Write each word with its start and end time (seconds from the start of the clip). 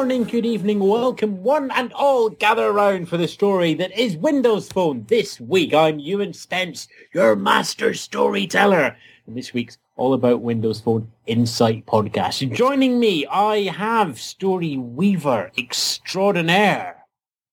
morning, 0.00 0.24
good 0.24 0.46
evening, 0.46 0.78
welcome 0.78 1.42
one 1.42 1.70
and 1.72 1.92
all 1.92 2.30
gather 2.30 2.68
around 2.68 3.06
for 3.06 3.18
the 3.18 3.28
story 3.28 3.74
that 3.74 3.92
is 3.92 4.16
Windows 4.16 4.66
Phone. 4.66 5.04
This 5.08 5.38
week 5.38 5.74
I'm 5.74 5.98
Ewan 5.98 6.32
Spence, 6.32 6.88
your 7.12 7.36
master 7.36 7.92
storyteller. 7.92 8.96
And 9.26 9.36
this 9.36 9.52
week's 9.52 9.76
all 9.96 10.14
about 10.14 10.40
Windows 10.40 10.80
Phone 10.80 11.12
Insight 11.26 11.84
podcast. 11.84 12.50
Joining 12.54 12.98
me, 12.98 13.26
I 13.26 13.64
have 13.64 14.18
story 14.18 14.78
weaver 14.78 15.52
extraordinaire, 15.58 17.04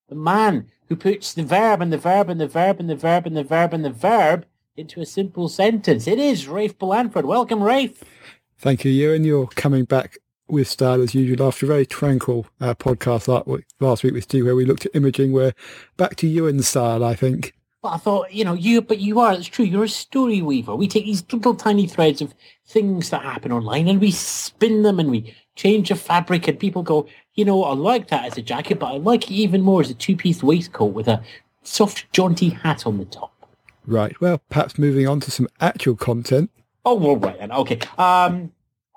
the 0.07 0.15
man 0.15 0.71
who 0.87 0.95
puts 0.95 1.33
the 1.33 1.43
verb 1.43 1.81
and 1.81 1.91
the 1.91 1.97
verb 1.97 2.29
and 2.29 2.39
the 2.39 2.47
verb 2.47 2.79
and 2.79 2.89
the 2.89 2.95
verb 2.95 3.25
and 3.25 3.35
the 3.35 3.43
verb 3.43 3.73
and 3.73 3.83
the 3.83 3.89
verb 3.89 4.45
into 4.77 5.01
a 5.01 5.05
simple 5.05 5.49
sentence. 5.49 6.07
It 6.07 6.17
is 6.17 6.47
Rafe 6.47 6.79
Blandford. 6.79 7.25
Welcome, 7.25 7.61
Rafe. 7.61 8.05
Thank 8.57 8.85
you, 8.85 8.91
Ewan. 8.91 9.25
You're 9.25 9.47
coming 9.47 9.83
back 9.83 10.19
with 10.47 10.67
style 10.67 11.01
as 11.01 11.13
usual 11.13 11.47
after 11.47 11.65
a 11.65 11.69
very 11.69 11.85
tranquil 11.85 12.47
uh, 12.61 12.73
podcast 12.73 13.27
like 13.27 13.65
last 13.79 14.03
week 14.03 14.13
with 14.13 14.23
Steve 14.23 14.45
where 14.45 14.55
we 14.55 14.65
looked 14.65 14.85
at 14.85 14.95
imaging. 14.95 15.31
We're 15.31 15.53
back 15.97 16.15
to 16.17 16.27
Ewan 16.27 16.61
style, 16.61 17.03
I 17.03 17.15
think. 17.15 17.53
Well, 17.83 17.93
I 17.93 17.97
thought, 17.97 18.33
you 18.33 18.43
know, 18.43 18.53
you, 18.53 18.81
but 18.81 18.99
you 18.99 19.19
are, 19.19 19.33
it's 19.33 19.47
true, 19.47 19.65
you're 19.65 19.83
a 19.83 19.89
story 19.89 20.41
weaver. 20.41 20.75
We 20.75 20.87
take 20.87 21.05
these 21.05 21.23
little 21.31 21.55
tiny 21.55 21.87
threads 21.87 22.21
of 22.21 22.33
things 22.65 23.09
that 23.11 23.21
happen 23.21 23.51
online 23.51 23.87
and 23.87 24.01
we 24.01 24.11
spin 24.11 24.81
them 24.81 24.99
and 24.99 25.11
we 25.11 25.35
change 25.55 25.89
the 25.89 25.95
fabric 25.95 26.47
and 26.47 26.59
people 26.59 26.83
go, 26.83 27.07
you 27.35 27.45
know, 27.45 27.63
I 27.63 27.73
like 27.73 28.07
that 28.07 28.25
as 28.25 28.37
a 28.37 28.41
jacket, 28.41 28.79
but 28.79 28.87
I 28.87 28.97
like 28.97 29.29
it 29.29 29.33
even 29.35 29.61
more 29.61 29.81
as 29.81 29.89
a 29.89 29.93
two-piece 29.93 30.41
waistcoat 30.41 30.93
with 30.93 31.07
a 31.07 31.21
soft, 31.63 32.11
jaunty 32.11 32.49
hat 32.49 32.87
on 32.87 32.97
the 32.97 33.05
top. 33.05 33.33
Right. 33.85 34.19
Well, 34.19 34.41
perhaps 34.49 34.77
moving 34.77 35.07
on 35.07 35.19
to 35.21 35.31
some 35.31 35.47
actual 35.61 35.95
content. 35.95 36.49
Oh, 36.83 36.95
well, 36.95 37.15
right 37.15 37.37
then. 37.39 37.51
Okay. 37.51 37.79
Um, 37.97 38.51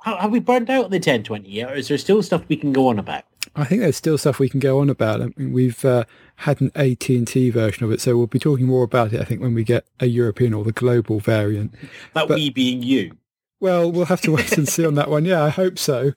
have 0.05 0.31
we 0.31 0.41
burned 0.41 0.71
out 0.71 0.91
the 0.91 0.97
1020 0.97 1.49
yet, 1.49 1.71
or 1.71 1.75
is 1.75 1.89
there 1.89 1.99
still 1.99 2.23
stuff 2.23 2.43
we 2.49 2.57
can 2.57 2.73
go 2.73 2.89
on 2.89 2.99
about? 2.99 3.25
I 3.57 3.65
think 3.65 3.81
there's 3.81 3.97
still 3.97 4.19
stuff 4.19 4.39
we 4.39 4.49
can 4.49 4.61
go 4.61 4.81
on 4.81 4.89
about. 4.89 5.21
I 5.21 5.29
mean, 5.37 5.53
we've 5.53 5.85
uh, 5.85 6.05
had 6.37 6.61
an 6.61 6.71
AT&T 6.75 7.51
version 7.51 7.85
of 7.85 7.91
it, 7.91 8.01
so 8.01 8.17
we'll 8.17 8.27
be 8.27 8.39
talking 8.39 8.67
more 8.67 8.85
about 8.85 9.13
it, 9.13 9.21
I 9.21 9.25
think, 9.25 9.41
when 9.41 9.55
we 9.55 9.65
get 9.65 9.87
a 9.99 10.07
European 10.07 10.55
or 10.55 10.65
the 10.65 10.73
global 10.73 11.21
variant. 11.21 11.73
That 12.15 12.29
but, 12.29 12.37
we 12.37 12.51
being 12.51 12.83
you. 12.83 13.17
Well, 13.59 13.91
we'll 13.91 14.07
have 14.07 14.21
to 14.23 14.33
wait 14.33 14.57
and 14.57 14.69
see 14.69 14.87
on 14.87 14.95
that 14.95 15.11
one. 15.11 15.25
Yeah, 15.25 15.43
I 15.43 15.49
hope 15.49 15.79
so. 15.79 16.13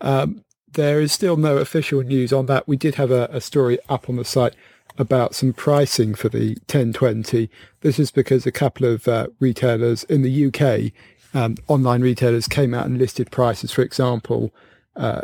Um, 0.00 0.44
there 0.70 1.00
is 1.00 1.12
still 1.12 1.36
no 1.36 1.56
official 1.56 2.02
news 2.02 2.32
on 2.32 2.46
that. 2.46 2.68
We 2.68 2.76
did 2.76 2.96
have 2.96 3.10
a, 3.10 3.28
a 3.32 3.40
story 3.40 3.78
up 3.88 4.08
on 4.08 4.16
the 4.16 4.24
site 4.24 4.54
about 4.98 5.34
some 5.34 5.52
pricing 5.52 6.14
for 6.14 6.28
the 6.28 6.50
1020. 6.68 7.50
This 7.80 7.98
is 7.98 8.10
because 8.10 8.46
a 8.46 8.52
couple 8.52 8.86
of 8.86 9.08
uh, 9.08 9.28
retailers 9.40 10.04
in 10.04 10.22
the 10.22 10.46
UK 10.46 10.92
um, 11.34 11.56
online 11.68 12.02
retailers 12.02 12.48
came 12.48 12.74
out 12.74 12.86
and 12.86 12.98
listed 12.98 13.30
prices. 13.30 13.72
For 13.72 13.82
example, 13.82 14.52
uh, 14.94 15.22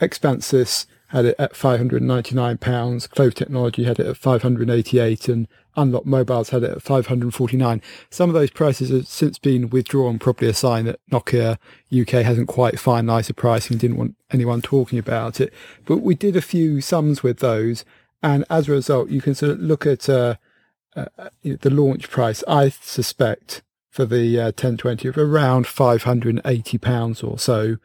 Xpansys 0.00 0.86
had 1.08 1.24
it 1.24 1.34
at 1.38 1.54
£599, 1.54 3.10
Clove 3.10 3.34
Technology 3.34 3.84
had 3.84 3.98
it 3.98 4.06
at 4.06 4.16
588 4.16 5.28
and 5.28 5.48
Unlock 5.76 6.06
Mobiles 6.06 6.50
had 6.50 6.62
it 6.62 6.70
at 6.70 6.82
549 6.82 7.82
Some 8.10 8.30
of 8.30 8.34
those 8.34 8.50
prices 8.50 8.90
have 8.90 9.08
since 9.08 9.38
been 9.38 9.70
withdrawn, 9.70 10.18
probably 10.18 10.48
a 10.48 10.54
sign 10.54 10.84
that 10.84 11.00
Nokia 11.10 11.58
UK 11.92 12.24
hasn't 12.24 12.48
quite 12.48 12.74
finalised 12.74 13.26
the 13.26 13.34
pricing 13.34 13.76
didn't 13.76 13.96
want 13.96 14.16
anyone 14.30 14.62
talking 14.62 14.98
about 14.98 15.40
it. 15.40 15.52
But 15.84 15.98
we 15.98 16.14
did 16.14 16.36
a 16.36 16.42
few 16.42 16.80
sums 16.80 17.22
with 17.22 17.38
those, 17.38 17.84
and 18.22 18.44
as 18.48 18.68
a 18.68 18.72
result, 18.72 19.10
you 19.10 19.20
can 19.20 19.34
sort 19.34 19.52
of 19.52 19.60
look 19.60 19.86
at 19.86 20.08
uh, 20.08 20.36
uh, 20.94 21.06
the 21.42 21.70
launch 21.70 22.10
price, 22.10 22.44
I 22.46 22.68
suspect, 22.68 23.62
for 23.90 24.06
the 24.06 24.38
uh, 24.38 24.44
1020 24.46 25.08
of 25.08 25.18
around 25.18 25.66
580 25.66 26.78
pounds 26.78 27.22
or 27.22 27.38
so. 27.38 27.76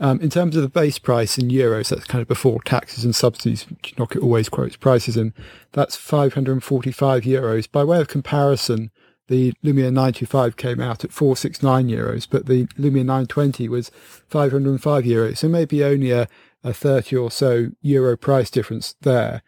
Um, 0.00 0.20
in 0.20 0.28
terms 0.28 0.56
of 0.56 0.62
the 0.62 0.68
base 0.68 0.98
price 0.98 1.38
in 1.38 1.48
euros, 1.48 1.88
that's 1.88 2.04
kind 2.04 2.20
of 2.20 2.28
before 2.28 2.60
taxes 2.62 3.04
and 3.04 3.14
subsidies, 3.14 3.68
which 3.70 3.94
Nokia 3.96 4.22
always 4.22 4.48
quotes 4.48 4.76
prices 4.76 5.16
in. 5.16 5.32
That's 5.72 5.96
545 5.96 7.22
euros. 7.22 7.70
By 7.70 7.84
way 7.84 8.00
of 8.00 8.08
comparison, 8.08 8.90
the 9.28 9.52
Lumia 9.64 9.92
925 9.92 10.56
came 10.56 10.80
out 10.80 11.04
at 11.04 11.12
469 11.12 11.88
euros, 11.88 12.28
but 12.28 12.46
the 12.46 12.66
Lumia 12.78 13.04
920 13.04 13.68
was 13.68 13.90
505 14.28 15.04
euros. 15.04 15.38
So 15.38 15.48
maybe 15.48 15.84
only 15.84 16.10
a, 16.10 16.28
a 16.62 16.74
30 16.74 17.16
or 17.16 17.30
so 17.30 17.68
euro 17.80 18.16
price 18.16 18.50
difference 18.50 18.96
there 19.00 19.42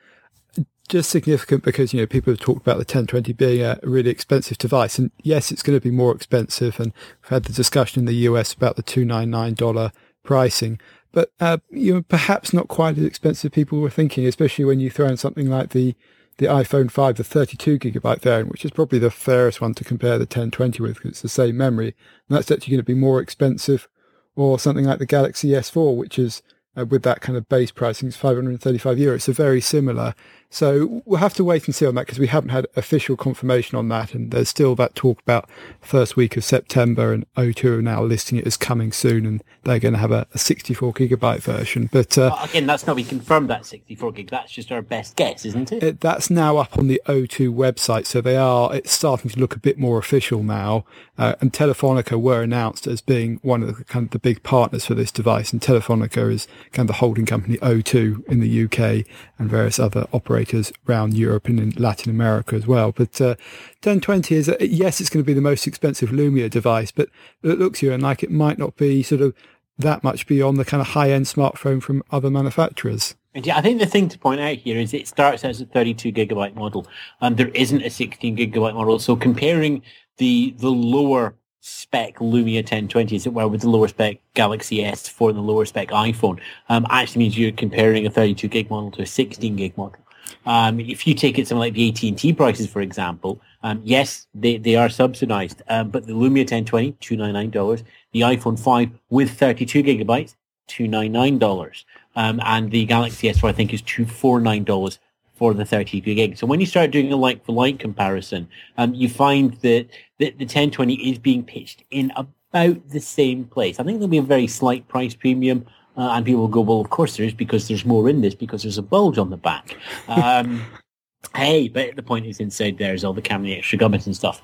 just 0.86 1.10
significant 1.10 1.62
because 1.62 1.92
you 1.92 2.00
know 2.00 2.06
people 2.06 2.32
have 2.32 2.40
talked 2.40 2.62
about 2.62 2.74
the 2.74 2.80
1020 2.80 3.32
being 3.32 3.62
a 3.62 3.78
really 3.82 4.10
expensive 4.10 4.58
device, 4.58 4.98
and 4.98 5.10
yes, 5.22 5.50
it's 5.50 5.62
going 5.62 5.78
to 5.78 5.82
be 5.82 5.90
more 5.90 6.14
expensive. 6.14 6.78
And 6.80 6.92
we've 7.22 7.30
had 7.30 7.44
the 7.44 7.52
discussion 7.52 8.00
in 8.00 8.06
the 8.06 8.14
US 8.28 8.52
about 8.52 8.76
the 8.76 8.82
two 8.82 9.04
nine 9.04 9.30
nine 9.30 9.54
dollar 9.54 9.92
pricing, 10.22 10.80
but 11.12 11.30
uh, 11.40 11.58
you 11.70 11.94
know 11.94 12.02
perhaps 12.02 12.52
not 12.52 12.68
quite 12.68 12.98
as 12.98 13.04
expensive 13.04 13.52
people 13.52 13.80
were 13.80 13.90
thinking, 13.90 14.26
especially 14.26 14.64
when 14.64 14.80
you 14.80 14.90
throw 14.90 15.06
in 15.06 15.16
something 15.16 15.48
like 15.48 15.70
the 15.70 15.94
the 16.38 16.46
iPhone 16.46 16.90
5, 16.90 17.16
the 17.16 17.24
32 17.24 17.78
gigabyte 17.78 18.20
variant, 18.20 18.50
which 18.50 18.64
is 18.64 18.70
probably 18.70 18.98
the 18.98 19.10
fairest 19.10 19.62
one 19.62 19.72
to 19.72 19.84
compare 19.84 20.18
the 20.18 20.24
1020 20.24 20.82
with 20.82 20.96
because 20.96 21.12
it's 21.12 21.22
the 21.22 21.28
same 21.30 21.56
memory, 21.56 21.94
and 22.28 22.36
that's 22.36 22.50
actually 22.50 22.72
going 22.72 22.84
to 22.84 22.84
be 22.84 22.94
more 22.94 23.20
expensive, 23.20 23.88
or 24.34 24.58
something 24.58 24.84
like 24.84 24.98
the 24.98 25.06
Galaxy 25.06 25.48
S4, 25.48 25.96
which 25.96 26.18
is 26.18 26.42
uh, 26.76 26.84
with 26.84 27.02
that 27.02 27.20
kind 27.20 27.36
of 27.38 27.48
base 27.48 27.70
pricing 27.70 28.08
it's 28.08 28.16
535 28.16 28.98
euros. 28.98 29.22
So 29.22 29.32
very 29.32 29.60
similar. 29.60 30.14
So 30.50 31.02
we'll 31.04 31.20
have 31.20 31.34
to 31.34 31.44
wait 31.44 31.66
and 31.66 31.74
see 31.74 31.86
on 31.86 31.94
that 31.96 32.06
because 32.06 32.18
we 32.18 32.28
haven't 32.28 32.50
had 32.50 32.66
official 32.76 33.16
confirmation 33.16 33.76
on 33.76 33.88
that. 33.88 34.14
And 34.14 34.30
there's 34.30 34.48
still 34.48 34.74
that 34.76 34.94
talk 34.94 35.20
about 35.20 35.48
first 35.80 36.16
week 36.16 36.36
of 36.36 36.44
September 36.44 37.12
and 37.12 37.26
O2 37.34 37.78
are 37.78 37.82
now 37.82 38.02
listing 38.02 38.38
it 38.38 38.46
as 38.46 38.56
coming 38.56 38.92
soon 38.92 39.26
and 39.26 39.42
they're 39.64 39.78
going 39.78 39.94
to 39.94 40.00
have 40.00 40.12
a, 40.12 40.26
a 40.34 40.38
64 40.38 40.92
gigabyte 40.94 41.40
version. 41.40 41.88
But 41.92 42.16
uh, 42.16 42.36
again, 42.42 42.66
that's 42.66 42.86
not 42.86 42.96
been 42.96 43.06
confirmed 43.06 43.50
that 43.50 43.66
64 43.66 44.12
gig. 44.12 44.30
That's 44.30 44.52
just 44.52 44.70
our 44.70 44.82
best 44.82 45.16
guess, 45.16 45.44
isn't 45.44 45.72
it? 45.72 45.82
it? 45.82 46.00
That's 46.00 46.30
now 46.30 46.58
up 46.58 46.78
on 46.78 46.86
the 46.86 47.00
O2 47.06 47.52
website. 47.52 48.06
So 48.06 48.20
they 48.20 48.36
are, 48.36 48.74
it's 48.74 48.92
starting 48.92 49.30
to 49.30 49.40
look 49.40 49.56
a 49.56 49.60
bit 49.60 49.78
more 49.78 49.98
official 49.98 50.42
now. 50.42 50.84
Uh, 51.18 51.34
and 51.40 51.52
Telefonica 51.52 52.20
were 52.20 52.42
announced 52.42 52.86
as 52.86 53.00
being 53.00 53.40
one 53.42 53.62
of 53.62 53.76
the 53.76 53.84
kind 53.84 54.06
of 54.06 54.10
the 54.10 54.18
big 54.18 54.42
partners 54.42 54.86
for 54.86 54.94
this 54.94 55.10
device. 55.10 55.52
And 55.52 55.60
Telefonica 55.60 56.30
is 56.30 56.46
kind 56.72 56.88
of 56.88 56.94
the 56.94 57.00
holding 57.00 57.26
company 57.26 57.56
O2 57.58 58.26
in 58.28 58.40
the 58.40 58.64
UK 58.64 59.06
and 59.38 59.50
various 59.50 59.78
other 59.78 60.06
operators 60.12 60.35
operators 60.36 60.70
around 60.86 61.14
Europe 61.14 61.48
and 61.48 61.58
in 61.58 61.70
Latin 61.70 62.10
America 62.10 62.54
as 62.54 62.66
well. 62.66 62.92
But 62.92 63.20
uh, 63.20 63.36
1020 63.82 64.34
is, 64.34 64.48
uh, 64.50 64.56
yes, 64.60 65.00
it's 65.00 65.08
going 65.08 65.24
to 65.24 65.26
be 65.26 65.32
the 65.32 65.40
most 65.40 65.66
expensive 65.66 66.10
Lumia 66.10 66.50
device, 66.50 66.90
but 66.90 67.08
it 67.42 67.58
looks 67.58 67.80
here 67.80 67.92
and 67.92 68.02
like 68.02 68.22
it 68.22 68.30
might 68.30 68.58
not 68.58 68.76
be 68.76 69.02
sort 69.02 69.22
of 69.22 69.34
that 69.78 70.04
much 70.04 70.26
beyond 70.26 70.58
the 70.58 70.64
kind 70.64 70.82
of 70.82 70.88
high-end 70.88 71.24
smartphone 71.24 71.82
from 71.82 72.02
other 72.10 72.30
manufacturers. 72.30 73.14
Yeah, 73.34 73.56
I 73.56 73.62
think 73.62 73.80
the 73.80 73.86
thing 73.86 74.08
to 74.10 74.18
point 74.18 74.40
out 74.40 74.56
here 74.56 74.78
is 74.78 74.92
it 74.92 75.08
starts 75.08 75.44
as 75.44 75.60
a 75.60 75.66
32 75.66 76.12
gigabyte 76.12 76.54
model, 76.54 76.86
and 77.20 77.36
there 77.36 77.48
isn't 77.48 77.82
a 77.82 77.90
16 77.90 78.36
gigabyte 78.36 78.74
model. 78.74 78.98
So 78.98 79.16
comparing 79.16 79.82
the 80.16 80.54
the 80.58 80.70
lower 80.70 81.34
spec 81.60 82.16
Lumia 82.16 82.58
1020, 82.58 83.16
as 83.16 83.26
it 83.26 83.34
were, 83.34 83.48
with 83.48 83.60
the 83.60 83.68
lower 83.68 83.88
spec 83.88 84.18
Galaxy 84.32 84.78
S4 84.78 85.30
and 85.30 85.38
the 85.38 85.42
lower 85.42 85.66
spec 85.66 85.88
iPhone, 85.88 86.40
um, 86.70 86.86
actually 86.88 87.20
means 87.24 87.36
you're 87.36 87.52
comparing 87.52 88.06
a 88.06 88.10
32 88.10 88.48
gig 88.48 88.70
model 88.70 88.90
to 88.92 89.02
a 89.02 89.06
16 89.06 89.56
gig 89.56 89.76
model. 89.76 90.05
Um, 90.46 90.78
if 90.78 91.06
you 91.06 91.14
take 91.14 91.38
it 91.38 91.48
something 91.48 91.60
like 91.60 91.74
the 91.74 91.88
AT&T 91.88 92.32
prices, 92.34 92.68
for 92.68 92.80
example, 92.80 93.40
um, 93.62 93.82
yes, 93.84 94.28
they, 94.34 94.58
they 94.58 94.76
are 94.76 94.88
subsidized, 94.88 95.62
um, 95.68 95.90
but 95.90 96.06
the 96.06 96.12
Lumia 96.12 96.48
1020, 96.48 96.92
$299, 96.92 97.82
the 98.12 98.20
iPhone 98.20 98.58
5 98.58 98.90
with 99.10 99.30
32 99.36 99.82
gigabytes, 99.82 100.36
$299, 100.68 101.84
um, 102.14 102.40
and 102.44 102.70
the 102.70 102.84
Galaxy 102.84 103.28
S4, 103.28 103.48
I 103.48 103.52
think, 103.52 103.74
is 103.74 103.82
$249 103.82 104.98
for 105.34 105.52
the 105.52 105.64
32 105.64 106.14
gig. 106.14 106.36
So 106.38 106.46
when 106.46 106.60
you 106.60 106.66
start 106.66 106.90
doing 106.90 107.12
a 107.12 107.16
like-for-like 107.16 107.78
comparison, 107.78 108.48
um, 108.78 108.94
you 108.94 109.08
find 109.08 109.52
that 109.54 109.88
the, 110.18 110.30
the 110.30 110.44
1020 110.44 110.94
is 110.94 111.18
being 111.18 111.44
pitched 111.44 111.84
in 111.90 112.12
about 112.16 112.88
the 112.88 113.00
same 113.00 113.44
place. 113.44 113.78
I 113.78 113.84
think 113.84 113.98
there'll 113.98 114.08
be 114.08 114.18
a 114.18 114.22
very 114.22 114.46
slight 114.46 114.88
price 114.88 115.14
premium 115.14 115.66
uh, 115.96 116.10
and 116.12 116.26
people 116.26 116.42
will 116.42 116.48
go, 116.48 116.60
well, 116.60 116.80
of 116.80 116.90
course 116.90 117.16
there 117.16 117.26
is 117.26 117.34
because 117.34 117.68
there's 117.68 117.84
more 117.84 118.08
in 118.08 118.20
this 118.20 118.34
because 118.34 118.62
there's 118.62 118.78
a 118.78 118.82
bulge 118.82 119.18
on 119.18 119.30
the 119.30 119.36
back. 119.36 119.76
Um, 120.08 120.64
hey, 121.34 121.68
but 121.68 121.96
the 121.96 122.02
point 122.02 122.26
is 122.26 122.40
inside 122.40 122.78
there 122.78 122.94
is 122.94 123.04
all 123.04 123.12
the 123.12 123.22
camera, 123.22 123.46
the 123.46 123.58
extra 123.58 123.78
gubbins 123.78 124.06
and 124.06 124.16
stuff. 124.16 124.42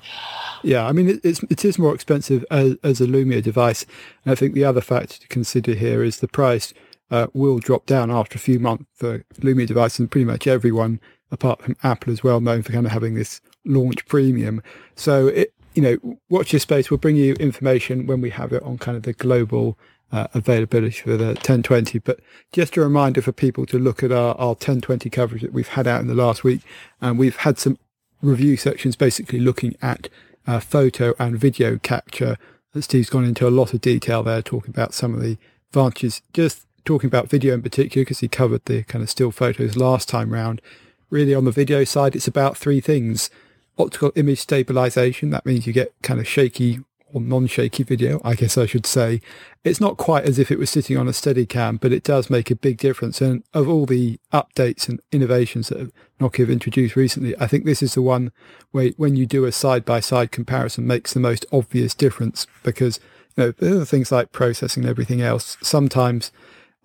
Yeah, 0.63 0.87
I 0.87 0.91
mean, 0.91 1.19
it's, 1.23 1.43
it 1.43 1.65
is 1.65 1.77
more 1.77 1.93
expensive 1.93 2.45
as, 2.49 2.75
as 2.83 3.01
a 3.01 3.05
Lumia 3.05 3.43
device. 3.43 3.85
And 4.23 4.31
I 4.31 4.35
think 4.35 4.53
the 4.53 4.65
other 4.65 4.81
factor 4.81 5.19
to 5.19 5.27
consider 5.27 5.73
here 5.73 6.03
is 6.03 6.19
the 6.19 6.27
price 6.27 6.73
uh, 7.11 7.27
will 7.33 7.59
drop 7.59 7.85
down 7.85 8.09
after 8.09 8.37
a 8.37 8.39
few 8.39 8.59
months 8.59 8.85
for 8.95 9.19
Lumia 9.35 9.67
devices 9.67 9.99
and 9.99 10.09
pretty 10.11 10.25
much 10.25 10.47
everyone 10.47 10.99
apart 11.31 11.61
from 11.61 11.75
Apple 11.83 12.13
is 12.13 12.23
well 12.23 12.39
known 12.39 12.61
for 12.61 12.71
kind 12.71 12.85
of 12.85 12.91
having 12.91 13.15
this 13.15 13.41
launch 13.65 14.05
premium. 14.07 14.61
So 14.95 15.27
it, 15.27 15.53
you 15.73 15.81
know, 15.81 16.17
watch 16.29 16.53
your 16.53 16.59
space. 16.59 16.89
We'll 16.89 16.99
bring 16.99 17.15
you 17.15 17.33
information 17.35 18.05
when 18.05 18.21
we 18.21 18.29
have 18.29 18.53
it 18.53 18.63
on 18.63 18.77
kind 18.77 18.95
of 18.95 19.03
the 19.03 19.13
global 19.13 19.77
uh, 20.13 20.27
availability 20.33 21.01
for 21.01 21.17
the 21.17 21.25
1020. 21.25 21.97
But 21.99 22.19
just 22.53 22.77
a 22.77 22.81
reminder 22.81 23.21
for 23.21 23.31
people 23.31 23.65
to 23.65 23.79
look 23.79 24.03
at 24.03 24.11
our, 24.11 24.35
our 24.35 24.49
1020 24.49 25.09
coverage 25.09 25.41
that 25.41 25.51
we've 25.51 25.67
had 25.67 25.87
out 25.87 26.01
in 26.01 26.07
the 26.07 26.13
last 26.13 26.43
week. 26.43 26.61
And 27.01 27.17
we've 27.17 27.37
had 27.37 27.57
some 27.57 27.79
review 28.21 28.55
sections 28.55 28.95
basically 28.95 29.39
looking 29.39 29.75
at 29.81 30.07
uh, 30.45 30.59
photo 30.59 31.15
and 31.17 31.37
video 31.37 31.77
capture. 31.79 32.37
Steve's 32.79 33.09
gone 33.09 33.25
into 33.25 33.47
a 33.47 33.49
lot 33.49 33.73
of 33.73 33.81
detail 33.81 34.23
there, 34.23 34.41
talking 34.41 34.69
about 34.69 34.93
some 34.93 35.13
of 35.13 35.21
the 35.21 35.37
advantages. 35.69 36.21
Just 36.31 36.65
talking 36.85 37.07
about 37.07 37.29
video 37.29 37.55
in 37.55 37.61
particular, 37.61 38.03
because 38.03 38.19
he 38.19 38.27
covered 38.27 38.65
the 38.65 38.83
kind 38.83 39.03
of 39.03 39.09
still 39.09 39.31
photos 39.31 39.75
last 39.75 40.07
time 40.07 40.31
round, 40.31 40.61
really 41.09 41.33
on 41.33 41.45
the 41.45 41.51
video 41.51 41.83
side, 41.83 42.15
it's 42.15 42.27
about 42.27 42.57
three 42.57 42.81
things. 42.81 43.29
Optical 43.77 44.11
image 44.15 44.39
stabilization, 44.39 45.31
that 45.31 45.45
means 45.45 45.65
you 45.65 45.73
get 45.73 45.93
kind 46.03 46.19
of 46.19 46.27
shaky 46.27 46.81
or 47.13 47.21
non-shaky 47.21 47.83
video, 47.83 48.19
I 48.23 48.33
guess 48.35 48.57
I 48.57 48.65
should 48.65 48.85
say. 48.85 49.21
It's 49.63 49.79
not 49.79 49.97
quite 49.97 50.25
as 50.25 50.39
if 50.39 50.51
it 50.51 50.59
was 50.59 50.69
sitting 50.69 50.97
on 50.97 51.07
a 51.07 51.13
steady 51.13 51.45
cam, 51.45 51.77
but 51.77 51.93
it 51.93 52.03
does 52.03 52.29
make 52.29 52.51
a 52.51 52.55
big 52.55 52.77
difference. 52.77 53.21
And 53.21 53.43
of 53.53 53.69
all 53.69 53.85
the 53.85 54.19
updates 54.33 54.89
and 54.89 54.99
innovations 55.11 55.69
that 55.69 55.91
Nokia 56.19 56.39
have 56.39 56.49
introduced 56.49 56.95
recently, 56.95 57.37
I 57.39 57.47
think 57.47 57.63
this 57.63 57.83
is 57.83 57.93
the 57.93 58.01
one 58.01 58.31
where 58.71 58.91
when 58.97 59.15
you 59.15 59.25
do 59.25 59.45
a 59.45 59.51
side-by-side 59.51 60.31
comparison 60.31 60.87
makes 60.87 61.13
the 61.13 61.19
most 61.19 61.45
obvious 61.51 61.93
difference 61.93 62.47
because 62.63 62.99
you 63.37 63.53
know, 63.59 63.85
things 63.85 64.11
like 64.11 64.31
processing 64.31 64.83
and 64.83 64.89
everything 64.89 65.21
else. 65.21 65.57
Sometimes 65.61 66.31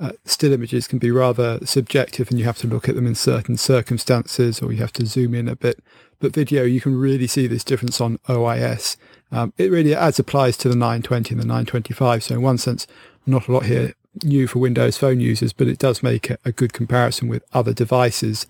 uh, 0.00 0.12
still 0.24 0.52
images 0.52 0.86
can 0.86 0.98
be 0.98 1.10
rather 1.10 1.58
subjective 1.66 2.30
and 2.30 2.38
you 2.38 2.44
have 2.44 2.58
to 2.58 2.68
look 2.68 2.88
at 2.88 2.94
them 2.94 3.06
in 3.06 3.14
certain 3.14 3.56
circumstances 3.56 4.62
or 4.62 4.72
you 4.72 4.78
have 4.78 4.92
to 4.92 5.06
zoom 5.06 5.34
in 5.34 5.48
a 5.48 5.56
bit. 5.56 5.82
But 6.20 6.32
video, 6.32 6.64
you 6.64 6.80
can 6.80 6.96
really 6.96 7.26
see 7.26 7.46
this 7.46 7.64
difference 7.64 8.00
on 8.00 8.18
OIS. 8.28 8.96
Um, 9.30 9.52
it 9.58 9.70
really 9.70 9.94
as 9.94 10.18
applies 10.18 10.56
to 10.58 10.68
the 10.68 10.74
920 10.74 11.34
and 11.34 11.42
the 11.42 11.46
925. 11.46 12.24
So 12.24 12.34
in 12.34 12.42
one 12.42 12.58
sense, 12.58 12.86
not 13.26 13.48
a 13.48 13.52
lot 13.52 13.66
here 13.66 13.94
new 14.24 14.46
for 14.46 14.58
Windows 14.58 14.96
Phone 14.96 15.20
users, 15.20 15.52
but 15.52 15.68
it 15.68 15.78
does 15.78 16.02
make 16.02 16.30
a, 16.30 16.38
a 16.44 16.52
good 16.52 16.72
comparison 16.72 17.28
with 17.28 17.44
other 17.52 17.72
devices. 17.72 18.46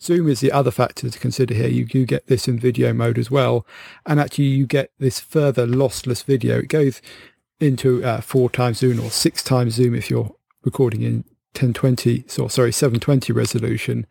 Zoom 0.00 0.28
is 0.28 0.40
the 0.40 0.52
other 0.52 0.70
factor 0.70 1.10
to 1.10 1.18
consider 1.18 1.52
here. 1.54 1.68
You 1.68 1.84
do 1.84 2.06
get 2.06 2.26
this 2.26 2.48
in 2.48 2.58
video 2.58 2.92
mode 2.92 3.18
as 3.18 3.30
well. 3.30 3.66
And 4.06 4.18
actually 4.18 4.44
you 4.44 4.66
get 4.66 4.90
this 4.98 5.20
further 5.20 5.66
lossless 5.66 6.24
video. 6.24 6.58
It 6.58 6.68
goes 6.68 7.02
into 7.58 8.02
uh, 8.02 8.20
four 8.22 8.48
times 8.48 8.78
zoom 8.78 8.98
or 9.00 9.10
six 9.10 9.42
times 9.42 9.74
zoom 9.74 9.94
if 9.94 10.08
you're 10.08 10.34
recording 10.64 11.02
in 11.02 11.24
1020, 11.52 12.24
so 12.28 12.48
sorry, 12.48 12.72
720 12.72 13.32
resolution. 13.32 14.06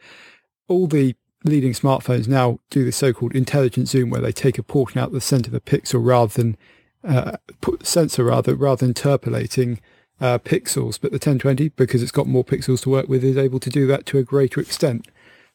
All 0.68 0.88
the 0.88 1.16
leading 1.44 1.74
smartphones 1.74 2.28
now 2.28 2.60
do 2.70 2.84
the 2.84 2.92
so-called 2.92 3.36
intelligent 3.36 3.88
zoom, 3.88 4.10
where 4.10 4.22
they 4.22 4.32
take 4.32 4.58
a 4.58 4.64
portion 4.64 5.00
out 5.00 5.08
of 5.08 5.14
the 5.14 5.22
center 5.22 5.48
of 5.48 5.54
the 5.54 5.62
pixel 5.62 6.06
rather 6.06 6.34
than 6.34 6.58
uh, 7.04 7.38
sensor 7.82 8.26
rather 8.26 8.56
rather 8.56 8.86
interpolating 8.86 9.80
uh, 10.20 10.38
pixels. 10.40 11.00
But 11.00 11.12
the 11.12 11.16
1020, 11.16 11.70
because 11.70 12.04
it's 12.04 12.12
got 12.12 12.28
more 12.28 12.44
pixels 12.44 12.82
to 12.84 12.90
work 12.90 13.08
with, 13.08 13.24
is 13.24 13.38
able 13.38 13.60
to 13.62 13.70
do 13.70 13.88
that 13.88 14.06
to 14.08 14.18
a 14.18 14.24
greater 14.24 14.60
extent. 14.60 15.08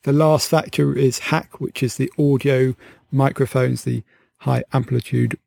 The 0.04 0.12
last 0.12 0.48
factor 0.48 0.96
is 0.96 1.20
HAAC, 1.20 1.48
which 1.58 1.82
is 1.82 1.96
the 1.96 2.12
audio 2.18 2.74
microphones, 3.10 3.84
the 3.84 4.02
high 4.38 4.64
amplitude 4.72 5.38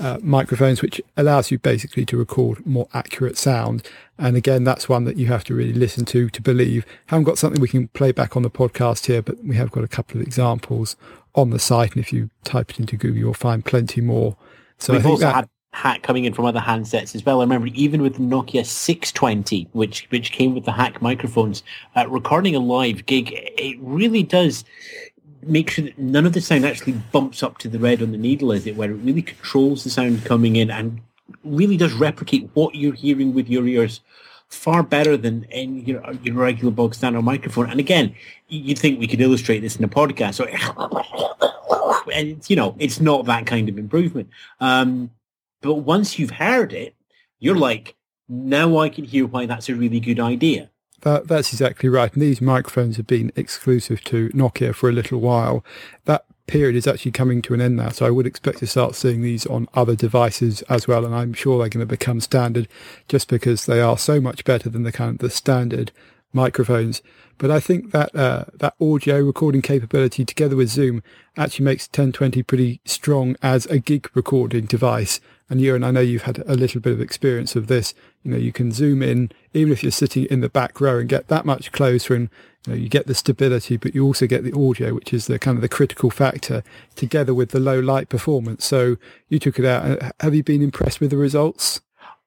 uh, 0.00 0.18
microphones, 0.22 0.82
which 0.82 1.00
allows 1.16 1.50
you 1.50 1.58
basically 1.58 2.04
to 2.06 2.16
record 2.16 2.64
more 2.66 2.88
accurate 2.94 3.36
sound. 3.36 3.86
And 4.18 4.36
again, 4.36 4.64
that's 4.64 4.88
one 4.88 5.04
that 5.04 5.16
you 5.16 5.26
have 5.26 5.44
to 5.44 5.54
really 5.54 5.72
listen 5.72 6.04
to 6.06 6.28
to 6.30 6.42
believe. 6.42 6.84
Haven't 7.06 7.24
got 7.24 7.38
something 7.38 7.60
we 7.60 7.68
can 7.68 7.88
play 7.88 8.12
back 8.12 8.36
on 8.36 8.42
the 8.42 8.50
podcast 8.50 9.06
here, 9.06 9.22
but 9.22 9.42
we 9.44 9.56
have 9.56 9.70
got 9.70 9.84
a 9.84 9.88
couple 9.88 10.20
of 10.20 10.26
examples 10.26 10.96
on 11.34 11.50
the 11.50 11.58
site. 11.58 11.92
And 11.92 12.00
if 12.00 12.12
you 12.12 12.30
type 12.44 12.70
it 12.70 12.80
into 12.80 12.96
Google, 12.96 13.18
you'll 13.18 13.34
find 13.34 13.64
plenty 13.64 14.00
more. 14.00 14.36
So 14.78 14.92
We've 14.92 15.06
also 15.06 15.26
that, 15.26 15.34
had 15.34 15.48
HAAC 15.74 16.02
coming 16.02 16.24
in 16.24 16.34
from 16.34 16.44
other 16.44 16.60
handsets 16.60 17.14
as 17.14 17.24
well. 17.24 17.40
I 17.40 17.44
remember 17.44 17.68
even 17.68 18.02
with 18.02 18.14
the 18.14 18.20
Nokia 18.20 18.64
620, 18.64 19.68
which 19.72 20.06
which 20.10 20.32
came 20.32 20.54
with 20.54 20.64
the 20.64 20.72
HAAC 20.72 21.00
microphones, 21.00 21.62
uh, 21.96 22.08
recording 22.08 22.54
a 22.54 22.60
live 22.60 23.06
gig, 23.06 23.32
it 23.32 23.76
really 23.80 24.22
does 24.22 24.64
make 25.42 25.70
sure 25.70 25.84
that 25.84 25.98
none 25.98 26.26
of 26.26 26.32
the 26.32 26.40
sound 26.40 26.64
actually 26.64 26.94
bumps 27.12 27.42
up 27.42 27.58
to 27.58 27.68
the 27.68 27.78
red 27.78 28.02
on 28.02 28.12
the 28.12 28.18
needle, 28.18 28.52
as 28.52 28.66
it 28.66 28.76
where 28.76 28.90
it 28.90 28.94
really 28.94 29.22
controls 29.22 29.84
the 29.84 29.90
sound 29.90 30.24
coming 30.24 30.56
in 30.56 30.70
and 30.70 31.00
really 31.44 31.76
does 31.76 31.92
replicate 31.92 32.48
what 32.54 32.74
you're 32.74 32.94
hearing 32.94 33.34
with 33.34 33.48
your 33.48 33.66
ears 33.66 34.00
far 34.48 34.82
better 34.82 35.16
than 35.16 35.46
any 35.50 35.80
your, 35.80 36.02
your 36.22 36.34
regular 36.34 36.70
bog 36.70 36.94
standard 36.94 37.22
microphone. 37.22 37.70
And 37.70 37.80
again, 37.80 38.14
you'd 38.48 38.78
think 38.78 38.98
we 38.98 39.06
could 39.06 39.20
illustrate 39.20 39.60
this 39.60 39.76
in 39.76 39.84
a 39.84 39.88
podcast. 39.88 40.34
So, 40.34 40.46
and 42.14 42.28
it's, 42.28 42.50
you 42.50 42.56
know, 42.56 42.74
it's 42.78 43.00
not 43.00 43.26
that 43.26 43.46
kind 43.46 43.68
of 43.68 43.78
improvement. 43.78 44.30
Um, 44.60 45.10
but 45.60 45.74
once 45.74 46.18
you've 46.18 46.30
heard 46.30 46.72
it, 46.72 46.94
you're 47.40 47.56
like, 47.56 47.94
now 48.28 48.78
I 48.78 48.88
can 48.88 49.04
hear 49.04 49.26
why 49.26 49.46
that's 49.46 49.68
a 49.68 49.74
really 49.74 50.00
good 50.00 50.20
idea. 50.20 50.70
That, 51.02 51.28
that's 51.28 51.52
exactly 51.52 51.88
right. 51.88 52.12
And 52.12 52.22
these 52.22 52.40
microphones 52.40 52.96
have 52.96 53.06
been 53.06 53.32
exclusive 53.36 54.02
to 54.04 54.28
Nokia 54.30 54.74
for 54.74 54.88
a 54.88 54.92
little 54.92 55.20
while. 55.20 55.64
That 56.06 56.24
period 56.46 56.74
is 56.74 56.86
actually 56.86 57.12
coming 57.12 57.40
to 57.42 57.54
an 57.54 57.60
end 57.60 57.76
now. 57.76 57.90
So 57.90 58.06
I 58.06 58.10
would 58.10 58.26
expect 58.26 58.58
to 58.58 58.66
start 58.66 58.94
seeing 58.94 59.22
these 59.22 59.46
on 59.46 59.68
other 59.74 59.94
devices 59.94 60.62
as 60.62 60.88
well. 60.88 61.04
And 61.04 61.14
I'm 61.14 61.34
sure 61.34 61.58
they're 61.58 61.68
going 61.68 61.86
to 61.86 61.86
become 61.86 62.20
standard 62.20 62.66
just 63.06 63.28
because 63.28 63.66
they 63.66 63.80
are 63.80 63.98
so 63.98 64.20
much 64.20 64.44
better 64.44 64.68
than 64.68 64.82
the 64.82 64.92
kind 64.92 65.12
of 65.12 65.18
the 65.18 65.30
standard 65.30 65.92
microphones. 66.32 67.02
But 67.38 67.50
I 67.52 67.60
think 67.60 67.92
that 67.92 68.14
uh, 68.14 68.46
that 68.54 68.74
audio 68.80 69.20
recording 69.20 69.62
capability 69.62 70.24
together 70.24 70.56
with 70.56 70.68
Zoom 70.68 71.02
actually 71.36 71.64
makes 71.64 71.86
1020 71.86 72.42
pretty 72.42 72.80
strong 72.84 73.36
as 73.42 73.66
a 73.66 73.78
gig 73.78 74.10
recording 74.14 74.66
device. 74.66 75.20
And 75.48 75.60
you 75.60 75.74
and 75.74 75.86
I 75.86 75.92
know 75.92 76.00
you've 76.00 76.22
had 76.22 76.42
a 76.46 76.54
little 76.54 76.80
bit 76.80 76.92
of 76.92 77.00
experience 77.00 77.56
of 77.56 77.68
this. 77.68 77.94
You 78.22 78.32
know, 78.32 78.36
you 78.36 78.52
can 78.52 78.72
zoom 78.72 79.02
in 79.02 79.30
even 79.54 79.72
if 79.72 79.82
you're 79.82 79.92
sitting 79.92 80.24
in 80.24 80.40
the 80.40 80.48
back 80.48 80.80
row 80.80 80.98
and 80.98 81.08
get 81.08 81.28
that 81.28 81.46
much 81.46 81.72
closer 81.72 82.14
and 82.14 82.28
you, 82.66 82.72
know, 82.72 82.78
you 82.78 82.88
get 82.88 83.06
the 83.06 83.14
stability, 83.14 83.76
but 83.76 83.94
you 83.94 84.04
also 84.04 84.26
get 84.26 84.42
the 84.44 84.52
audio, 84.52 84.92
which 84.92 85.14
is 85.14 85.26
the 85.26 85.38
kind 85.38 85.56
of 85.56 85.62
the 85.62 85.68
critical 85.68 86.10
factor 86.10 86.62
together 86.96 87.32
with 87.32 87.50
the 87.50 87.60
low 87.60 87.78
light 87.78 88.08
performance. 88.08 88.64
So 88.64 88.96
you 89.28 89.38
took 89.38 89.58
it 89.58 89.64
out. 89.64 90.12
Have 90.20 90.34
you 90.34 90.42
been 90.42 90.60
impressed 90.60 91.00
with 91.00 91.10
the 91.10 91.16
results? 91.16 91.80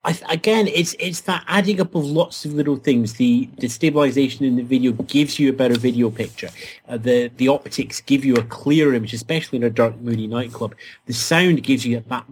I, 0.03 0.17
again, 0.29 0.67
it's 0.67 0.95
it's 0.99 1.21
that 1.21 1.43
adding 1.47 1.79
up 1.79 1.93
of 1.93 2.05
lots 2.05 2.43
of 2.43 2.53
little 2.53 2.75
things. 2.75 3.13
The 3.13 3.47
the 3.57 3.67
stabilization 3.67 4.45
in 4.45 4.55
the 4.55 4.63
video 4.63 4.93
gives 4.93 5.37
you 5.37 5.49
a 5.49 5.53
better 5.53 5.77
video 5.77 6.09
picture. 6.09 6.49
Uh, 6.87 6.97
the 6.97 7.31
the 7.37 7.47
optics 7.47 8.01
give 8.01 8.25
you 8.25 8.35
a 8.35 8.43
clear 8.43 8.95
image, 8.95 9.13
especially 9.13 9.57
in 9.57 9.63
a 9.63 9.69
dark, 9.69 9.99
moody 10.01 10.25
nightclub. 10.25 10.73
The 11.05 11.13
sound 11.13 11.61
gives 11.61 11.85
you 11.85 11.99
that 11.99 12.25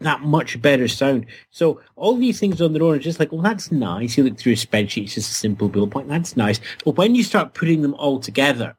that 0.00 0.22
much 0.22 0.60
better 0.62 0.88
sound. 0.88 1.26
So 1.50 1.80
all 1.96 2.16
these 2.16 2.40
things 2.40 2.62
on 2.62 2.72
their 2.72 2.82
own 2.82 2.94
are 2.94 2.98
just 2.98 3.20
like, 3.20 3.30
well, 3.30 3.42
that's 3.42 3.70
nice. 3.70 4.16
You 4.16 4.24
look 4.24 4.38
through 4.38 4.54
a 4.54 4.56
spreadsheet, 4.56 5.04
it's 5.04 5.14
just 5.14 5.30
a 5.30 5.34
simple 5.34 5.68
bullet 5.68 5.90
point. 5.90 6.08
That's 6.08 6.36
nice. 6.36 6.60
But 6.84 6.96
when 6.96 7.14
you 7.14 7.22
start 7.22 7.54
putting 7.54 7.82
them 7.82 7.94
all 7.94 8.18
together, 8.20 8.74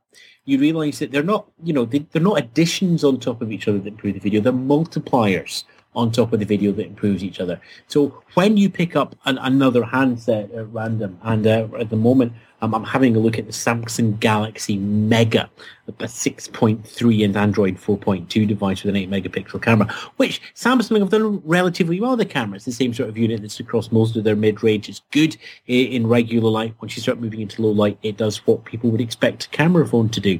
you 0.46 0.60
realize 0.60 1.00
that 1.00 1.12
they're 1.12 1.24
not, 1.24 1.50
you 1.64 1.72
know, 1.72 1.86
they, 1.86 2.06
are 2.16 2.20
not 2.20 2.40
additions 2.40 3.04
on 3.04 3.20
top 3.20 3.42
of 3.42 3.52
each 3.52 3.68
other 3.68 3.80
that 3.80 3.88
improve 3.88 4.16
the 4.16 4.20
video. 4.20 4.42
They're 4.42 4.52
multipliers 4.52 5.64
on 5.96 6.12
top 6.12 6.34
of 6.34 6.40
the 6.40 6.46
video 6.46 6.72
that 6.72 6.86
improves 6.86 7.24
each 7.24 7.40
other. 7.40 7.60
So 7.88 8.24
when 8.34 8.58
you 8.58 8.70
pick 8.70 8.96
up 8.96 9.16
an, 9.26 9.38
another 9.40 9.84
handset 9.84 10.52
at 10.52 10.72
random, 10.74 11.20
and 11.24 11.46
uh, 11.46 11.68
at 11.80 11.90
the 11.90 11.96
moment 11.96 12.34
um, 12.64 12.74
I'm 12.74 12.86
having 12.86 13.14
a 13.18 13.20
look 13.20 13.38
at 13.38 13.46
the 13.46 13.52
Samsung 13.52 14.18
Galaxy 14.22 14.78
Mega, 14.78 15.50
a 15.90 15.92
6.3 15.92 17.26
and 17.26 17.36
Android 17.36 17.76
4.2 17.76 18.48
device 18.48 18.84
with 18.84 18.96
an 18.96 18.96
8 18.96 19.10
megapixel 19.10 19.62
camera, 19.62 19.94
which 20.16 20.42
Samsung 20.56 20.98
have 21.00 21.10
done 21.10 21.42
relatively 21.44 22.00
well. 22.00 22.16
The 22.16 22.26
camera, 22.26 22.56
it's 22.56 22.64
the 22.64 22.72
same 22.72 22.94
sort 22.94 23.10
of 23.10 23.18
unit 23.18 23.42
that's 23.42 23.60
across 23.60 23.92
most 23.92 24.16
of 24.16 24.24
their 24.24 24.38
mid-range. 24.38 24.88
It's 24.88 25.02
good 25.12 25.36
in 25.68 26.08
regular 26.08 26.50
light. 26.50 26.74
Once 26.80 26.96
you 26.96 27.02
start 27.02 27.20
moving 27.20 27.42
into 27.42 27.62
low 27.62 27.72
light, 27.72 27.98
it 28.02 28.16
does 28.16 28.38
what 28.48 28.64
people 28.64 28.90
would 28.92 29.02
expect 29.02 29.46
a 29.46 29.50
camera 29.50 29.86
phone 29.86 30.08
to 30.10 30.22
do. 30.22 30.40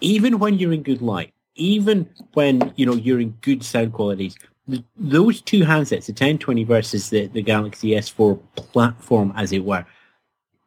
Even 0.00 0.38
when 0.38 0.58
you're 0.58 0.72
in 0.72 0.82
good 0.82 1.02
light, 1.02 1.34
even 1.54 2.08
when 2.32 2.72
you 2.76 2.86
know 2.86 2.94
you're 2.94 3.20
in 3.20 3.30
good 3.42 3.62
sound 3.62 3.92
qualities, 3.92 4.36
those 4.96 5.40
two 5.40 5.60
handsets, 5.60 6.06
the 6.06 6.12
1020 6.12 6.64
versus 6.64 7.10
the, 7.10 7.26
the 7.28 7.42
Galaxy 7.42 7.90
S4 7.90 8.40
platform, 8.56 9.32
as 9.36 9.52
it 9.52 9.64
were, 9.64 9.84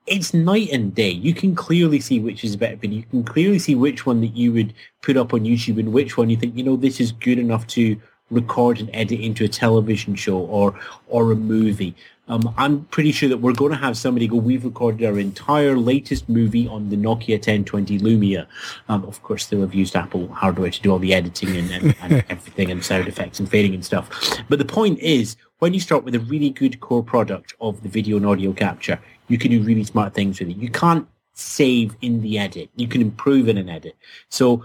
it's 0.08 0.34
night 0.34 0.70
and 0.72 0.94
day. 0.94 1.10
You 1.10 1.34
can 1.34 1.56
clearly 1.56 2.00
see 2.00 2.20
which 2.20 2.44
is 2.44 2.56
better 2.56 2.76
video. 2.76 3.00
You 3.00 3.06
can 3.06 3.24
clearly 3.24 3.60
see 3.60 3.76
which 3.76 4.06
one 4.06 4.22
that 4.22 4.36
you 4.36 4.54
would 4.54 4.74
put 5.02 5.18
up 5.18 5.34
on 5.34 5.42
YouTube 5.42 5.80
and 5.80 5.94
which 5.94 6.18
one 6.18 6.30
you 6.30 6.38
think, 6.38 6.56
you 6.56 6.64
know, 6.64 6.76
this 6.76 7.00
is 7.00 7.12
good 7.12 7.40
enough 7.40 7.66
to 7.68 8.00
record 8.32 8.80
and 8.80 8.90
edit 8.94 9.20
into 9.20 9.44
a 9.44 9.48
television 9.48 10.16
show 10.16 10.38
or 10.38 10.78
or 11.08 11.32
a 11.32 11.36
movie. 11.36 11.96
Um, 12.28 12.54
I'm 12.58 12.86
pretty 12.86 13.12
sure 13.12 13.30
that 13.30 13.38
we're 13.38 13.54
going 13.54 13.72
to 13.72 13.78
have 13.78 13.98
somebody 13.98 14.28
go, 14.28 14.38
we've 14.38 14.66
recorded 14.66 15.06
our 15.06 15.20
entire 15.20 15.78
latest 15.78 16.28
movie 16.28 16.68
on 16.68 16.90
the 16.90 16.98
Nokia 16.98 17.36
1020 17.36 18.00
Lumia. 18.00 18.48
Um, 18.90 19.06
of 19.06 19.22
course, 19.22 19.46
they'll 19.46 19.62
have 19.62 19.76
used 19.76 19.96
Apple 19.96 20.28
hardware 20.30 20.72
to 20.72 20.82
do 20.82 20.92
all 20.92 21.00
the 21.00 21.14
editing 21.14 21.56
and, 21.56 21.72
and, 21.72 21.96
and 22.02 22.26
everything 22.30 22.72
and 22.72 22.84
sound 22.84 23.08
effects 23.08 23.40
and 23.40 23.50
fading 23.50 23.76
and 23.76 23.86
stuff. 23.86 24.10
But 24.50 24.60
the 24.60 24.66
point 24.66 25.00
is, 25.00 25.38
when 25.60 25.74
you 25.74 25.80
start 25.80 26.04
with 26.04 26.16
a 26.16 26.20
really 26.20 26.50
good 26.50 26.80
core 26.80 27.04
product 27.04 27.54
of 27.62 27.84
the 27.84 27.90
video 27.90 28.18
and 28.18 28.26
audio 28.26 28.54
capture, 28.54 29.00
you 29.28 29.38
can 29.38 29.52
do 29.52 29.62
really 29.62 29.84
smart 29.84 30.14
things 30.14 30.40
with 30.40 30.50
it. 30.50 30.58
You 30.58 30.70
can't 30.70 31.08
save 31.34 31.96
in 32.02 32.22
the 32.22 32.40
edit. 32.40 32.70
You 32.76 32.88
can 32.88 33.02
improve 33.02 33.48
in 33.48 33.58
an 33.58 33.70
edit. 33.70 33.96
So 34.30 34.64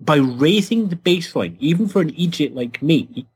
by 0.00 0.16
raising 0.16 0.88
the 0.88 0.96
baseline, 0.96 1.56
even 1.60 1.88
for 1.88 2.00
an 2.00 2.10
idiot 2.10 2.54
like 2.54 2.80
me, 2.80 3.26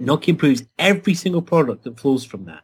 Mm. 0.00 0.06
Nokia 0.06 0.28
improves 0.28 0.64
every 0.78 1.14
single 1.14 1.42
product 1.42 1.84
that 1.84 1.98
flows 1.98 2.24
from 2.24 2.44
that. 2.44 2.62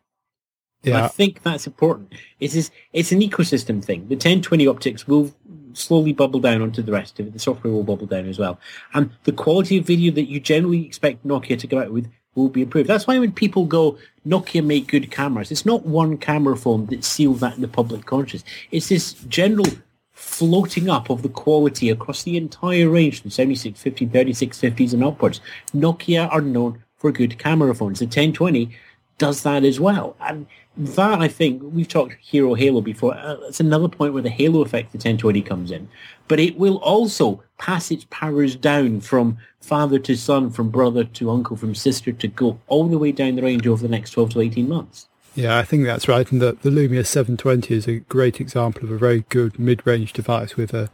Yeah. 0.82 1.04
I 1.04 1.08
think 1.08 1.42
that's 1.42 1.66
important. 1.66 2.14
It's, 2.38 2.54
just, 2.54 2.72
it's 2.92 3.12
an 3.12 3.20
ecosystem 3.20 3.84
thing. 3.84 4.02
The 4.02 4.14
1020 4.14 4.66
optics 4.68 5.08
will 5.08 5.34
slowly 5.72 6.12
bubble 6.12 6.40
down 6.40 6.62
onto 6.62 6.82
the 6.82 6.92
rest 6.92 7.18
of 7.18 7.26
it. 7.26 7.32
The 7.32 7.38
software 7.38 7.72
will 7.72 7.82
bubble 7.82 8.06
down 8.06 8.28
as 8.28 8.38
well. 8.38 8.60
And 8.94 9.10
the 9.24 9.32
quality 9.32 9.78
of 9.78 9.86
video 9.86 10.12
that 10.12 10.28
you 10.28 10.40
generally 10.40 10.84
expect 10.86 11.26
Nokia 11.26 11.58
to 11.58 11.66
go 11.66 11.80
out 11.80 11.92
with 11.92 12.08
will 12.34 12.48
be 12.48 12.62
improved. 12.62 12.88
That's 12.88 13.06
why 13.06 13.18
when 13.18 13.32
people 13.32 13.64
go, 13.64 13.98
Nokia 14.26 14.64
make 14.64 14.86
good 14.86 15.10
cameras, 15.10 15.50
it's 15.50 15.66
not 15.66 15.84
one 15.84 16.16
camera 16.16 16.56
phone 16.56 16.86
that 16.86 17.04
sealed 17.04 17.40
that 17.40 17.56
in 17.56 17.62
the 17.62 17.68
public 17.68 18.06
conscious. 18.06 18.44
It's 18.70 18.88
this 18.88 19.14
general 19.14 19.66
floating 20.12 20.88
up 20.88 21.10
of 21.10 21.22
the 21.22 21.28
quality 21.28 21.90
across 21.90 22.22
the 22.22 22.36
entire 22.36 22.88
range 22.88 23.22
from 23.22 23.30
7650, 23.30 24.06
3650s 24.06 24.92
and 24.92 25.04
upwards. 25.04 25.40
Nokia 25.74 26.30
are 26.32 26.40
known 26.40 26.84
for 26.98 27.12
good 27.12 27.38
camera 27.38 27.74
phones. 27.74 28.00
The 28.00 28.06
1020 28.06 28.76
does 29.18 29.42
that 29.42 29.64
as 29.64 29.80
well. 29.80 30.16
And 30.20 30.46
that, 30.76 31.20
I 31.20 31.28
think, 31.28 31.62
we've 31.64 31.88
talked 31.88 32.14
Hero 32.20 32.54
Halo 32.54 32.80
before. 32.80 33.14
Uh, 33.14 33.36
it's 33.48 33.60
another 33.60 33.88
point 33.88 34.14
where 34.14 34.22
the 34.22 34.30
halo 34.30 34.62
effect 34.62 34.92
the 34.92 34.96
1020 34.98 35.42
comes 35.42 35.70
in. 35.70 35.88
But 36.28 36.38
it 36.38 36.56
will 36.56 36.76
also 36.76 37.42
pass 37.58 37.90
its 37.90 38.06
powers 38.10 38.54
down 38.54 39.00
from 39.00 39.38
father 39.60 39.98
to 39.98 40.16
son, 40.16 40.50
from 40.50 40.70
brother 40.70 41.04
to 41.04 41.30
uncle, 41.30 41.56
from 41.56 41.74
sister 41.74 42.12
to 42.12 42.28
go 42.28 42.60
all 42.68 42.86
the 42.86 42.98
way 42.98 43.10
down 43.10 43.34
the 43.34 43.42
range 43.42 43.66
over 43.66 43.82
the 43.82 43.88
next 43.88 44.12
12 44.12 44.30
to 44.30 44.40
18 44.40 44.68
months. 44.68 45.08
Yeah, 45.34 45.58
I 45.58 45.64
think 45.64 45.84
that's 45.84 46.08
right. 46.08 46.30
And 46.30 46.40
the, 46.40 46.56
the 46.62 46.70
Lumia 46.70 47.06
720 47.06 47.74
is 47.74 47.86
a 47.86 48.00
great 48.00 48.40
example 48.40 48.84
of 48.84 48.90
a 48.90 48.98
very 48.98 49.24
good 49.28 49.58
mid-range 49.58 50.12
device 50.12 50.56
with 50.56 50.72
a, 50.72 50.90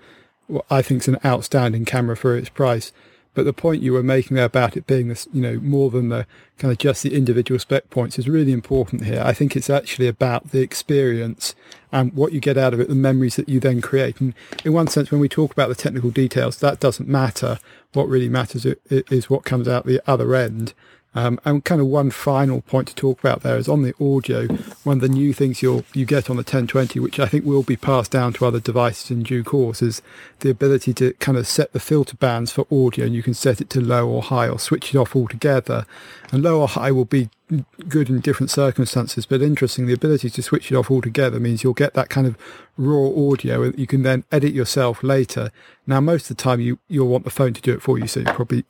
what 0.46 0.64
I 0.70 0.82
think 0.82 1.02
is 1.02 1.08
an 1.08 1.18
outstanding 1.24 1.84
camera 1.84 2.16
for 2.16 2.36
its 2.36 2.48
price. 2.48 2.92
But 3.34 3.44
the 3.44 3.52
point 3.52 3.82
you 3.82 3.92
were 3.92 4.02
making 4.02 4.36
there 4.36 4.44
about 4.44 4.76
it 4.76 4.86
being 4.86 5.08
this, 5.08 5.26
you 5.32 5.40
know, 5.42 5.58
more 5.60 5.90
than 5.90 6.08
the 6.08 6.26
kind 6.56 6.70
of 6.70 6.78
just 6.78 7.02
the 7.02 7.14
individual 7.14 7.58
spec 7.58 7.90
points 7.90 8.18
is 8.18 8.28
really 8.28 8.52
important 8.52 9.04
here. 9.04 9.20
I 9.24 9.32
think 9.32 9.56
it's 9.56 9.68
actually 9.68 10.06
about 10.06 10.52
the 10.52 10.60
experience 10.60 11.54
and 11.90 12.12
what 12.14 12.32
you 12.32 12.40
get 12.40 12.56
out 12.56 12.74
of 12.74 12.80
it, 12.80 12.88
the 12.88 12.94
memories 12.94 13.36
that 13.36 13.48
you 13.48 13.58
then 13.58 13.80
create. 13.80 14.20
And 14.20 14.34
in 14.64 14.72
one 14.72 14.86
sense, 14.86 15.10
when 15.10 15.20
we 15.20 15.28
talk 15.28 15.52
about 15.52 15.68
the 15.68 15.74
technical 15.74 16.10
details, 16.10 16.58
that 16.58 16.78
doesn't 16.80 17.08
matter. 17.08 17.58
What 17.92 18.08
really 18.08 18.28
matters 18.28 18.66
is 18.88 19.28
what 19.28 19.44
comes 19.44 19.68
out 19.68 19.84
the 19.84 20.00
other 20.08 20.34
end. 20.34 20.72
Um, 21.14 21.38
and 21.44 21.64
kind 21.64 21.80
of 21.80 21.86
one 21.86 22.10
final 22.10 22.62
point 22.62 22.88
to 22.88 22.94
talk 22.94 23.20
about 23.20 23.42
there 23.42 23.56
is 23.56 23.68
on 23.68 23.82
the 23.82 23.94
audio, 24.00 24.48
one 24.82 24.96
of 24.96 25.00
the 25.00 25.08
new 25.08 25.32
things 25.32 25.62
you'll 25.62 25.84
you 25.94 26.04
get 26.04 26.28
on 26.28 26.36
the 26.36 26.40
1020, 26.40 26.98
which 26.98 27.20
I 27.20 27.26
think 27.26 27.44
will 27.44 27.62
be 27.62 27.76
passed 27.76 28.10
down 28.10 28.32
to 28.34 28.46
other 28.46 28.58
devices 28.58 29.10
in 29.10 29.22
due 29.22 29.44
course, 29.44 29.80
is 29.80 30.02
the 30.40 30.50
ability 30.50 30.92
to 30.94 31.12
kind 31.14 31.38
of 31.38 31.46
set 31.46 31.72
the 31.72 31.80
filter 31.80 32.16
bands 32.16 32.50
for 32.50 32.66
audio, 32.70 33.06
and 33.06 33.14
you 33.14 33.22
can 33.22 33.34
set 33.34 33.60
it 33.60 33.70
to 33.70 33.80
low 33.80 34.08
or 34.08 34.22
high 34.22 34.48
or 34.48 34.58
switch 34.58 34.94
it 34.94 34.98
off 34.98 35.14
altogether. 35.14 35.86
And 36.32 36.42
low 36.42 36.60
or 36.60 36.68
high 36.68 36.90
will 36.90 37.04
be 37.04 37.30
good 37.88 38.08
in 38.08 38.20
different 38.20 38.50
circumstances, 38.50 39.26
but 39.26 39.42
interesting, 39.42 39.86
the 39.86 39.92
ability 39.92 40.30
to 40.30 40.42
switch 40.42 40.70
it 40.70 40.76
off 40.76 40.90
altogether 40.90 41.38
means 41.38 41.62
you'll 41.62 41.74
get 41.74 41.94
that 41.94 42.08
kind 42.08 42.26
of 42.26 42.36
raw 42.76 43.08
audio 43.08 43.64
that 43.64 43.78
you 43.78 43.86
can 43.86 44.02
then 44.02 44.24
edit 44.32 44.52
yourself 44.52 45.02
later. 45.02 45.50
Now, 45.86 46.00
most 46.00 46.30
of 46.30 46.36
the 46.36 46.42
time 46.42 46.60
you, 46.60 46.78
you'll 46.88 47.08
want 47.08 47.24
the 47.24 47.30
phone 47.30 47.52
to 47.54 47.60
do 47.60 47.72
it 47.72 47.82
for 47.82 47.98
you, 47.98 48.06
so 48.06 48.20
you 48.20 48.26
probably 48.26 48.64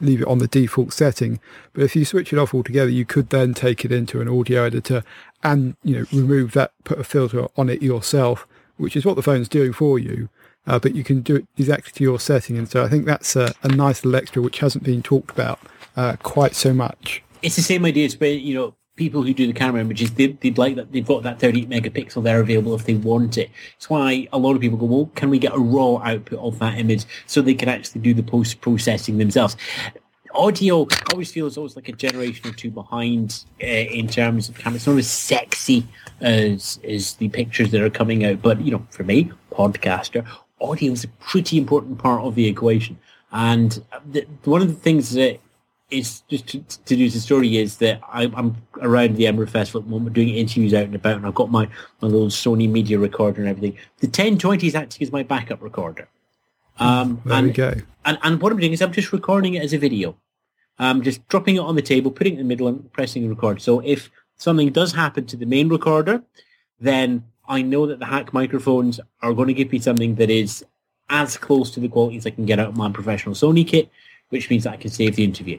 leave 0.00 0.20
it 0.20 0.28
on 0.28 0.38
the 0.38 0.46
default 0.46 0.92
setting. 0.92 1.40
But 1.72 1.84
if 1.84 1.96
you 1.96 2.04
switch 2.04 2.32
it 2.32 2.38
off 2.38 2.54
altogether, 2.54 2.90
you 2.90 3.04
could 3.04 3.30
then 3.30 3.54
take 3.54 3.84
it 3.84 3.92
into 3.92 4.20
an 4.20 4.28
audio 4.28 4.64
editor 4.64 5.02
and, 5.42 5.76
you 5.82 5.98
know, 5.98 6.06
remove 6.12 6.52
that, 6.52 6.72
put 6.84 6.98
a 6.98 7.04
filter 7.04 7.46
on 7.56 7.68
it 7.68 7.82
yourself, 7.82 8.46
which 8.76 8.96
is 8.96 9.04
what 9.04 9.16
the 9.16 9.22
phone's 9.22 9.48
doing 9.48 9.72
for 9.72 9.98
you. 9.98 10.28
Uh, 10.66 10.80
but 10.80 10.96
you 10.96 11.04
can 11.04 11.20
do 11.20 11.36
it 11.36 11.46
exactly 11.56 11.92
to 11.92 12.02
your 12.02 12.18
setting. 12.18 12.58
And 12.58 12.68
so 12.68 12.82
I 12.82 12.88
think 12.88 13.06
that's 13.06 13.36
a, 13.36 13.54
a 13.62 13.68
nice 13.68 14.04
little 14.04 14.16
extra 14.16 14.42
which 14.42 14.58
hasn't 14.58 14.82
been 14.82 15.00
talked 15.00 15.30
about 15.30 15.60
uh, 15.96 16.16
quite 16.22 16.56
so 16.56 16.74
much 16.74 17.22
it's 17.46 17.56
the 17.56 17.62
same 17.62 17.84
idea. 17.84 18.04
It's 18.04 18.20
you 18.20 18.54
know 18.54 18.74
people 18.96 19.22
who 19.22 19.32
do 19.32 19.46
the 19.46 19.52
camera 19.52 19.80
images, 19.80 20.10
they, 20.12 20.36
would 20.42 20.58
like 20.58 20.74
that. 20.74 20.90
They've 20.90 21.06
got 21.06 21.22
that 21.22 21.38
38 21.38 21.68
megapixel 21.68 22.22
there 22.24 22.40
available 22.40 22.74
if 22.74 22.86
they 22.86 22.94
want 22.94 23.38
it. 23.38 23.50
It's 23.76 23.88
why 23.88 24.26
a 24.32 24.38
lot 24.38 24.54
of 24.54 24.60
people 24.62 24.78
go, 24.78 24.86
well, 24.86 25.10
can 25.14 25.28
we 25.28 25.38
get 25.38 25.54
a 25.54 25.58
raw 25.58 25.96
output 25.98 26.38
of 26.38 26.58
that 26.60 26.78
image 26.78 27.04
so 27.26 27.42
they 27.42 27.54
can 27.54 27.68
actually 27.68 28.00
do 28.00 28.14
the 28.14 28.22
post 28.22 28.60
processing 28.62 29.18
themselves? 29.18 29.56
Audio 30.34 30.86
always 31.12 31.30
feels 31.30 31.56
always 31.56 31.76
like 31.76 31.88
a 31.88 31.92
generation 31.92 32.48
or 32.48 32.52
two 32.52 32.70
behind 32.70 33.44
uh, 33.62 33.66
in 33.66 34.08
terms 34.08 34.48
of 34.48 34.58
camera. 34.58 34.76
It's 34.76 34.86
not 34.86 34.98
as 34.98 35.08
sexy 35.08 35.86
as 36.20 36.80
as 36.84 37.14
the 37.14 37.28
pictures 37.28 37.70
that 37.70 37.80
are 37.80 37.90
coming 37.90 38.24
out, 38.24 38.42
but 38.42 38.60
you 38.60 38.72
know, 38.72 38.86
for 38.90 39.04
me, 39.04 39.30
podcaster, 39.52 40.26
audio 40.60 40.92
is 40.92 41.04
a 41.04 41.08
pretty 41.08 41.56
important 41.56 41.98
part 41.98 42.22
of 42.22 42.34
the 42.34 42.48
equation. 42.48 42.98
And 43.32 43.82
the, 44.10 44.26
one 44.44 44.62
of 44.62 44.68
the 44.68 44.74
things 44.74 45.12
that 45.12 45.40
it's 45.90 46.22
just 46.22 46.48
to, 46.48 46.60
to 46.62 46.96
do 46.96 47.08
the 47.08 47.20
story 47.20 47.58
is 47.58 47.76
that 47.76 48.00
I, 48.08 48.24
am 48.24 48.56
around 48.80 49.16
the 49.16 49.26
Edinburgh 49.26 49.46
Festival 49.48 49.80
at 49.80 49.84
the 49.84 49.90
moment 49.90 50.14
doing 50.14 50.30
interviews 50.30 50.74
out 50.74 50.84
and 50.84 50.94
about, 50.94 51.16
and 51.16 51.26
I've 51.26 51.34
got 51.34 51.50
my, 51.50 51.68
my 52.00 52.08
little 52.08 52.28
Sony 52.28 52.68
media 52.68 52.98
recorder 52.98 53.40
and 53.40 53.48
everything. 53.48 53.78
The 53.98 54.08
1020 54.08 54.66
is 54.66 54.74
acting 54.74 55.06
as 55.06 55.12
my 55.12 55.22
backup 55.22 55.62
recorder. 55.62 56.08
Um, 56.78 57.22
there 57.24 57.38
and, 57.38 57.46
we 57.46 57.52
go. 57.52 57.74
And, 58.04 58.18
and 58.22 58.42
what 58.42 58.52
I'm 58.52 58.58
doing 58.58 58.72
is 58.72 58.82
I'm 58.82 58.92
just 58.92 59.12
recording 59.12 59.54
it 59.54 59.62
as 59.62 59.72
a 59.72 59.78
video. 59.78 60.16
I'm 60.78 61.02
just 61.02 61.26
dropping 61.28 61.56
it 61.56 61.60
on 61.60 61.76
the 61.76 61.82
table, 61.82 62.10
putting 62.10 62.34
it 62.34 62.40
in 62.40 62.46
the 62.46 62.48
middle, 62.48 62.68
and 62.68 62.92
pressing 62.92 63.28
record. 63.28 63.62
So 63.62 63.80
if 63.80 64.10
something 64.36 64.72
does 64.72 64.92
happen 64.92 65.24
to 65.26 65.36
the 65.36 65.46
main 65.46 65.68
recorder, 65.68 66.22
then 66.80 67.24
I 67.48 67.62
know 67.62 67.86
that 67.86 68.00
the 68.00 68.06
HAAC 68.06 68.32
microphones 68.32 68.98
are 69.22 69.32
going 69.32 69.48
to 69.48 69.54
give 69.54 69.70
me 69.70 69.78
something 69.78 70.16
that 70.16 70.30
is 70.30 70.64
as 71.08 71.38
close 71.38 71.70
to 71.70 71.80
the 71.80 71.88
quality 71.88 72.16
as 72.16 72.26
I 72.26 72.30
can 72.30 72.44
get 72.44 72.58
out 72.58 72.68
of 72.68 72.76
my 72.76 72.90
professional 72.90 73.36
Sony 73.36 73.66
kit, 73.66 73.88
which 74.30 74.50
means 74.50 74.64
that 74.64 74.72
I 74.72 74.76
can 74.76 74.90
save 74.90 75.14
the 75.14 75.24
interview. 75.24 75.58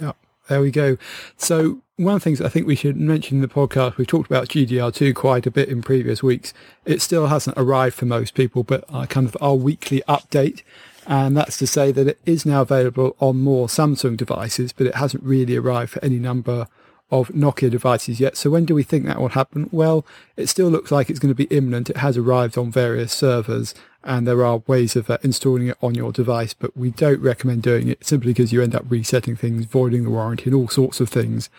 Yeah, 0.00 0.12
there 0.48 0.60
we 0.60 0.70
go. 0.70 0.96
So 1.36 1.82
one 1.96 2.14
of 2.14 2.20
the 2.20 2.24
things 2.24 2.40
I 2.40 2.48
think 2.48 2.66
we 2.66 2.76
should 2.76 2.96
mention 2.96 3.38
in 3.38 3.42
the 3.42 3.48
podcast, 3.48 3.96
we've 3.96 4.06
talked 4.06 4.30
about 4.30 4.48
GDR2 4.48 5.14
quite 5.14 5.46
a 5.46 5.50
bit 5.50 5.68
in 5.68 5.82
previous 5.82 6.22
weeks. 6.22 6.54
It 6.84 7.02
still 7.02 7.26
hasn't 7.26 7.58
arrived 7.58 7.96
for 7.96 8.06
most 8.06 8.34
people, 8.34 8.62
but 8.62 8.84
uh, 8.88 9.06
kind 9.06 9.26
of 9.26 9.36
our 9.40 9.56
weekly 9.56 10.02
update. 10.08 10.62
And 11.06 11.36
that's 11.36 11.56
to 11.58 11.66
say 11.66 11.90
that 11.90 12.06
it 12.06 12.20
is 12.24 12.46
now 12.46 12.62
available 12.62 13.16
on 13.18 13.38
more 13.38 13.66
Samsung 13.66 14.16
devices, 14.16 14.72
but 14.72 14.86
it 14.86 14.94
hasn't 14.94 15.24
really 15.24 15.56
arrived 15.56 15.90
for 15.90 16.04
any 16.04 16.18
number 16.18 16.68
of 17.10 17.28
Nokia 17.28 17.70
devices 17.70 18.20
yet. 18.20 18.36
So 18.36 18.50
when 18.50 18.64
do 18.64 18.74
we 18.74 18.82
think 18.82 19.06
that 19.06 19.20
will 19.20 19.30
happen? 19.30 19.68
Well, 19.72 20.04
it 20.36 20.48
still 20.48 20.68
looks 20.68 20.92
like 20.92 21.08
it's 21.08 21.18
going 21.18 21.34
to 21.34 21.34
be 21.34 21.44
imminent. 21.44 21.90
It 21.90 21.96
has 21.96 22.16
arrived 22.16 22.58
on 22.58 22.70
various 22.70 23.12
servers 23.12 23.74
and 24.04 24.26
there 24.26 24.44
are 24.44 24.62
ways 24.66 24.96
of 24.96 25.10
uh, 25.10 25.18
installing 25.22 25.68
it 25.68 25.76
on 25.82 25.94
your 25.94 26.12
device, 26.12 26.54
but 26.54 26.76
we 26.76 26.90
don't 26.90 27.20
recommend 27.20 27.62
doing 27.62 27.88
it 27.88 28.04
simply 28.04 28.32
because 28.32 28.52
you 28.52 28.62
end 28.62 28.74
up 28.74 28.84
resetting 28.88 29.36
things, 29.36 29.66
voiding 29.66 30.04
the 30.04 30.10
warranty 30.10 30.44
and 30.44 30.54
all 30.54 30.68
sorts 30.68 31.00
of 31.00 31.08
things. 31.08 31.50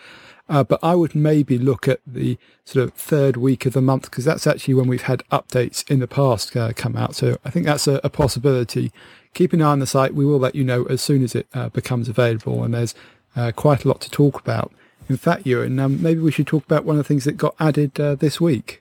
Uh, 0.48 0.64
but 0.64 0.80
I 0.82 0.96
would 0.96 1.14
maybe 1.14 1.58
look 1.58 1.86
at 1.86 2.00
the 2.04 2.36
sort 2.64 2.84
of 2.84 2.92
third 2.94 3.36
week 3.36 3.66
of 3.66 3.72
the 3.72 3.80
month 3.80 4.10
because 4.10 4.24
that's 4.24 4.48
actually 4.48 4.74
when 4.74 4.88
we've 4.88 5.02
had 5.02 5.22
updates 5.30 5.88
in 5.88 6.00
the 6.00 6.08
past 6.08 6.56
uh, 6.56 6.72
come 6.74 6.96
out. 6.96 7.14
So 7.14 7.38
I 7.44 7.50
think 7.50 7.66
that's 7.66 7.86
a, 7.86 8.00
a, 8.02 8.10
possibility. 8.10 8.90
Keep 9.32 9.52
an 9.52 9.62
eye 9.62 9.70
on 9.70 9.78
the 9.78 9.86
site. 9.86 10.12
We 10.12 10.24
will 10.24 10.40
let 10.40 10.56
you 10.56 10.64
know 10.64 10.84
as 10.86 11.00
soon 11.00 11.22
as 11.22 11.36
it 11.36 11.46
uh, 11.54 11.68
becomes 11.68 12.08
available. 12.08 12.64
And 12.64 12.74
there's 12.74 12.96
uh, 13.36 13.52
quite 13.52 13.84
a 13.84 13.88
lot 13.88 14.00
to 14.00 14.10
talk 14.10 14.40
about. 14.40 14.72
In 15.08 15.16
fact, 15.16 15.46
Ewan, 15.46 15.78
um, 15.78 16.02
maybe 16.02 16.20
we 16.20 16.32
should 16.32 16.48
talk 16.48 16.64
about 16.64 16.84
one 16.84 16.96
of 16.96 17.04
the 17.04 17.08
things 17.08 17.24
that 17.24 17.36
got 17.36 17.54
added 17.60 17.98
uh, 18.00 18.16
this 18.16 18.40
week. 18.40 18.79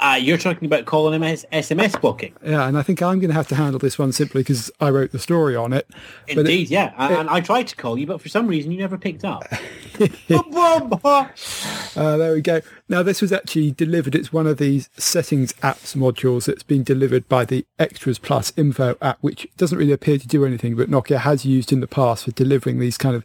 Uh, 0.00 0.18
you're 0.20 0.38
talking 0.38 0.66
about 0.66 0.86
calling 0.86 1.20
MS, 1.20 1.46
SMS 1.52 2.00
blocking. 2.00 2.34
Yeah, 2.44 2.66
and 2.66 2.76
I 2.76 2.82
think 2.82 3.00
I'm 3.00 3.20
going 3.20 3.28
to 3.28 3.34
have 3.34 3.46
to 3.48 3.54
handle 3.54 3.78
this 3.78 3.96
one 3.98 4.10
simply 4.12 4.40
because 4.42 4.70
I 4.80 4.90
wrote 4.90 5.12
the 5.12 5.20
story 5.20 5.54
on 5.54 5.72
it. 5.72 5.88
Indeed, 6.26 6.68
it, 6.68 6.70
yeah. 6.70 6.88
It, 7.10 7.18
and 7.18 7.30
I 7.30 7.40
tried 7.40 7.68
to 7.68 7.76
call 7.76 7.96
you, 7.96 8.06
but 8.06 8.20
for 8.20 8.28
some 8.28 8.48
reason 8.48 8.72
you 8.72 8.78
never 8.78 8.98
picked 8.98 9.24
up. 9.24 9.44
uh, 11.96 12.16
there 12.16 12.32
we 12.32 12.40
go. 12.40 12.60
Now, 12.88 13.02
this 13.04 13.22
was 13.22 13.32
actually 13.32 13.70
delivered. 13.70 14.16
It's 14.16 14.32
one 14.32 14.48
of 14.48 14.58
these 14.58 14.90
settings 14.96 15.52
apps 15.54 15.96
modules 15.96 16.46
that's 16.46 16.64
been 16.64 16.82
delivered 16.82 17.28
by 17.28 17.44
the 17.44 17.64
Extras 17.78 18.18
Plus 18.18 18.52
Info 18.56 18.96
app, 19.00 19.18
which 19.20 19.46
doesn't 19.56 19.78
really 19.78 19.92
appear 19.92 20.18
to 20.18 20.26
do 20.26 20.44
anything, 20.44 20.74
but 20.74 20.90
Nokia 20.90 21.18
has 21.18 21.44
used 21.46 21.72
in 21.72 21.80
the 21.80 21.86
past 21.86 22.24
for 22.24 22.32
delivering 22.32 22.80
these 22.80 22.98
kind 22.98 23.14
of 23.14 23.24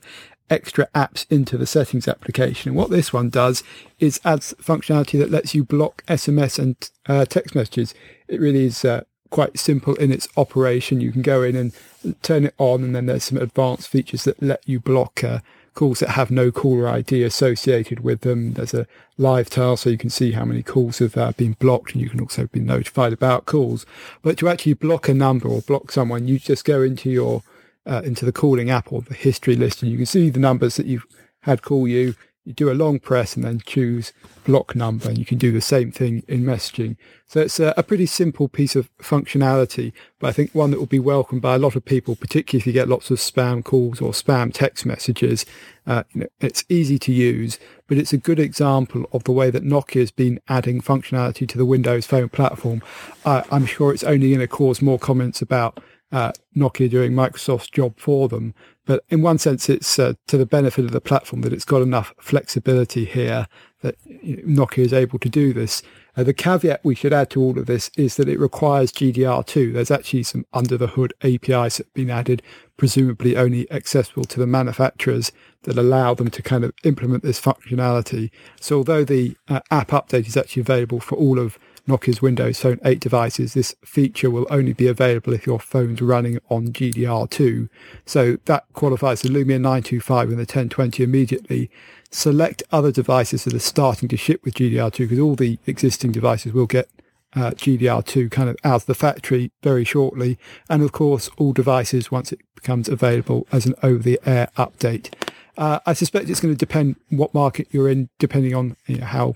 extra 0.50 0.88
apps 0.96 1.26
into 1.30 1.58
the 1.58 1.66
settings 1.66 2.08
application. 2.08 2.70
And 2.70 2.78
what 2.78 2.90
this 2.90 3.12
one 3.12 3.30
does 3.30 3.64
is 4.00 4.20
adds 4.24 4.54
functionality 4.62 5.20
that 5.20 5.32
lets 5.32 5.54
you 5.54 5.64
block 5.64 6.04
SMS 6.08 6.60
and 6.60 6.90
uh, 7.08 7.26
text 7.26 7.56
messages. 7.56 7.94
It 8.28 8.40
really 8.40 8.66
is 8.66 8.86
uh, 8.86 9.04
quite 9.30 9.60
simple 9.60 9.96
in 9.96 10.12
its 10.12 10.28
operation. 10.38 11.02
You 11.02 11.12
can 11.12 11.22
go 11.22 11.44
in 11.44 11.56
and 11.56 11.74
turn 12.22 12.46
it 12.46 12.56
on, 12.58 12.84
and 12.84 12.96
then 12.96 13.06
there's 13.06 13.26
some 13.26 13.38
advanced 13.38 13.88
features 13.90 14.24
that 14.24 14.42
let 14.42 14.62
you 14.68 14.80
block 14.80 15.24
uh, 15.24 15.40
calls 15.74 16.00
that 16.00 16.10
have 16.10 16.32
no 16.32 16.52
caller 16.52 16.88
ID 16.88 17.24
associated 17.24 18.00
with 18.00 18.22
them. 18.22 18.54
There's 18.54 18.74
a 18.74 18.88
live 19.18 19.50
tile 19.50 19.78
so 19.78 19.92
you 19.92 19.98
can 19.98 20.10
see 20.10 20.32
how 20.32 20.44
many 20.44 20.64
calls 20.64 21.00
have 21.00 21.16
uh, 21.16 21.34
been 21.34 21.54
blocked 21.54 21.94
and 21.94 22.02
you 22.02 22.10
can 22.10 22.20
also 22.20 22.48
be 22.48 22.60
notified 22.60 23.14
about 23.14 23.46
calls. 23.46 23.86
But 24.24 24.38
to 24.40 24.50
actually 24.50 24.74
block 24.74 25.08
a 25.08 25.14
number 25.14 25.48
or 25.48 25.62
block 25.62 25.92
someone, 25.92 26.28
you 26.28 26.40
just 26.40 26.66
go 26.66 26.82
into 26.82 27.12
your 27.12 27.44
uh, 27.88 28.02
into 28.04 28.26
the 28.26 28.32
calling 28.32 28.70
app 28.70 28.92
or 28.92 29.02
the 29.02 29.14
history 29.14 29.56
list, 29.56 29.82
and 29.82 29.92
you 29.92 29.98
can 29.98 30.06
see 30.06 30.30
the 30.30 30.40
numbers 30.40 30.76
that 30.76 30.86
you've 30.86 31.08
had 31.42 31.62
call 31.62 31.88
you. 31.88 32.16
You 32.44 32.54
do 32.54 32.72
a 32.72 32.74
long 32.74 33.00
press 33.00 33.36
and 33.36 33.44
then 33.44 33.62
choose 33.66 34.14
block 34.46 34.74
number, 34.74 35.10
and 35.10 35.18
you 35.18 35.26
can 35.26 35.38
do 35.38 35.52
the 35.52 35.60
same 35.60 35.92
thing 35.92 36.24
in 36.30 36.44
messaging. 36.44 36.96
So 37.26 37.42
it's 37.42 37.60
a, 37.60 37.74
a 37.76 37.84
pretty 37.84 38.06
simple 38.06 38.48
piece 38.48 38.74
of 38.74 38.90
functionality, 39.00 39.92
but 40.18 40.28
I 40.28 40.32
think 40.32 40.56
one 40.56 40.72
that 40.72 40.80
will 40.80 40.86
be 40.86 40.98
welcomed 40.98 41.42
by 41.42 41.56
a 41.56 41.60
lot 41.60 41.76
of 41.76 41.84
people, 41.84 42.16
particularly 42.16 42.62
if 42.62 42.68
you 42.68 42.72
get 42.72 42.88
lots 42.88 43.12
of 43.12 43.18
spam 43.18 43.66
calls 43.66 44.00
or 44.00 44.12
spam 44.14 44.54
text 44.54 44.86
messages. 44.86 45.46
Uh, 45.86 46.04
you 46.14 46.22
know, 46.22 46.28
it's 46.40 46.64
easy 46.70 46.98
to 47.00 47.12
use, 47.12 47.60
but 47.86 47.98
it's 47.98 48.14
a 48.14 48.18
good 48.18 48.40
example 48.40 49.06
of 49.12 49.26
the 49.26 49.34
way 49.34 49.52
that 49.52 49.66
Nokia 49.66 50.00
has 50.00 50.12
been 50.12 50.40
adding 50.48 50.82
functionality 50.82 51.46
to 51.50 51.58
the 51.58 51.66
Windows 51.66 52.06
Phone 52.06 52.30
platform. 52.30 52.82
Uh, 53.26 53.44
I'm 53.52 53.66
sure 53.66 53.94
it's 53.94 54.06
only 54.06 54.30
going 54.30 54.40
to 54.40 54.48
cause 54.48 54.82
more 54.82 55.00
comments 55.00 55.42
about 55.42 55.82
uh, 56.12 56.32
Nokia 56.56 56.90
doing 56.90 57.12
Microsoft's 57.12 57.70
job 57.70 57.98
for 57.98 58.28
them. 58.28 58.54
But 58.86 59.04
in 59.10 59.22
one 59.22 59.38
sense, 59.38 59.70
it's 59.70 60.00
uh, 60.00 60.14
to 60.28 60.38
the 60.38 60.46
benefit 60.46 60.86
of 60.86 60.92
the 60.92 61.02
platform 61.02 61.42
that 61.42 61.52
it's 61.52 61.66
got 61.66 61.82
enough 61.82 62.14
flexibility 62.20 63.04
here 63.04 63.48
that 63.82 63.96
Nokia 64.24 64.86
is 64.86 64.94
able 64.94 65.20
to 65.20 65.30
do 65.30 65.54
this. 65.54 65.84
Uh, 66.16 66.24
the 66.24 66.34
caveat 66.34 66.80
we 66.84 66.96
should 66.96 67.14
add 67.14 67.30
to 67.30 67.42
all 67.42 67.60
of 67.60 67.68
this 67.68 67.92
is 67.96 68.16
that 68.16 68.30
it 68.30 68.40
requires 68.40 68.92
GDR2. 68.92 69.74
There's 69.74 69.92
actually 69.92 70.24
some 70.24 70.46
under 70.52 70.78
the 70.78 70.88
hood 70.88 71.14
APIs 71.22 71.78
that 71.78 71.86
have 71.86 71.94
been 71.94 72.10
added, 72.10 72.42
presumably 72.78 73.38
only 73.38 73.70
accessible 73.72 74.24
to 74.24 74.40
the 74.40 74.48
manufacturers 74.48 75.32
that 75.64 75.78
allow 75.78 76.16
them 76.16 76.30
to 76.32 76.42
kind 76.42 76.64
of 76.64 76.74
implement 76.84 77.24
this 77.24 77.40
functionality. 77.40 78.32
So 78.60 78.78
although 78.78 79.04
the 79.04 79.38
uh, 79.48 79.60
app 79.70 79.90
update 79.90 80.28
is 80.28 80.38
actually 80.38 80.62
available 80.62 81.00
for 81.00 81.16
all 81.16 81.38
of 81.38 81.60
Nokia's 81.88 82.22
Windows 82.22 82.60
Phone 82.60 82.80
8 82.84 83.00
devices, 83.00 83.54
this 83.54 83.76
feature 83.84 84.30
will 84.30 84.46
only 84.50 84.74
be 84.74 84.88
available 84.88 85.34
if 85.34 85.46
your 85.46 85.60
phone's 85.60 86.02
running 86.02 86.40
on 86.50 86.70
GDR2. 86.70 87.70
So 88.06 88.38
that 88.46 88.66
qualifies 88.74 89.22
the 89.22 89.30
Lumia 89.30 89.60
925 89.60 90.30
and 90.30 90.38
the 90.38 90.42
1020 90.42 91.04
immediately. 91.04 91.70
Select 92.12 92.64
other 92.72 92.92
devices 92.92 93.46
that 93.46 93.54
are 93.54 93.60
starting 93.60 94.10
to 94.10 94.18
ship 94.18 94.44
with 94.44 94.56
GDR2 94.56 94.98
because 94.98 95.20
all 95.20 95.36
the 95.36 95.60
existing 95.66 96.12
devices 96.12 96.54
will 96.54 96.66
get 96.66 96.90
uh, 97.36 97.52
GDR2 97.52 98.32
kind 98.32 98.50
of 98.50 98.58
out 98.64 98.82
of 98.82 98.86
the 98.86 98.96
factory 98.96 99.52
very 99.64 99.84
shortly. 99.84 100.38
And 100.70 100.84
of 100.84 100.92
course, 100.92 101.30
all 101.38 101.54
devices 101.54 102.12
once 102.12 102.32
it 102.32 102.40
becomes 102.56 102.90
available 102.90 103.48
as 103.52 103.66
an 103.66 103.76
over 103.84 104.04
the 104.04 104.20
air 104.26 104.50
update. 104.58 105.14
Uh, 105.58 105.80
I 105.86 105.94
suspect 105.94 106.30
it's 106.30 106.40
going 106.40 106.54
to 106.54 106.58
depend 106.58 106.98
what 107.10 107.34
market 107.34 107.68
you're 107.72 107.90
in, 107.90 108.10
depending 108.20 108.54
on 108.54 108.76
you 108.86 108.98
know, 108.98 109.06
how 109.06 109.36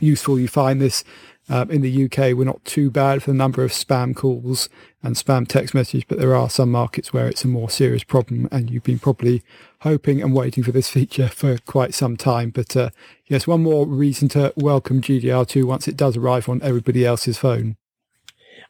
useful 0.00 0.38
you 0.38 0.48
find 0.48 0.80
this. 0.80 1.04
Um, 1.48 1.70
in 1.70 1.80
the 1.80 2.04
UK, 2.04 2.36
we're 2.36 2.44
not 2.44 2.64
too 2.64 2.90
bad 2.90 3.22
for 3.22 3.30
the 3.30 3.36
number 3.36 3.62
of 3.62 3.70
spam 3.70 4.16
calls 4.16 4.68
and 5.02 5.14
spam 5.14 5.46
text 5.46 5.74
messages, 5.74 6.02
but 6.06 6.18
there 6.18 6.34
are 6.34 6.50
some 6.50 6.72
markets 6.72 7.12
where 7.12 7.28
it's 7.28 7.44
a 7.44 7.48
more 7.48 7.70
serious 7.70 8.02
problem, 8.02 8.48
and 8.50 8.68
you've 8.68 8.82
been 8.82 8.98
probably 8.98 9.44
hoping 9.80 10.20
and 10.20 10.34
waiting 10.34 10.64
for 10.64 10.72
this 10.72 10.90
feature 10.96 11.28
for 11.28 11.58
quite 11.58 11.94
some 11.94 12.16
time. 12.16 12.50
But 12.50 12.76
uh, 12.76 12.90
yes, 13.26 13.46
one 13.46 13.62
more 13.62 13.86
reason 13.86 14.28
to 14.30 14.52
welcome 14.56 15.00
GDR2 15.00 15.64
once 15.64 15.86
it 15.86 15.96
does 15.96 16.16
arrive 16.16 16.48
on 16.48 16.60
everybody 16.62 17.06
else's 17.06 17.38
phone. 17.38 17.76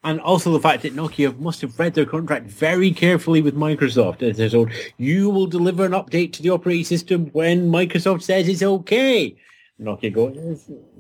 And 0.05 0.21
also 0.21 0.53
the 0.53 0.61
fact 0.61 0.83
that 0.83 0.95
Nokia 0.95 1.39
must 1.39 1.63
have 1.63 1.79
read 1.79 1.95
their 1.95 2.05
contract 2.05 2.47
very 2.47 2.91
carefully 2.91 3.41
with 3.41 3.57
Microsoft. 3.57 4.23
As 4.23 4.37
they're 4.37 4.51
told, 4.51 4.71
you 4.99 5.31
will 5.31 5.47
deliver 5.47 5.87
an 5.87 5.93
update 5.93 6.33
to 6.35 6.43
the 6.43 6.51
operating 6.51 6.85
system 6.85 7.27
when 7.33 7.71
Microsoft 7.71 8.23
says 8.23 8.47
it's 8.49 8.63
okay. 8.63 9.35
Nokia 9.81 10.13
go, 10.13 10.29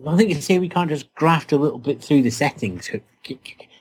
I 0.07 0.17
think 0.17 0.29
you 0.29 0.41
say 0.41 0.59
we 0.59 0.69
can't 0.69 0.91
just 0.91 1.13
graft 1.15 1.53
a 1.53 1.57
little 1.57 1.79
bit 1.79 2.03
through 2.03 2.23
the 2.23 2.31
settings. 2.31 2.91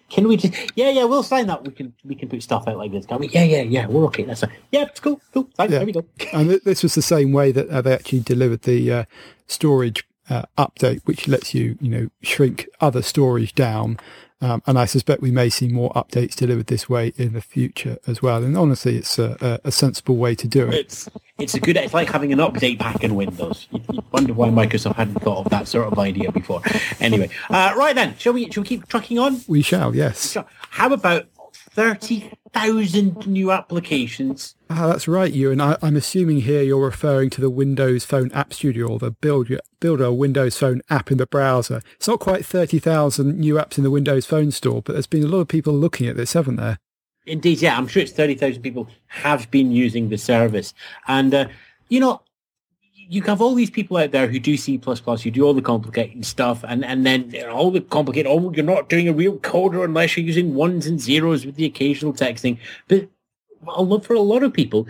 Can 0.09 0.27
we 0.27 0.37
just? 0.37 0.53
Yeah, 0.75 0.89
yeah, 0.91 1.03
we'll 1.03 1.23
sign 1.23 1.47
that. 1.47 1.63
We 1.65 1.71
can 1.71 1.93
we 2.05 2.15
can 2.15 2.29
put 2.29 2.41
stuff 2.43 2.67
out 2.67 2.77
like 2.77 2.91
this, 2.91 3.05
can't 3.05 3.19
we? 3.19 3.27
Yeah, 3.29 3.43
yeah, 3.43 3.61
yeah. 3.63 3.87
We're 3.87 4.05
okay. 4.05 4.23
That's 4.23 4.43
a, 4.43 4.49
yeah, 4.71 4.83
it's 4.83 4.99
cool, 4.99 5.19
cool. 5.33 5.49
Thanks. 5.55 5.73
Yeah. 5.73 5.79
There 5.79 5.85
we 5.85 5.91
go. 5.91 6.05
and 6.31 6.49
this 6.49 6.83
was 6.83 6.95
the 6.95 7.01
same 7.01 7.31
way 7.31 7.51
that 7.51 7.67
uh, 7.69 7.81
they 7.81 7.93
actually 7.93 8.19
delivered 8.19 8.61
the 8.61 8.91
uh, 8.91 9.05
storage 9.47 10.07
uh, 10.29 10.43
update, 10.57 11.01
which 11.05 11.27
lets 11.27 11.53
you 11.53 11.77
you 11.81 11.89
know 11.89 12.09
shrink 12.21 12.67
other 12.79 13.01
storage 13.01 13.55
down 13.55 13.97
um, 14.41 14.61
and 14.67 14.77
I 14.77 14.85
suspect 14.85 15.21
we 15.21 15.31
may 15.31 15.49
see 15.49 15.69
more 15.69 15.91
updates 15.93 16.35
delivered 16.35 16.67
this 16.67 16.89
way 16.89 17.13
in 17.15 17.33
the 17.33 17.41
future 17.41 17.97
as 18.05 18.21
well. 18.21 18.43
And 18.43 18.57
honestly, 18.57 18.97
it's 18.97 19.17
a, 19.17 19.59
a, 19.63 19.71
sensible 19.71 20.17
way 20.17 20.35
to 20.35 20.47
do 20.47 20.67
it. 20.67 20.73
It's 20.73 21.09
it's 21.39 21.53
a 21.53 21.59
good. 21.59 21.77
It's 21.77 21.93
like 21.93 22.09
having 22.09 22.33
an 22.33 22.39
update 22.39 22.79
pack 22.79 23.03
in 23.03 23.15
Windows. 23.15 23.67
You, 23.71 23.81
you 23.93 24.03
wonder 24.11 24.33
why 24.33 24.49
Microsoft 24.49 24.95
hadn't 24.95 25.21
thought 25.21 25.45
of 25.45 25.51
that 25.51 25.67
sort 25.67 25.91
of 25.91 25.97
idea 25.99 26.31
before. 26.31 26.61
Anyway, 26.99 27.29
uh, 27.49 27.73
right 27.77 27.95
then, 27.95 28.17
shall 28.17 28.33
we? 28.33 28.51
Shall 28.51 28.63
we 28.63 28.67
keep 28.67 28.87
trucking 28.87 29.19
on? 29.19 29.41
We 29.47 29.61
shall. 29.61 29.95
Yes. 29.95 30.37
How 30.69 30.91
about 30.91 31.27
30,000 31.75 33.27
new 33.27 33.51
applications. 33.51 34.55
Ah, 34.69 34.87
that's 34.87 35.09
right. 35.09 35.33
And 35.33 35.61
I, 35.61 35.77
am 35.81 35.97
assuming 35.97 36.41
here 36.41 36.63
you're 36.63 36.79
referring 36.79 37.29
to 37.31 37.41
the 37.41 37.49
Windows 37.49 38.05
Phone 38.05 38.31
App 38.31 38.53
Studio 38.53 38.87
or 38.87 38.99
the 38.99 39.11
build, 39.11 39.49
build 39.81 39.99
a 39.99 40.13
Windows 40.13 40.57
Phone 40.57 40.81
app 40.89 41.11
in 41.11 41.17
the 41.17 41.27
browser. 41.27 41.81
It's 41.95 42.07
not 42.07 42.21
quite 42.21 42.45
30,000 42.45 43.37
new 43.37 43.55
apps 43.55 43.77
in 43.77 43.83
the 43.83 43.91
Windows 43.91 44.25
Phone 44.25 44.51
store, 44.51 44.81
but 44.81 44.93
there's 44.93 45.05
been 45.05 45.23
a 45.23 45.27
lot 45.27 45.39
of 45.39 45.49
people 45.49 45.73
looking 45.73 46.07
at 46.07 46.15
this, 46.15 46.31
haven't 46.31 46.55
there? 46.55 46.79
Indeed, 47.25 47.61
yeah. 47.61 47.77
I'm 47.77 47.87
sure 47.87 48.01
it's 48.01 48.13
30,000 48.13 48.61
people 48.61 48.87
have 49.07 49.51
been 49.51 49.73
using 49.73 50.07
the 50.07 50.17
service. 50.17 50.73
And, 51.09 51.33
uh, 51.33 51.47
you 51.89 51.99
know, 51.99 52.21
you 53.07 53.21
have 53.23 53.41
all 53.41 53.55
these 53.55 53.69
people 53.69 53.97
out 53.97 54.11
there 54.11 54.27
who 54.27 54.39
do 54.39 54.57
C++, 54.57 54.77
who 54.77 55.31
do 55.31 55.43
all 55.43 55.53
the 55.53 55.61
complicated 55.61 56.25
stuff, 56.25 56.63
and, 56.67 56.83
and 56.83 57.05
then 57.05 57.33
all 57.51 57.71
the 57.71 57.81
complicated, 57.81 58.29
oh, 58.29 58.51
you're 58.51 58.65
not 58.65 58.89
doing 58.89 59.07
a 59.07 59.13
real 59.13 59.37
coder 59.39 59.83
unless 59.83 60.17
you're 60.17 60.25
using 60.25 60.55
ones 60.55 60.85
and 60.87 60.99
zeros 60.99 61.45
with 61.45 61.55
the 61.55 61.65
occasional 61.65 62.13
texting. 62.13 62.57
But 62.87 63.09
for 64.03 64.13
a 64.13 64.19
lot 64.19 64.43
of 64.43 64.53
people, 64.53 64.87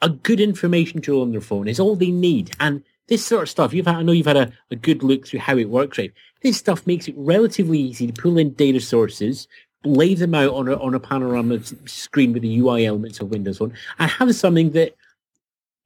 a 0.00 0.08
good 0.08 0.40
information 0.40 1.00
tool 1.00 1.22
on 1.22 1.32
their 1.32 1.40
phone 1.40 1.68
is 1.68 1.80
all 1.80 1.96
they 1.96 2.10
need. 2.10 2.50
And 2.60 2.82
this 3.08 3.24
sort 3.24 3.42
of 3.42 3.48
stuff, 3.48 3.72
you've 3.72 3.86
had, 3.86 3.96
I 3.96 4.02
know 4.02 4.12
you've 4.12 4.26
had 4.26 4.36
a, 4.36 4.52
a 4.70 4.76
good 4.76 5.02
look 5.02 5.26
through 5.26 5.40
how 5.40 5.56
it 5.56 5.68
works, 5.68 5.98
right? 5.98 6.12
This 6.42 6.56
stuff 6.56 6.86
makes 6.86 7.08
it 7.08 7.14
relatively 7.16 7.78
easy 7.78 8.06
to 8.08 8.22
pull 8.22 8.38
in 8.38 8.52
data 8.54 8.80
sources, 8.80 9.46
lay 9.84 10.14
them 10.14 10.34
out 10.34 10.52
on 10.54 10.68
a, 10.68 10.76
on 10.76 10.94
a 10.94 11.00
panorama 11.00 11.60
screen 11.86 12.32
with 12.32 12.42
the 12.42 12.58
UI 12.58 12.86
elements 12.86 13.20
of 13.20 13.30
Windows 13.30 13.58
Phone, 13.58 13.74
and 13.98 14.10
have 14.10 14.34
something 14.34 14.70
that 14.70 14.96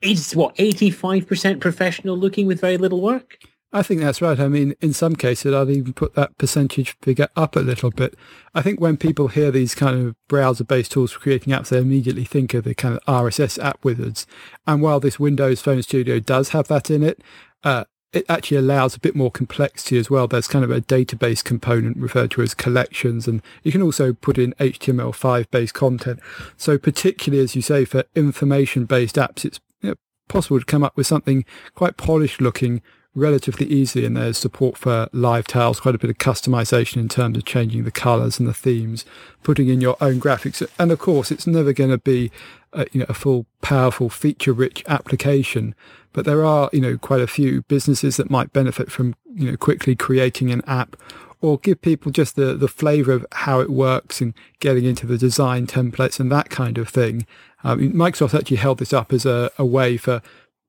is 0.03 0.37
what 0.37 0.55
85% 0.57 1.61
professional 1.61 2.17
looking 2.17 2.47
with 2.47 2.61
very 2.61 2.77
little 2.77 3.01
work 3.01 3.39
I 3.73 3.83
think 3.83 4.01
that's 4.01 4.23
right. 4.23 4.39
I 4.39 4.49
mean, 4.49 4.75
in 4.81 4.93
some 4.93 5.17
cases, 5.17 5.53
I'd 5.53 5.69
even 5.69 5.93
put 5.93 6.15
that 6.15 6.39
percentage 6.39 6.97
figure 7.03 7.29
up 7.37 7.57
a 7.57 7.61
little 7.61 7.91
bit. 7.91 8.15
I 8.55 8.63
think 8.63 8.81
when 8.81 8.97
people 8.97 9.29
hear 9.29 9.51
these 9.51 9.75
kind 9.75 10.01
of 10.01 10.15
browser-based 10.29 10.93
tools 10.93 11.13
for 11.13 11.21
creating 11.21 11.53
apps, 11.53 11.69
they 11.69 11.79
immediately 11.79 12.25
think 12.25 12.55
of 12.55 12.65
the 12.65 12.75
kind 12.75 12.97
of 12.97 13.05
RSS 13.05 13.63
app 13.63 13.85
wizards. 13.85 14.27
And 14.67 14.81
while 14.81 15.01
this 15.01 15.19
Windows 15.19 15.61
Phone 15.61 15.83
Studio 15.83 16.21
does 16.21 16.51
have 16.51 16.69
that 16.69 16.91
in 16.91 17.03
it, 17.03 17.21
uh, 17.65 17.85
it 18.13 18.25
actually 18.31 18.57
allows 18.57 18.95
a 18.95 19.01
bit 19.01 19.15
more 19.15 19.31
complexity 19.31 19.99
as 19.99 20.09
well. 20.09 20.27
There's 20.27 20.49
kind 20.49 20.65
of 20.65 20.71
a 20.71 20.81
database 20.81 21.45
component 21.45 21.99
referred 21.99 22.31
to 22.31 22.43
as 22.43 22.55
collections, 22.55 23.29
and 23.29 23.43
you 23.63 23.73
can 23.73 23.83
also 23.83 24.15
put 24.15 24.39
in 24.39 24.55
HTML5 24.55 25.51
based 25.51 25.75
content. 25.75 26.21
So 26.57 26.79
particularly, 26.79 27.45
as 27.45 27.55
you 27.55 27.61
say, 27.61 27.85
for 27.85 28.05
information 28.15 28.87
based 28.87 29.17
apps, 29.17 29.45
it's 29.45 29.61
possible 30.29 30.59
to 30.59 30.65
come 30.65 30.85
up 30.85 30.97
with 30.97 31.07
something 31.07 31.45
quite 31.75 31.97
polished 31.97 32.41
looking 32.41 32.83
relatively 33.17 33.67
easily 33.67 34.05
and 34.05 34.17
there's 34.17 34.37
support 34.37 34.77
for 34.77 35.09
live 35.13 35.47
tiles, 35.47 35.81
quite 35.81 35.95
a 35.95 35.99
bit 35.99 36.11
of 36.11 36.19
customization 36.19 36.99
in 36.99 37.09
terms 37.09 37.37
of 37.37 37.45
changing 37.45 37.85
the 37.85 37.91
colors 37.91 38.39
and 38.39 38.47
the 38.47 38.55
themes, 38.55 39.05
putting 39.43 39.69
in 39.69 39.81
your 39.81 39.97
own 40.01 40.21
graphics. 40.21 40.65
And 40.79 40.93
of 40.93 40.99
course, 40.99 41.33
it's 41.33 41.47
never 41.47 41.73
going 41.73 41.91
to 41.91 41.99
be 41.99 42.31
a, 42.75 42.87
you 42.93 43.01
know, 43.01 43.07
a 43.09 43.15
full, 43.15 43.47
powerful, 43.63 44.11
feature 44.11 44.53
rich 44.53 44.85
application, 44.87 45.75
but 46.13 46.27
there 46.27 46.45
are, 46.45 46.69
you 46.73 46.81
know, 46.81 46.99
quite 46.99 47.23
a 47.23 47.27
few 47.27 47.63
businesses 47.63 48.19
that 48.19 48.31
might 48.31 48.53
benefit 48.53 48.93
from, 48.93 49.15
you 49.35 49.51
know, 49.51 49.57
quickly 49.57 49.97
creating 49.97 50.51
an 50.51 50.63
app 50.67 50.95
or 51.41 51.59
give 51.59 51.81
people 51.81 52.11
just 52.11 52.37
the, 52.37 52.55
the 52.55 52.69
flavor 52.69 53.13
of 53.13 53.27
how 53.33 53.61
it 53.61 53.71
works 53.71 54.21
and 54.21 54.35
getting 54.61 54.85
into 54.85 55.07
the 55.07 55.19
design 55.19 55.67
templates 55.67 56.19
and 56.19 56.33
that 56.33 56.51
kind 56.51 56.79
of 56.79 56.89
thing. 56.89 57.27
Um, 57.63 57.93
Microsoft 57.93 58.39
actually 58.39 58.57
held 58.59 58.79
this 58.79 58.93
up 58.93 59.13
as 59.13 59.27
a, 59.27 59.51
a 59.59 59.65
way 59.65 59.97
for 59.97 60.23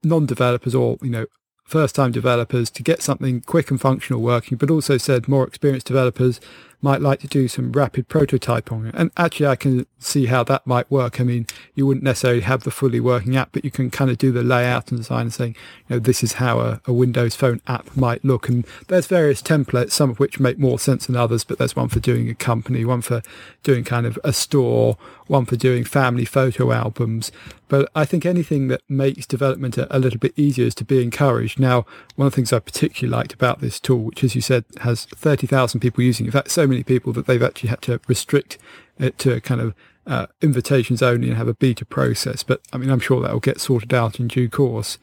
non-developers 0.04 0.76
or, 0.76 0.98
you 1.02 1.10
know, 1.10 1.26
first-time 1.64 2.12
developers 2.12 2.70
to 2.72 2.82
get 2.82 3.02
something 3.02 3.42
quick 3.42 3.70
and 3.70 3.80
functional 3.80 4.22
working, 4.22 4.58
but 4.58 4.72
also 4.72 4.98
said 4.98 5.28
more 5.28 5.46
experienced 5.46 5.88
developers 5.88 6.40
might 6.82 7.02
like 7.02 7.20
to 7.22 7.28
do 7.28 7.48
some 7.48 7.72
rapid 7.72 8.08
prototyping. 8.08 8.92
And 8.94 9.12
actually, 9.18 9.48
I 9.48 9.56
can 9.56 9.86
see 10.00 10.28
how 10.28 10.44
that 10.44 10.66
might 10.68 10.90
work. 10.92 11.20
I 11.20 11.24
mean, 11.24 11.48
you 11.74 11.88
wouldn't 11.88 12.04
necessarily 12.04 12.42
have 12.42 12.64
the 12.64 12.72
fully 12.72 13.00
working 13.00 13.36
app, 13.36 13.50
but 13.52 13.66
you 13.66 13.72
can 13.72 13.90
kind 13.90 14.12
of 14.12 14.18
do 14.18 14.32
the 14.32 14.44
layout 14.44 14.92
and 14.92 15.00
design 15.00 15.22
and 15.22 15.34
saying, 15.34 15.56
you 15.88 15.96
know, 15.96 16.00
this 16.00 16.24
is 16.24 16.34
how 16.34 16.60
a, 16.60 16.82
a 16.86 16.94
Windows 16.94 17.36
Phone 17.36 17.62
app 17.68 17.96
might 17.96 18.24
look. 18.24 18.48
And 18.48 18.66
there's 18.88 19.08
various 19.08 19.42
templates, 19.42 19.92
some 19.92 20.12
of 20.12 20.20
which 20.20 20.40
make 20.40 20.60
more 20.60 20.78
sense 20.78 21.08
than 21.08 21.16
others, 21.16 21.44
but 21.44 21.58
there's 21.58 21.76
one 21.76 21.88
for 21.90 22.00
doing 22.00 22.30
a 22.30 22.36
company, 22.36 22.86
one 22.86 23.02
for 23.02 23.22
doing 23.64 23.84
kind 23.84 24.06
of 24.06 24.20
a 24.24 24.32
store, 24.32 24.98
one 25.28 25.46
for 25.46 25.56
doing 25.56 25.84
family 25.84 26.26
photo 26.26 26.72
albums. 26.72 27.32
But 27.70 27.90
I 27.96 28.06
think 28.06 28.26
anything 28.26 28.70
that 28.70 28.82
makes 28.88 29.26
development 29.26 29.78
a, 29.78 29.94
a, 29.96 30.00
little 30.00 30.20
bit 30.20 30.34
easier 30.38 30.66
is 30.66 30.76
to 30.76 30.86
be 30.86 31.04
encouraged. 31.04 31.60
Now, 31.60 31.86
one 32.16 32.28
of 32.28 32.32
the 32.32 32.36
things 32.36 32.54
I 32.54 32.60
particularly 32.60 33.16
liked 33.16 33.34
about 33.34 33.60
this 33.60 33.80
tool, 33.80 34.06
which, 34.06 34.24
as 34.24 34.36
you 34.36 34.42
said, 34.42 34.64
has 34.82 35.06
30,000 35.06 35.80
people 35.80 36.04
using, 36.04 36.26
in 36.26 36.32
fact, 36.32 36.52
so 36.52 36.66
many 36.68 36.84
people 36.84 37.14
that 37.14 37.26
they've 37.26 37.44
actually 37.44 37.70
had 37.70 37.82
to 37.84 38.00
restrict 38.08 38.58
it 39.00 39.18
to 39.20 39.42
kind 39.42 39.62
of 39.62 39.74
uh, 40.06 40.28
invitations 40.42 41.02
only 41.02 41.30
and 41.30 41.38
have 41.38 41.48
a 41.48 41.54
beta 41.54 41.86
process. 41.86 42.44
But 42.44 42.62
I 42.72 42.78
mean, 42.78 42.90
I'm 42.90 43.00
sure 43.00 43.22
that 43.22 43.34
will 43.34 43.40
get 43.40 43.60
sorted 43.60 43.94
out 43.94 44.20
in 44.20 44.28
due 44.28 44.50
course. 44.50 44.98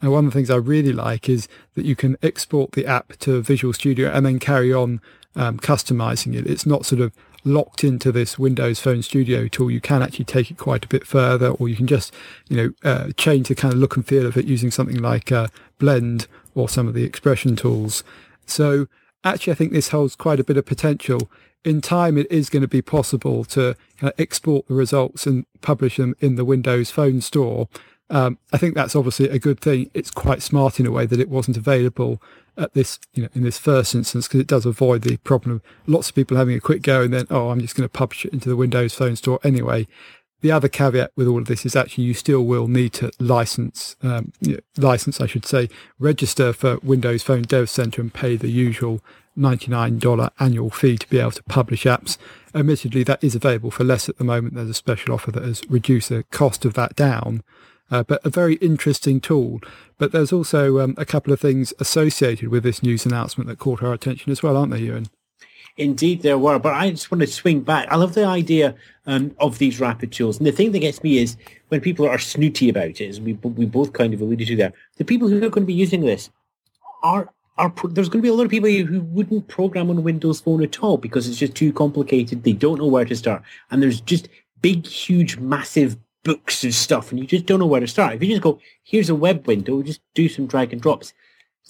And 0.00 0.12
one 0.12 0.26
of 0.26 0.32
the 0.32 0.38
things 0.38 0.50
I 0.50 0.56
really 0.56 0.92
like 0.92 1.28
is 1.28 1.48
that 1.74 1.84
you 1.84 1.96
can 1.96 2.16
export 2.22 2.72
the 2.72 2.86
app 2.86 3.16
to 3.18 3.42
Visual 3.42 3.72
Studio 3.72 4.10
and 4.10 4.24
then 4.24 4.38
carry 4.38 4.72
on 4.72 5.00
um, 5.34 5.58
customizing 5.58 6.36
it. 6.36 6.46
It's 6.46 6.66
not 6.66 6.86
sort 6.86 7.00
of 7.00 7.12
locked 7.44 7.82
into 7.82 8.12
this 8.12 8.38
Windows 8.38 8.78
Phone 8.78 9.02
Studio 9.02 9.48
tool. 9.48 9.70
You 9.70 9.80
can 9.80 10.02
actually 10.02 10.24
take 10.24 10.50
it 10.50 10.56
quite 10.56 10.84
a 10.84 10.88
bit 10.88 11.06
further, 11.06 11.48
or 11.48 11.68
you 11.68 11.76
can 11.76 11.86
just, 11.86 12.14
you 12.48 12.56
know, 12.56 12.72
uh, 12.88 13.08
change 13.16 13.48
the 13.48 13.54
kind 13.54 13.74
of 13.74 13.80
look 13.80 13.96
and 13.96 14.06
feel 14.06 14.26
of 14.26 14.36
it 14.36 14.44
using 14.44 14.70
something 14.70 14.98
like 14.98 15.32
uh, 15.32 15.48
Blend 15.78 16.28
or 16.54 16.68
some 16.68 16.86
of 16.86 16.94
the 16.94 17.04
expression 17.04 17.56
tools. 17.56 18.04
So 18.46 18.86
actually, 19.24 19.52
I 19.52 19.56
think 19.56 19.72
this 19.72 19.88
holds 19.88 20.16
quite 20.16 20.40
a 20.40 20.44
bit 20.44 20.56
of 20.56 20.66
potential. 20.66 21.30
In 21.64 21.80
time, 21.80 22.16
it 22.16 22.30
is 22.30 22.50
going 22.50 22.62
to 22.62 22.68
be 22.68 22.82
possible 22.82 23.44
to 23.46 23.76
uh, 24.00 24.10
export 24.18 24.68
the 24.68 24.74
results 24.74 25.26
and 25.26 25.44
publish 25.60 25.96
them 25.96 26.14
in 26.20 26.36
the 26.36 26.44
Windows 26.44 26.90
Phone 26.90 27.20
Store. 27.20 27.68
Um, 28.10 28.38
I 28.52 28.58
think 28.58 28.74
that's 28.74 28.96
obviously 28.96 29.28
a 29.28 29.38
good 29.38 29.60
thing. 29.60 29.90
It's 29.92 30.10
quite 30.10 30.40
smart 30.40 30.80
in 30.80 30.86
a 30.86 30.90
way 30.90 31.04
that 31.04 31.20
it 31.20 31.28
wasn't 31.28 31.56
available 31.56 32.22
at 32.56 32.74
this, 32.74 32.98
you 33.14 33.22
know, 33.22 33.28
in 33.34 33.42
this 33.42 33.58
first 33.58 33.94
instance 33.94 34.26
because 34.26 34.40
it 34.40 34.46
does 34.46 34.66
avoid 34.66 35.02
the 35.02 35.16
problem 35.18 35.56
of 35.56 35.62
lots 35.86 36.08
of 36.08 36.14
people 36.14 36.36
having 36.36 36.56
a 36.56 36.60
quick 36.60 36.82
go 36.82 37.02
and 37.02 37.12
then, 37.12 37.26
oh, 37.30 37.50
I'm 37.50 37.60
just 37.60 37.76
going 37.76 37.88
to 37.88 37.92
publish 37.92 38.24
it 38.24 38.32
into 38.32 38.48
the 38.48 38.56
Windows 38.56 38.94
Phone 38.94 39.16
Store 39.16 39.38
anyway. 39.44 39.86
The 40.40 40.52
other 40.52 40.68
caveat 40.68 41.10
with 41.16 41.26
all 41.26 41.38
of 41.38 41.46
this 41.46 41.66
is 41.66 41.74
actually 41.74 42.04
you 42.04 42.14
still 42.14 42.44
will 42.44 42.68
need 42.68 42.92
to 42.94 43.10
license, 43.18 43.96
um, 44.02 44.32
license, 44.76 45.20
I 45.20 45.26
should 45.26 45.44
say, 45.44 45.68
register 45.98 46.52
for 46.52 46.78
Windows 46.78 47.24
Phone 47.24 47.42
Dev 47.42 47.68
Center 47.68 48.00
and 48.00 48.14
pay 48.14 48.36
the 48.36 48.48
usual 48.48 49.00
$99 49.36 50.30
annual 50.38 50.70
fee 50.70 50.98
to 50.98 51.08
be 51.08 51.18
able 51.18 51.32
to 51.32 51.42
publish 51.44 51.84
apps. 51.84 52.18
Admittedly, 52.54 53.02
that 53.04 53.22
is 53.22 53.34
available 53.34 53.70
for 53.70 53.84
less 53.84 54.08
at 54.08 54.18
the 54.18 54.24
moment. 54.24 54.54
There's 54.54 54.70
a 54.70 54.74
special 54.74 55.14
offer 55.14 55.32
that 55.32 55.44
has 55.44 55.62
reduced 55.68 56.08
the 56.08 56.24
cost 56.30 56.64
of 56.64 56.74
that 56.74 56.94
down. 56.96 57.42
Uh, 57.90 58.02
but 58.02 58.24
a 58.24 58.30
very 58.30 58.56
interesting 58.56 59.18
tool. 59.20 59.60
But 59.96 60.12
there's 60.12 60.32
also 60.32 60.78
um, 60.78 60.94
a 60.98 61.06
couple 61.06 61.32
of 61.32 61.40
things 61.40 61.72
associated 61.78 62.48
with 62.48 62.62
this 62.62 62.82
news 62.82 63.06
announcement 63.06 63.48
that 63.48 63.58
caught 63.58 63.82
our 63.82 63.94
attention 63.94 64.30
as 64.30 64.42
well, 64.42 64.56
aren't 64.56 64.72
there, 64.72 64.80
Ewan? 64.80 65.06
Indeed, 65.78 66.22
there 66.22 66.38
were. 66.38 66.58
But 66.58 66.74
I 66.74 66.90
just 66.90 67.10
want 67.10 67.20
to 67.22 67.26
swing 67.28 67.60
back. 67.60 67.86
I 67.90 67.96
love 67.96 68.14
the 68.14 68.24
idea 68.24 68.74
um, 69.06 69.34
of 69.38 69.58
these 69.58 69.80
rapid 69.80 70.12
tools. 70.12 70.36
And 70.36 70.46
the 70.46 70.52
thing 70.52 70.72
that 70.72 70.80
gets 70.80 71.02
me 71.04 71.18
is 71.18 71.36
when 71.68 71.80
people 71.80 72.06
are 72.06 72.18
snooty 72.18 72.68
about 72.68 73.00
it, 73.00 73.08
as 73.08 73.20
we, 73.20 73.34
we 73.34 73.64
both 73.64 73.92
kind 73.92 74.12
of 74.12 74.20
alluded 74.20 74.48
to 74.48 74.56
there, 74.56 74.72
the 74.96 75.04
people 75.04 75.28
who 75.28 75.36
are 75.36 75.48
going 75.48 75.62
to 75.62 75.66
be 75.66 75.72
using 75.72 76.02
this 76.02 76.30
are 77.02 77.32
are 77.56 77.72
there's 77.90 78.08
going 78.08 78.20
to 78.20 78.26
be 78.26 78.28
a 78.28 78.34
lot 78.34 78.44
of 78.44 78.50
people 78.50 78.70
who 78.70 79.00
wouldn't 79.00 79.48
program 79.48 79.90
on 79.90 80.04
Windows 80.04 80.40
Phone 80.40 80.62
at 80.62 80.80
all 80.80 80.96
because 80.96 81.28
it's 81.28 81.38
just 81.38 81.54
too 81.54 81.72
complicated. 81.72 82.44
They 82.44 82.52
don't 82.52 82.78
know 82.78 82.86
where 82.86 83.04
to 83.04 83.16
start, 83.16 83.42
and 83.70 83.82
there's 83.82 84.00
just 84.00 84.28
big, 84.62 84.86
huge, 84.86 85.38
massive 85.38 85.96
books 86.24 86.64
of 86.64 86.74
stuff, 86.74 87.10
and 87.10 87.20
you 87.20 87.26
just 87.26 87.46
don't 87.46 87.58
know 87.58 87.66
where 87.66 87.80
to 87.80 87.88
start. 87.88 88.14
If 88.14 88.22
you 88.22 88.28
just 88.28 88.42
go, 88.42 88.60
here's 88.84 89.10
a 89.10 89.14
web 89.14 89.46
window, 89.46 89.82
just 89.82 90.00
do 90.14 90.28
some 90.28 90.46
drag 90.46 90.72
and 90.72 90.80
drops. 90.80 91.12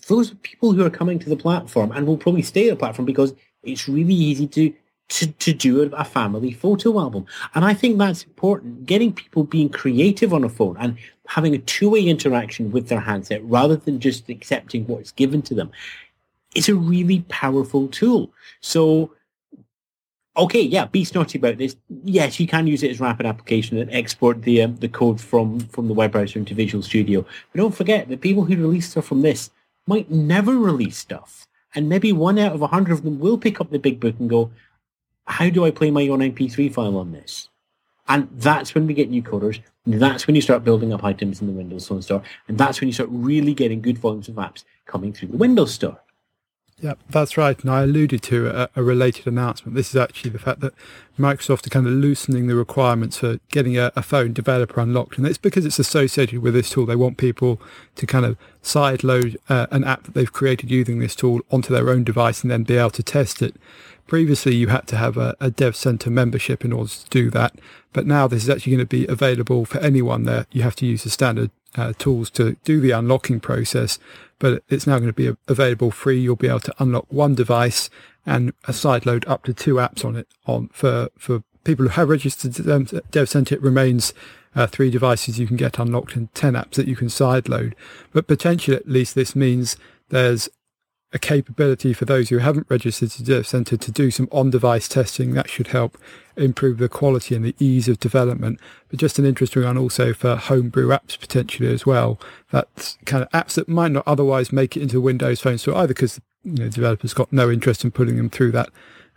Those 0.07 0.35
people 0.43 0.73
who 0.73 0.85
are 0.85 0.91
coming 0.91 1.19
to 1.19 1.29
the 1.29 1.37
platform 1.37 1.93
and 1.93 2.07
will 2.07 2.17
probably 2.17 2.43
stay 2.43 2.69
at 2.69 2.73
the 2.73 2.77
platform 2.77 3.07
because 3.07 3.35
it's 3.63 3.89
really 3.89 4.15
easy 4.15 4.47
to 4.49 4.73
to, 5.09 5.27
to 5.27 5.55
do 5.55 5.81
a 5.81 6.05
family 6.05 6.53
photo 6.53 7.01
album. 7.01 7.25
And 7.55 7.65
I 7.65 7.73
think 7.73 7.97
that's 7.97 8.25
important. 8.25 8.85
Getting 8.85 9.13
people 9.13 9.43
being 9.43 9.71
creative 9.71 10.35
on 10.35 10.45
a 10.45 10.51
phone 10.51 10.77
and 10.79 10.99
having 11.27 11.55
a 11.55 11.59
two-way 11.59 12.03
interaction 12.03 12.71
with 12.71 12.89
their 12.89 13.01
handset 13.01 13.43
rather 13.45 13.77
than 13.77 14.01
just 14.01 14.29
accepting 14.29 14.87
what's 14.87 15.13
given 15.13 15.41
to 15.43 15.55
them. 15.55 15.71
It's 16.55 16.69
a 16.69 16.75
really 16.75 17.25
powerful 17.29 17.89
tool. 17.89 18.31
So 18.61 19.13
okay, 20.39 20.61
yeah, 20.63 20.87
be 20.87 21.05
snotty 21.05 21.39
about 21.39 21.59
this. 21.59 21.77
Yes, 22.05 22.39
you 22.39 22.47
can 22.47 22.67
use 22.67 22.83
it 22.83 22.91
as 22.91 23.01
rapid 23.01 23.27
application 23.27 23.77
and 23.79 23.93
export 23.93 24.43
the 24.43 24.63
um, 24.63 24.77
the 24.77 24.89
code 24.89 25.21
from 25.21 25.61
from 25.61 25.89
the 25.89 25.95
web 25.95 26.13
browser 26.13 26.39
into 26.39 26.55
Visual 26.55 26.83
Studio. 26.83 27.23
But 27.23 27.59
don't 27.59 27.75
forget, 27.75 28.09
the 28.09 28.17
people 28.17 28.45
who 28.45 28.57
release 28.57 28.91
stuff 28.91 29.07
from 29.07 29.23
this 29.23 29.51
might 29.87 30.11
never 30.11 30.57
release 30.57 30.97
stuff, 30.97 31.48
and 31.75 31.89
maybe 31.89 32.13
one 32.13 32.39
out 32.39 32.53
of 32.53 32.63
a 32.63 32.69
hundred 32.69 32.93
of 32.93 33.03
them 33.03 33.19
will 33.19 33.39
pick 33.39 33.61
up 33.61 33.71
the 33.71 33.79
big 33.79 34.01
book 34.01 34.17
and 34.19 34.31
go, 34.31 34.51
"How 35.27 35.51
do 35.51 35.65
I 35.65 35.71
play 35.71 35.91
my 35.91 36.09
own 36.09 36.21
MP3 36.21 36.69
file 36.69 36.97
on 36.97 37.13
this?" 37.13 37.49
And 38.09 38.29
that's 38.33 38.75
when 38.75 38.87
we 38.87 38.95
get 38.95 39.11
new 39.11 39.23
coders. 39.23 39.61
That's 39.87 40.27
when 40.27 40.35
you 40.35 40.43
start 40.43 40.65
building 40.65 40.93
up 40.93 41.05
items 41.05 41.41
in 41.41 41.47
the 41.47 41.53
Windows 41.53 41.87
Phone 41.87 42.03
Store, 42.03 42.23
and 42.49 42.57
that's 42.57 42.81
when 42.81 42.89
you 42.89 42.93
start 42.95 43.11
really 43.13 43.55
getting 43.55 43.83
good 43.83 43.99
volumes 43.99 44.29
of 44.29 44.37
apps 44.37 44.65
coming 44.87 45.13
through 45.13 45.29
the 45.29 45.37
Windows 45.37 45.73
Store. 45.75 46.01
Yeah, 46.81 46.95
that's 47.11 47.37
right. 47.37 47.61
And 47.61 47.71
I 47.71 47.83
alluded 47.83 48.23
to 48.25 48.47
a, 48.49 48.69
a, 48.77 48.83
related 48.85 49.27
announcement. 49.27 49.75
This 49.75 49.91
is 49.91 49.97
actually 49.97 50.31
the 50.31 50.39
fact 50.39 50.61
that 50.61 50.75
Microsoft 51.19 51.67
are 51.67 51.71
kind 51.71 51.89
of 51.89 51.93
loosening 51.93 52.47
the 52.47 52.55
requirements 52.55 53.19
for 53.19 53.41
getting 53.51 53.77
a, 53.77 53.91
a, 53.97 54.03
phone 54.03 54.33
developer 54.33 54.81
unlocked. 54.81 55.19
And 55.19 55.27
it's 55.27 55.39
because 55.39 55.67
it's 55.67 55.81
associated 55.81 56.39
with 56.39 56.55
this 56.55 56.71
tool. 56.71 56.87
They 56.87 56.95
want 56.95 57.17
people 57.17 57.61
to 57.97 58.07
kind 58.07 58.25
of 58.25 58.37
sideload 58.63 59.37
uh, 59.49 59.67
an 59.73 59.83
app 59.83 60.05
that 60.05 60.15
they've 60.15 60.33
created 60.33 60.71
using 60.71 61.01
this 61.01 61.17
tool 61.17 61.41
onto 61.51 61.75
their 61.75 61.91
own 61.91 62.05
device 62.05 62.43
and 62.43 62.51
then 62.51 62.63
be 62.63 62.77
able 62.77 62.91
to 62.91 63.03
test 63.03 63.43
it. 63.43 63.57
Previously, 64.07 64.55
you 64.55 64.69
had 64.69 64.87
to 64.87 64.97
have 64.97 65.17
a, 65.17 65.35
a 65.41 65.51
Dev 65.51 65.75
Center 65.75 66.11
membership 66.11 66.65
in 66.65 66.73
order 66.73 66.91
to 66.91 67.11
do 67.11 67.29
that. 67.31 67.57
But 67.93 68.07
now 68.07 68.29
this 68.29 68.45
is 68.45 68.51
actually 68.51 68.77
going 68.77 68.87
to 68.87 68.97
be 68.97 69.07
available 69.07 69.65
for 69.65 69.79
anyone 69.79 70.23
there. 70.23 70.47
You 70.53 70.63
have 70.63 70.77
to 70.77 70.87
use 70.87 71.03
the 71.03 71.11
standard 71.11 71.51
uh, 71.77 71.93
tools 71.99 72.31
to 72.31 72.57
do 72.65 72.81
the 72.81 72.91
unlocking 72.91 73.41
process 73.41 73.99
but 74.39 74.63
it's 74.69 74.87
now 74.87 74.99
going 74.99 75.13
to 75.13 75.13
be 75.13 75.37
available 75.49 75.91
free. 75.91 76.19
You'll 76.21 76.37
be 76.37 76.49
able 76.49 76.61
to 76.61 76.75
unlock 76.79 77.07
one 77.09 77.35
device 77.35 77.91
and 78.25 78.53
a 78.65 78.73
sideload 78.73 79.29
up 79.29 79.45
to 79.45 79.55
two 79.55 79.75
apps 79.75 80.05
on 80.05 80.17
it 80.17 80.29
on 80.47 80.69
for, 80.69 81.09
for 81.17 81.43
people 81.65 81.85
who 81.85 81.91
have 81.91 82.09
registered 82.09 82.55
them. 82.55 82.87
DevCenter 82.87 83.53
it 83.53 83.63
remains 83.63 84.13
uh, 84.55 84.67
three 84.67 84.91
devices 84.91 85.39
you 85.39 85.47
can 85.47 85.57
get 85.57 85.79
unlocked 85.79 86.15
and 86.17 86.33
10 86.35 86.55
apps 86.55 86.75
that 86.75 86.87
you 86.87 86.97
can 86.97 87.09
sideload. 87.09 87.75
But 88.13 88.27
potentially, 88.27 88.77
at 88.77 88.89
least, 88.89 89.15
this 89.15 89.35
means 89.35 89.77
there's 90.11 90.49
a 91.13 91.19
capability 91.19 91.93
for 91.95 92.05
those 92.05 92.29
who 92.29 92.39
haven't 92.39 92.67
registered 92.69 93.11
to 93.11 93.25
Dev 93.25 93.47
Center 93.47 93.77
to 93.77 93.91
do 93.91 94.11
some 94.11 94.29
on-device 94.31 94.89
testing. 94.89 95.33
That 95.33 95.49
should 95.49 95.69
help 95.69 95.97
improve 96.37 96.79
the 96.79 96.89
quality 96.89 97.35
and 97.35 97.45
the 97.45 97.55
ease 97.59 97.89
of 97.89 97.99
development. 97.99 98.61
But 98.89 98.99
just 98.99 99.19
an 99.19 99.25
interesting 99.25 99.65
one 99.65 99.79
also 99.79 100.13
for 100.13 100.37
homebrew 100.37 100.89
apps 100.89 101.19
potentially 101.19 101.73
as 101.73 101.87
well. 101.87 102.21
That's 102.51 102.99
kind 103.07 103.23
of 103.23 103.31
apps 103.31 103.55
that 103.55 103.69
might 103.69 103.93
not 103.93 104.07
otherwise 104.07 104.53
make 104.53 104.77
it 104.77 104.83
into 104.83 104.97
the 104.97 105.01
Windows 105.01 105.41
Phone 105.41 105.59
Store 105.59 105.77
either 105.77 105.89
because 105.89 106.21
you 106.45 106.65
know, 106.65 106.69
developers 106.69 107.15
got 107.15 107.33
no 107.33 107.51
interest 107.51 107.85
in 107.85 107.91
putting 107.91 108.17
them 108.17 108.29
through 108.29 108.53
that 108.53 108.69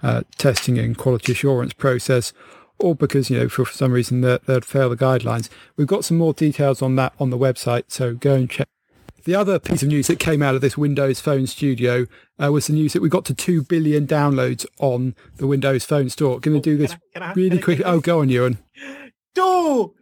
uh, 0.01 0.23
testing 0.37 0.79
and 0.79 0.97
quality 0.97 1.33
assurance 1.33 1.73
process 1.73 2.31
or 2.79 2.95
because, 2.95 3.29
you 3.29 3.37
know, 3.37 3.49
for, 3.49 3.65
for 3.65 3.73
some 3.73 3.91
reason 3.91 4.21
they'd 4.21 4.65
fail 4.65 4.89
the 4.89 4.97
guidelines. 4.97 5.49
We've 5.75 5.87
got 5.87 6.03
some 6.05 6.17
more 6.17 6.33
details 6.33 6.81
on 6.81 6.95
that 6.95 7.13
on 7.19 7.29
the 7.29 7.37
website, 7.37 7.83
so 7.89 8.15
go 8.15 8.33
and 8.33 8.49
check 8.49 8.67
the 9.23 9.35
other 9.35 9.59
piece 9.59 9.81
of 9.81 9.89
news 9.89 10.07
that 10.07 10.19
came 10.19 10.41
out 10.41 10.55
of 10.55 10.61
this 10.61 10.77
Windows 10.77 11.19
Phone 11.19 11.47
Studio 11.47 12.05
uh, 12.41 12.51
was 12.51 12.67
the 12.67 12.73
news 12.73 12.93
that 12.93 13.01
we 13.01 13.09
got 13.09 13.25
to 13.25 13.33
2 13.33 13.63
billion 13.63 14.07
downloads 14.07 14.65
on 14.79 15.15
the 15.37 15.47
Windows 15.47 15.85
Phone 15.85 16.09
Store. 16.09 16.39
Going 16.39 16.61
to 16.61 16.71
oh, 16.71 16.73
do 16.73 16.77
this 16.77 16.91
can 16.91 17.01
I, 17.01 17.13
can 17.13 17.23
I, 17.23 17.33
really 17.33 17.59
quick. 17.59 17.81
Oh, 17.85 17.99
go 17.99 18.21
on, 18.21 18.29
Ewan. 18.29 18.57
2 19.35 19.93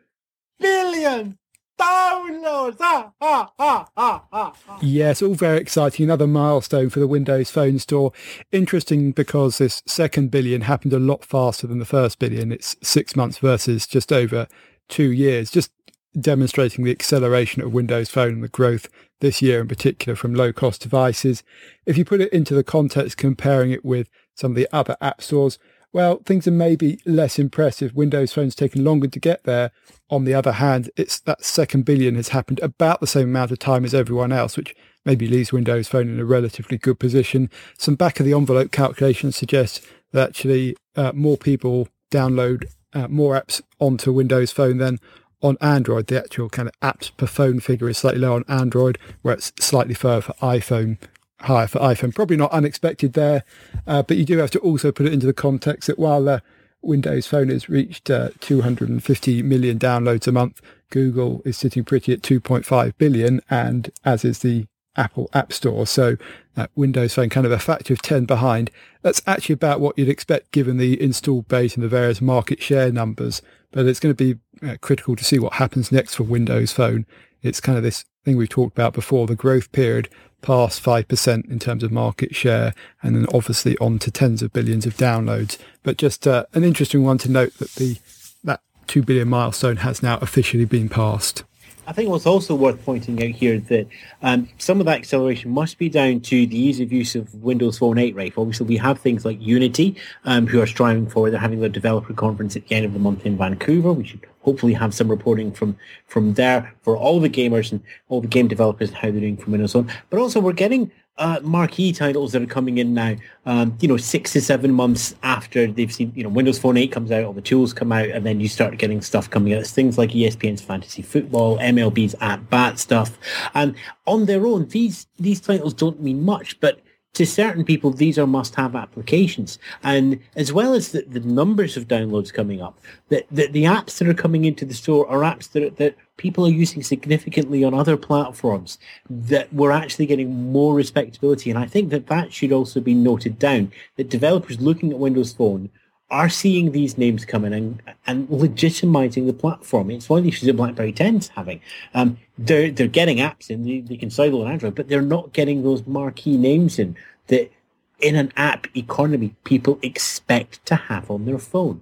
billion 0.60 1.38
downloads! 1.80 2.78
Ah, 2.80 3.12
ah, 3.22 3.52
ah, 3.58 3.88
ah, 3.96 4.26
ah, 4.32 4.54
ah. 4.68 4.80
Yes, 4.82 5.22
all 5.22 5.34
very 5.34 5.60
exciting. 5.60 6.06
Another 6.06 6.28
milestone 6.28 6.90
for 6.90 7.00
the 7.00 7.08
Windows 7.08 7.50
Phone 7.50 7.80
Store. 7.80 8.12
Interesting 8.52 9.12
because 9.12 9.58
this 9.58 9.82
second 9.86 10.30
billion 10.32 10.62
happened 10.62 10.94
a 10.94 11.00
lot 11.00 11.24
faster 11.24 11.68
than 11.68 11.80
the 11.80 11.86
first 11.86 12.20
billion. 12.20 12.52
It's 12.52 12.76
six 12.84 13.16
months 13.16 13.38
versus 13.38 13.88
just 13.88 14.12
over 14.12 14.48
two 14.90 15.12
years. 15.12 15.50
Just 15.50 15.72
demonstrating 16.20 16.84
the 16.84 16.92
acceleration 16.92 17.62
of 17.62 17.74
Windows 17.74 18.10
Phone 18.10 18.34
and 18.34 18.44
the 18.44 18.50
growth 18.50 18.90
this 19.20 19.42
year 19.42 19.62
in 19.62 19.68
particular 19.68 20.16
from 20.16 20.34
low 20.34 20.54
cost 20.54 20.82
devices. 20.82 21.44
If 21.86 21.98
you 21.98 22.06
put 22.06 22.22
it 22.22 22.32
into 22.34 22.54
the 22.54 22.64
context 22.64 23.18
comparing 23.18 23.72
it 23.72 23.84
with 23.84 24.10
some 24.36 24.52
of 24.52 24.56
the 24.56 24.68
other 24.72 24.96
app 25.02 25.22
stores, 25.22 25.60
well, 25.92 26.22
things 26.24 26.48
are 26.48 26.52
maybe 26.52 27.00
less 27.06 27.40
impressive. 27.40 27.96
Windows 27.96 28.34
Phone's 28.34 28.54
taken 28.54 28.84
longer 28.84 29.08
to 29.08 29.20
get 29.20 29.44
there. 29.44 29.72
On 30.10 30.24
the 30.24 30.36
other 30.36 30.54
hand, 30.54 30.92
it's 30.96 31.20
that 31.22 31.44
second 31.44 31.84
billion 31.84 32.16
has 32.16 32.30
happened 32.30 32.60
about 32.62 33.00
the 33.00 33.08
same 33.08 33.30
amount 33.30 33.52
of 33.52 33.60
time 33.60 33.84
as 33.84 33.96
everyone 33.96 34.32
else, 34.32 34.56
which 34.56 34.76
maybe 35.04 35.28
leaves 35.28 35.52
Windows 35.52 35.88
Phone 35.88 36.08
in 36.08 36.20
a 36.20 36.26
relatively 36.26 36.78
good 36.78 37.00
position. 37.00 37.50
Some 37.78 37.96
back 37.96 38.20
of 38.20 38.26
the 38.26 38.34
envelope 38.34 38.72
calculations 38.72 39.36
suggest 39.36 39.82
that 40.12 40.30
actually 40.30 40.76
uh, 40.96 41.12
more 41.16 41.38
people 41.38 41.88
download 42.12 42.66
uh, 42.94 43.08
more 43.08 43.40
apps 43.40 43.62
onto 43.80 44.12
Windows 44.12 44.52
Phone 44.52 44.78
than 44.78 45.00
on 45.42 45.58
Android, 45.62 46.08
the 46.08 46.20
actual 46.20 46.50
kind 46.50 46.68
of 46.68 46.80
apps 46.82 47.16
per 47.16 47.28
phone 47.28 47.60
figure 47.60 47.90
is 47.90 47.98
slightly 47.98 48.20
lower 48.20 48.36
on 48.36 48.46
Android, 48.48 48.98
where 49.22 49.34
it's 49.34 49.52
slightly 49.60 49.94
further 49.94 50.22
for 50.22 50.34
iPhone, 50.34 50.98
higher 51.42 51.68
for 51.68 51.80
iPhone. 51.80 52.14
Probably 52.14 52.38
not 52.38 52.52
unexpected 52.52 53.14
there, 53.14 53.44
uh, 53.88 54.04
but 54.04 54.18
you 54.18 54.26
do 54.26 54.38
have 54.38 54.52
to 54.52 54.60
also 54.60 54.92
put 54.92 55.06
it 55.06 55.14
into 55.14 55.28
the 55.28 55.34
context 55.34 55.88
that 55.88 56.00
while 56.00 56.24
the 56.24 56.42
Windows 56.82 57.28
Phone 57.28 57.50
has 57.50 57.70
reached 57.70 58.10
uh, 58.10 58.30
250 58.40 59.44
million 59.44 59.80
downloads 59.80 60.28
a 60.28 60.32
month, 60.32 60.62
Google 60.90 61.42
is 61.46 61.58
sitting 61.58 61.84
pretty 61.84 62.14
at 62.14 62.22
2.5 62.22 62.94
billion, 62.98 63.42
and 63.50 63.90
as 64.06 64.24
is 64.24 64.40
the 64.40 64.66
Apple 64.96 65.30
App 65.34 65.54
Store. 65.54 65.88
So 65.88 66.18
uh, 66.58 66.68
Windows 66.76 67.14
Phone 67.14 67.30
kind 67.30 67.46
of 67.46 67.52
a 67.52 67.60
factor 67.60 67.94
of 67.94 68.02
10 68.02 68.26
behind. 68.26 68.72
That's 69.02 69.22
actually 69.26 69.54
about 69.54 69.80
what 69.80 69.98
you'd 69.98 70.10
expect 70.10 70.52
given 70.52 70.78
the 70.78 71.02
installed 71.02 71.48
base 71.48 71.76
and 71.76 71.84
the 71.84 71.88
various 71.88 72.22
market 72.22 72.62
share 72.62 72.92
numbers 72.92 73.42
but 73.72 73.86
it's 73.86 74.00
going 74.00 74.16
to 74.16 74.36
be 74.36 74.40
uh, 74.68 74.78
critical 74.82 75.16
to 75.16 75.24
see 75.24 75.40
what 75.40 75.54
happens 75.54 75.92
next 75.92 76.16
for 76.16 76.24
Windows 76.24 76.72
Phone. 76.72 77.06
It's 77.42 77.62
kind 77.62 77.78
of 77.78 77.84
this 77.84 78.06
thing 78.26 78.36
we've 78.36 78.50
talked 78.50 78.78
about 78.78 78.94
before, 78.94 79.28
the 79.28 79.36
growth 79.36 79.72
period 79.72 80.10
past 80.42 80.82
5% 80.82 81.52
in 81.52 81.60
terms 81.60 81.84
of 81.84 81.92
market 81.92 82.34
share, 82.34 82.74
and 83.04 83.16
then 83.16 83.26
obviously 83.34 83.78
on 83.80 84.00
to 84.00 84.10
tens 84.10 84.42
of 84.42 84.54
billions 84.54 84.86
of 84.86 84.96
downloads. 84.96 85.58
But 85.84 85.98
just 85.98 86.26
uh, 86.26 86.46
an 86.54 86.64
interesting 86.64 87.04
one 87.04 87.18
to 87.20 87.30
note 87.30 87.56
that 87.56 87.76
the 87.76 87.98
that 88.46 88.62
2 88.88 89.04
billion 89.04 89.28
milestone 89.28 89.78
has 89.78 90.02
now 90.02 90.18
officially 90.20 90.64
been 90.64 90.88
passed. 90.88 91.44
I 91.90 91.92
think 91.92 92.12
what's 92.12 92.28
also 92.28 92.54
worth 92.54 92.86
pointing 92.86 93.18
out 93.24 93.32
here 93.32 93.56
is 93.56 93.64
that 93.70 93.88
um, 94.22 94.48
some 94.60 94.80
of 94.80 94.86
that 94.86 95.00
acceleration 95.00 95.50
must 95.50 95.80
be 95.80 95.90
down 95.90 96.20
to 96.20 96.46
the 96.46 96.56
ease 96.56 96.80
of 96.80 96.94
use 96.94 97.16
of 97.16 97.34
Windows 97.34 97.80
Phone 97.80 97.98
8, 97.98 98.14
Rafe. 98.14 98.38
Obviously, 98.38 98.68
we 98.68 98.78
have 98.78 99.00
things 99.00 99.26
like 99.26 99.42
Unity, 99.42 99.96
um, 100.24 100.46
who 100.46 100.62
are 100.62 100.68
striving 100.68 101.10
for, 101.10 101.32
they're 101.32 101.40
having 101.40 101.62
their 101.62 101.68
developer 101.68 102.14
conference 102.14 102.56
at 102.56 102.68
the 102.68 102.76
end 102.76 102.86
of 102.86 102.94
the 102.94 103.00
month 103.00 103.26
in 103.26 103.40
Vancouver. 103.40 103.92
We 103.92 104.06
should 104.06 104.24
hopefully 104.42 104.74
have 104.74 104.94
some 104.94 105.10
reporting 105.10 105.52
from, 105.52 105.78
from 106.06 106.36
there 106.36 106.76
for 106.84 106.96
all 106.96 107.20
the 107.20 107.28
gamers 107.28 107.72
and 107.72 107.82
all 108.08 108.22
the 108.22 108.28
game 108.28 108.48
developers 108.48 108.90
and 108.90 108.98
how 109.00 109.10
they're 109.10 109.22
doing 109.22 109.38
for 109.38 109.50
Windows 109.50 109.74
Phone. 109.74 109.92
But 110.12 110.20
also 110.20 110.40
we're 110.40 110.54
getting 110.54 110.92
uh, 111.20 111.40
marquee 111.44 111.92
titles 111.92 112.32
that 112.32 112.42
are 112.42 112.48
coming 112.48 112.78
in 112.78 112.94
now, 112.94 113.16
um, 113.46 113.78
you 113.82 113.88
know, 113.88 113.98
six 113.98 114.34
to 114.34 114.42
seven 114.42 114.74
months 114.74 115.16
after 115.22 115.68
they've 115.68 115.94
seen, 115.94 116.12
you 116.16 116.24
know, 116.24 116.30
Windows 116.30 116.58
Phone 116.58 116.78
8 116.78 116.92
comes 116.92 117.12
out, 117.12 117.26
all 117.26 117.34
the 117.34 117.42
tools 117.42 117.74
come 117.74 117.92
out, 117.92 118.08
and 118.08 118.26
then 118.26 118.40
you 118.40 118.48
start 118.48 118.78
getting 118.78 119.02
stuff 119.02 119.30
coming 119.30 119.54
out. 119.54 119.60
It's 119.60 119.72
things 119.72 119.98
like 119.98 120.12
ESPN's 120.12 120.62
Fantasy 120.62 121.02
Football, 121.02 121.58
MLB's 121.60 122.16
At 122.22 122.50
Bat 122.50 122.80
stuff. 122.80 123.20
And 123.54 123.76
on 124.08 124.26
their 124.26 124.48
own, 124.48 124.70
these, 124.70 125.08
these 125.18 125.42
titles 125.42 125.74
don't 125.74 126.02
mean 126.02 126.24
much, 126.24 126.60
but 126.60 126.80
to 127.14 127.26
certain 127.26 127.66
people, 127.66 127.92
these 127.92 128.18
are 128.18 128.28
must-have 128.28 128.76
applications. 128.76 129.58
And 129.84 130.20
as 130.36 130.54
well 130.54 130.74
as 130.74 130.92
the, 130.92 131.02
the 131.02 131.20
numbers 131.20 131.76
of 131.76 131.88
downloads 131.88 132.32
coming 132.32 132.62
up, 132.62 132.80
the, 133.10 133.26
the, 133.32 133.48
the, 133.48 133.64
apps 133.64 133.98
that 133.98 134.08
are 134.08 134.14
coming 134.14 134.46
into 134.46 134.64
the 134.64 134.74
store 134.74 135.10
are 135.10 135.20
apps 135.20 135.52
that, 135.52 135.78
that 135.78 135.96
people 136.18 136.46
are 136.46 136.52
using 136.52 136.84
significantly 136.84 137.64
on 137.64 137.74
other 137.74 137.98
platforms 137.98 138.78
that 139.10 139.52
we're 139.52 139.72
actually 139.72 140.06
getting 140.06 140.52
more 140.52 140.74
respectability. 140.76 141.50
And 141.50 141.60
I 141.60 141.66
think 141.66 141.90
that 141.90 142.08
that 142.08 142.32
should 142.32 142.52
also 142.52 142.80
be 142.80 142.94
noted 142.94 143.40
down, 143.40 143.72
that 143.98 144.10
developers 144.10 144.62
looking 144.62 144.92
at 144.92 145.00
Windows 145.00 145.34
Phone 145.34 145.70
are 146.12 146.30
seeing 146.30 146.72
these 146.72 146.98
names 146.98 147.24
come 147.24 147.46
in 147.46 147.54
and, 147.54 147.82
and 148.08 148.28
legitimizing 148.30 149.28
the 149.28 149.34
platform. 149.34 149.92
It's 149.92 150.10
one 150.10 150.20
of 150.20 150.24
the 150.24 150.30
issues 150.30 150.48
that 150.48 150.56
BlackBerry 150.56 150.94
10's 150.94 151.28
having. 151.30 151.62
Um, 151.94 152.18
they're, 152.38 152.72
they're 152.72 152.88
getting 152.88 153.18
apps 153.18 153.50
in, 153.50 153.64
they, 153.64 153.80
they 153.82 153.98
can 153.98 154.10
on 154.12 154.52
Android, 154.52 154.76
but 154.76 154.88
they're 154.88 155.02
not 155.02 155.34
getting 155.34 155.64
those 155.64 155.86
marquee 155.86 156.38
names 156.38 156.80
in 156.80 156.96
that 157.28 157.52
in 158.00 158.16
an 158.16 158.32
app 158.38 158.66
economy 158.76 159.36
people 159.44 159.78
expect 159.82 160.66
to 160.66 160.76
have 160.76 161.12
on 161.12 161.26
their 161.26 161.38
phone. 161.38 161.82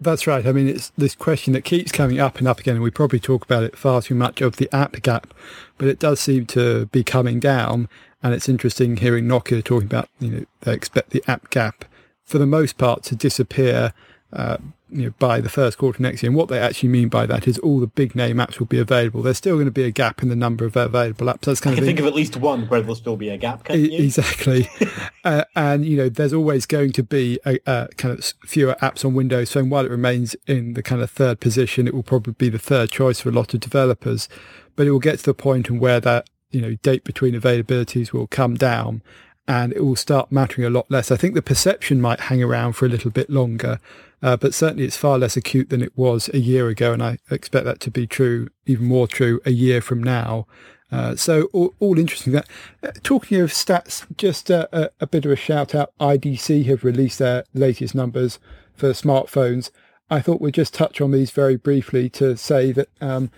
That's 0.00 0.26
right. 0.26 0.44
I 0.46 0.52
mean, 0.52 0.68
it's 0.68 0.90
this 0.98 1.14
question 1.14 1.52
that 1.52 1.62
keeps 1.64 1.92
coming 1.92 2.18
up 2.18 2.38
and 2.38 2.48
up 2.48 2.60
again, 2.60 2.74
and 2.74 2.82
we 2.82 2.90
probably 2.90 3.20
talk 3.20 3.44
about 3.44 3.62
it 3.62 3.76
far 3.76 4.02
too 4.02 4.14
much 4.14 4.40
of 4.40 4.56
the 4.56 4.74
app 4.74 5.00
gap, 5.02 5.32
but 5.78 5.88
it 5.88 5.98
does 5.98 6.18
seem 6.18 6.46
to 6.46 6.86
be 6.86 7.04
coming 7.04 7.38
down. 7.38 7.88
And 8.22 8.34
it's 8.34 8.48
interesting 8.48 8.96
hearing 8.96 9.26
Nokia 9.26 9.62
talking 9.62 9.86
about, 9.86 10.08
you 10.18 10.30
know, 10.30 10.44
they 10.62 10.74
expect 10.74 11.10
the 11.10 11.22
app 11.28 11.50
gap 11.50 11.84
for 12.24 12.38
the 12.38 12.46
most 12.46 12.78
part 12.78 13.02
to 13.04 13.14
disappear 13.14 13.92
uh, 14.32 14.56
you 14.90 15.06
know, 15.06 15.14
by 15.18 15.40
the 15.40 15.48
first 15.48 15.78
quarter 15.78 16.02
next 16.02 16.22
year. 16.22 16.30
And 16.30 16.36
what 16.36 16.48
they 16.48 16.58
actually 16.58 16.88
mean 16.88 17.08
by 17.08 17.26
that 17.26 17.48
is 17.48 17.58
all 17.58 17.80
the 17.80 17.86
big 17.86 18.14
name 18.14 18.36
apps 18.36 18.58
will 18.58 18.66
be 18.66 18.78
available. 18.78 19.22
There's 19.22 19.38
still 19.38 19.56
going 19.56 19.66
to 19.66 19.72
be 19.72 19.84
a 19.84 19.90
gap 19.90 20.22
in 20.22 20.28
the 20.28 20.36
number 20.36 20.64
of 20.64 20.76
available 20.76 21.26
apps. 21.26 21.42
That's 21.42 21.60
kind 21.60 21.74
I 21.74 21.76
can 21.76 21.84
of 21.84 21.86
think 21.86 22.00
of 22.00 22.06
at 22.06 22.14
least 22.14 22.36
one 22.36 22.66
where 22.68 22.80
there'll 22.80 22.94
still 22.94 23.16
be 23.16 23.28
a 23.28 23.36
gap. 23.36 23.68
Exactly. 23.70 24.68
uh, 25.24 25.44
and, 25.56 25.84
you 25.84 25.96
know, 25.96 26.08
there's 26.08 26.32
always 26.32 26.66
going 26.66 26.92
to 26.92 27.02
be 27.02 27.40
a, 27.44 27.58
a, 27.66 27.88
kind 27.96 28.18
of 28.18 28.24
fewer 28.44 28.76
apps 28.80 29.04
on 29.04 29.14
Windows 29.14 29.52
Phone. 29.52 29.68
While 29.68 29.86
it 29.86 29.90
remains 29.90 30.36
in 30.46 30.74
the 30.74 30.82
kind 30.82 31.02
of 31.02 31.10
third 31.10 31.40
position, 31.40 31.88
it 31.88 31.94
will 31.94 32.02
probably 32.02 32.34
be 32.34 32.48
the 32.48 32.58
third 32.58 32.90
choice 32.90 33.20
for 33.20 33.30
a 33.30 33.32
lot 33.32 33.52
of 33.52 33.60
developers. 33.60 34.28
But 34.76 34.86
it 34.86 34.92
will 34.92 35.00
get 35.00 35.18
to 35.20 35.24
the 35.24 35.34
point 35.34 35.70
where 35.70 36.00
that, 36.00 36.28
you 36.50 36.60
know, 36.60 36.74
date 36.82 37.04
between 37.04 37.34
availabilities 37.34 38.12
will 38.12 38.28
come 38.28 38.54
down 38.54 39.02
and 39.46 39.72
it 39.72 39.84
will 39.84 39.96
start 39.96 40.32
mattering 40.32 40.66
a 40.66 40.70
lot 40.70 40.90
less. 40.90 41.10
I 41.10 41.16
think 41.16 41.34
the 41.34 41.42
perception 41.42 42.00
might 42.00 42.20
hang 42.20 42.42
around 42.42 42.74
for 42.74 42.86
a 42.86 42.88
little 42.88 43.10
bit 43.10 43.28
longer, 43.28 43.78
uh, 44.22 44.36
but 44.36 44.54
certainly 44.54 44.84
it's 44.84 44.96
far 44.96 45.18
less 45.18 45.36
acute 45.36 45.68
than 45.68 45.82
it 45.82 45.96
was 45.96 46.30
a 46.32 46.38
year 46.38 46.68
ago, 46.68 46.92
and 46.92 47.02
I 47.02 47.18
expect 47.30 47.64
that 47.66 47.80
to 47.80 47.90
be 47.90 48.06
true, 48.06 48.48
even 48.66 48.86
more 48.86 49.06
true, 49.06 49.40
a 49.44 49.50
year 49.50 49.80
from 49.80 50.02
now. 50.02 50.46
Uh, 50.90 51.16
so 51.16 51.48
all, 51.52 51.74
all, 51.80 51.98
interesting. 51.98 52.32
That 52.32 52.48
uh, 52.82 52.92
talking 53.02 53.40
of 53.40 53.50
stats, 53.50 54.06
just 54.16 54.48
a, 54.48 54.92
a, 55.00 55.06
bit 55.06 55.24
of 55.24 55.32
a 55.32 55.36
shout 55.36 55.74
out. 55.74 55.92
IDC 55.98 56.66
have 56.66 56.84
released 56.84 57.18
their 57.18 57.44
latest 57.52 57.94
numbers 57.94 58.38
for 58.74 58.90
smartphones. 58.90 59.70
I 60.08 60.20
thought 60.20 60.40
we'd 60.40 60.54
just 60.54 60.72
touch 60.72 61.00
on 61.00 61.10
these 61.10 61.30
very 61.30 61.56
briefly 61.56 62.08
to 62.10 62.36
say 62.36 62.70
that 62.72 62.88
um, 63.00 63.30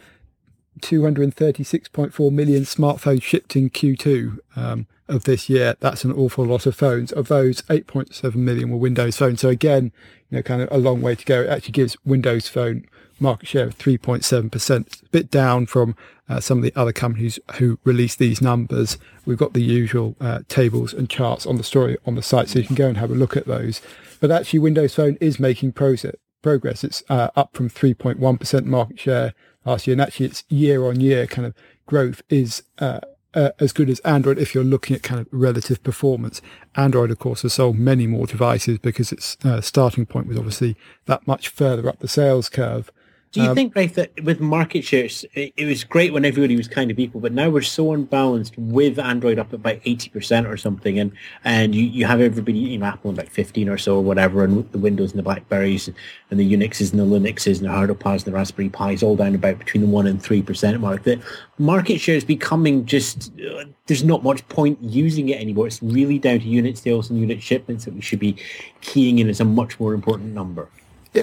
236.4 0.80 2.32
million 2.32 2.64
smartphones 2.64 3.22
shipped 3.22 3.56
in 3.56 3.70
Q2. 3.70 4.38
Um, 4.54 4.86
of 5.08 5.24
this 5.24 5.48
year. 5.48 5.76
That's 5.80 6.04
an 6.04 6.12
awful 6.12 6.44
lot 6.44 6.66
of 6.66 6.74
phones. 6.74 7.12
Of 7.12 7.28
those, 7.28 7.62
8.7 7.62 8.34
million 8.34 8.70
were 8.70 8.76
Windows 8.76 9.16
phones. 9.16 9.40
So 9.40 9.48
again, 9.48 9.92
you 10.30 10.38
know, 10.38 10.42
kind 10.42 10.62
of 10.62 10.68
a 10.70 10.78
long 10.78 11.00
way 11.02 11.14
to 11.14 11.24
go. 11.24 11.42
It 11.42 11.48
actually 11.48 11.72
gives 11.72 11.96
Windows 12.04 12.48
Phone 12.48 12.86
market 13.18 13.48
share 13.48 13.66
of 13.66 13.78
3.7%, 13.78 15.02
a 15.02 15.08
bit 15.10 15.30
down 15.30 15.66
from 15.66 15.96
uh, 16.28 16.40
some 16.40 16.58
of 16.58 16.64
the 16.64 16.72
other 16.76 16.92
companies 16.92 17.38
who 17.56 17.78
release 17.84 18.16
these 18.16 18.42
numbers. 18.42 18.98
We've 19.24 19.38
got 19.38 19.52
the 19.52 19.62
usual 19.62 20.16
uh, 20.20 20.40
tables 20.48 20.92
and 20.92 21.08
charts 21.08 21.46
on 21.46 21.56
the 21.56 21.64
story 21.64 21.96
on 22.04 22.14
the 22.14 22.22
site, 22.22 22.48
so 22.48 22.58
you 22.58 22.66
can 22.66 22.74
go 22.74 22.88
and 22.88 22.98
have 22.98 23.10
a 23.10 23.14
look 23.14 23.36
at 23.36 23.46
those. 23.46 23.80
But 24.20 24.30
actually, 24.30 24.58
Windows 24.58 24.94
Phone 24.94 25.16
is 25.20 25.38
making 25.38 25.72
progress. 25.72 26.84
It's 26.84 27.02
uh, 27.08 27.28
up 27.36 27.56
from 27.56 27.70
3.1% 27.70 28.64
market 28.64 28.98
share 28.98 29.34
last 29.64 29.86
year, 29.86 29.92
and 29.92 30.00
actually, 30.00 30.26
its 30.26 30.44
year-on-year 30.48 31.26
kind 31.26 31.46
of 31.46 31.54
growth 31.86 32.22
is 32.28 32.62
uh, 33.36 33.50
as 33.60 33.72
good 33.72 33.90
as 33.90 34.00
Android 34.00 34.38
if 34.38 34.54
you're 34.54 34.64
looking 34.64 34.96
at 34.96 35.02
kind 35.02 35.20
of 35.20 35.28
relative 35.30 35.82
performance. 35.82 36.40
Android, 36.74 37.10
of 37.10 37.18
course, 37.18 37.42
has 37.42 37.52
sold 37.52 37.78
many 37.78 38.06
more 38.06 38.26
devices 38.26 38.78
because 38.78 39.12
its 39.12 39.36
uh, 39.44 39.60
starting 39.60 40.06
point 40.06 40.26
was 40.26 40.38
obviously 40.38 40.74
that 41.04 41.26
much 41.26 41.48
further 41.48 41.88
up 41.88 41.98
the 42.00 42.08
sales 42.08 42.48
curve. 42.48 42.90
Do 43.36 43.42
you 43.42 43.50
um, 43.50 43.54
think, 43.54 43.76
Rafe, 43.76 43.92
that 43.96 44.24
with 44.24 44.40
market 44.40 44.82
shares, 44.82 45.26
it, 45.34 45.52
it, 45.58 45.66
was 45.66 45.84
great 45.84 46.14
when 46.14 46.24
everybody 46.24 46.56
was 46.56 46.68
kind 46.68 46.90
of 46.90 46.98
equal, 46.98 47.20
but 47.20 47.32
now 47.32 47.50
we're 47.50 47.60
so 47.60 47.92
unbalanced 47.92 48.56
with 48.56 48.98
Android 48.98 49.38
up 49.38 49.48
at 49.48 49.56
about 49.56 49.76
80% 49.82 50.48
or 50.48 50.56
something, 50.56 50.98
and, 50.98 51.12
and 51.44 51.74
you, 51.74 51.82
you 51.82 52.06
have 52.06 52.22
everybody, 52.22 52.56
you 52.56 52.78
know, 52.78 52.86
Apple 52.86 53.12
like 53.12 53.28
15 53.28 53.68
or 53.68 53.76
so 53.76 53.96
or 53.96 54.02
whatever, 54.02 54.42
and 54.42 54.66
the 54.72 54.78
Windows 54.78 55.10
and 55.10 55.18
the 55.18 55.22
Blackberries 55.22 55.90
and 56.30 56.40
the 56.40 56.50
Unixes 56.50 56.92
and 56.92 56.98
the 56.98 57.04
Linuxes 57.04 57.58
and 57.58 57.66
the 57.66 57.94
HardOPAs 57.94 58.24
and 58.24 58.24
the 58.24 58.32
Raspberry 58.32 58.70
Pis 58.70 59.02
all 59.02 59.16
down 59.16 59.34
about 59.34 59.58
between 59.58 59.82
the 59.82 59.86
1% 59.86 60.08
and 60.08 60.18
3% 60.18 60.80
mark. 60.80 61.02
The 61.02 61.20
market 61.58 61.98
share 61.98 62.16
is 62.16 62.24
becoming 62.24 62.86
just, 62.86 63.32
uh, 63.38 63.64
there's 63.84 64.02
not 64.02 64.24
much 64.24 64.48
point 64.48 64.78
using 64.80 65.28
it 65.28 65.42
anymore. 65.42 65.66
It's 65.66 65.82
really 65.82 66.18
down 66.18 66.40
to 66.40 66.48
unit 66.48 66.78
sales 66.78 67.10
and 67.10 67.20
unit 67.20 67.42
shipments 67.42 67.84
that 67.84 67.92
we 67.92 68.00
should 68.00 68.18
be 68.18 68.34
keying 68.80 69.18
in 69.18 69.28
as 69.28 69.40
a 69.40 69.44
much 69.44 69.78
more 69.78 69.92
important 69.92 70.32
number. 70.32 70.70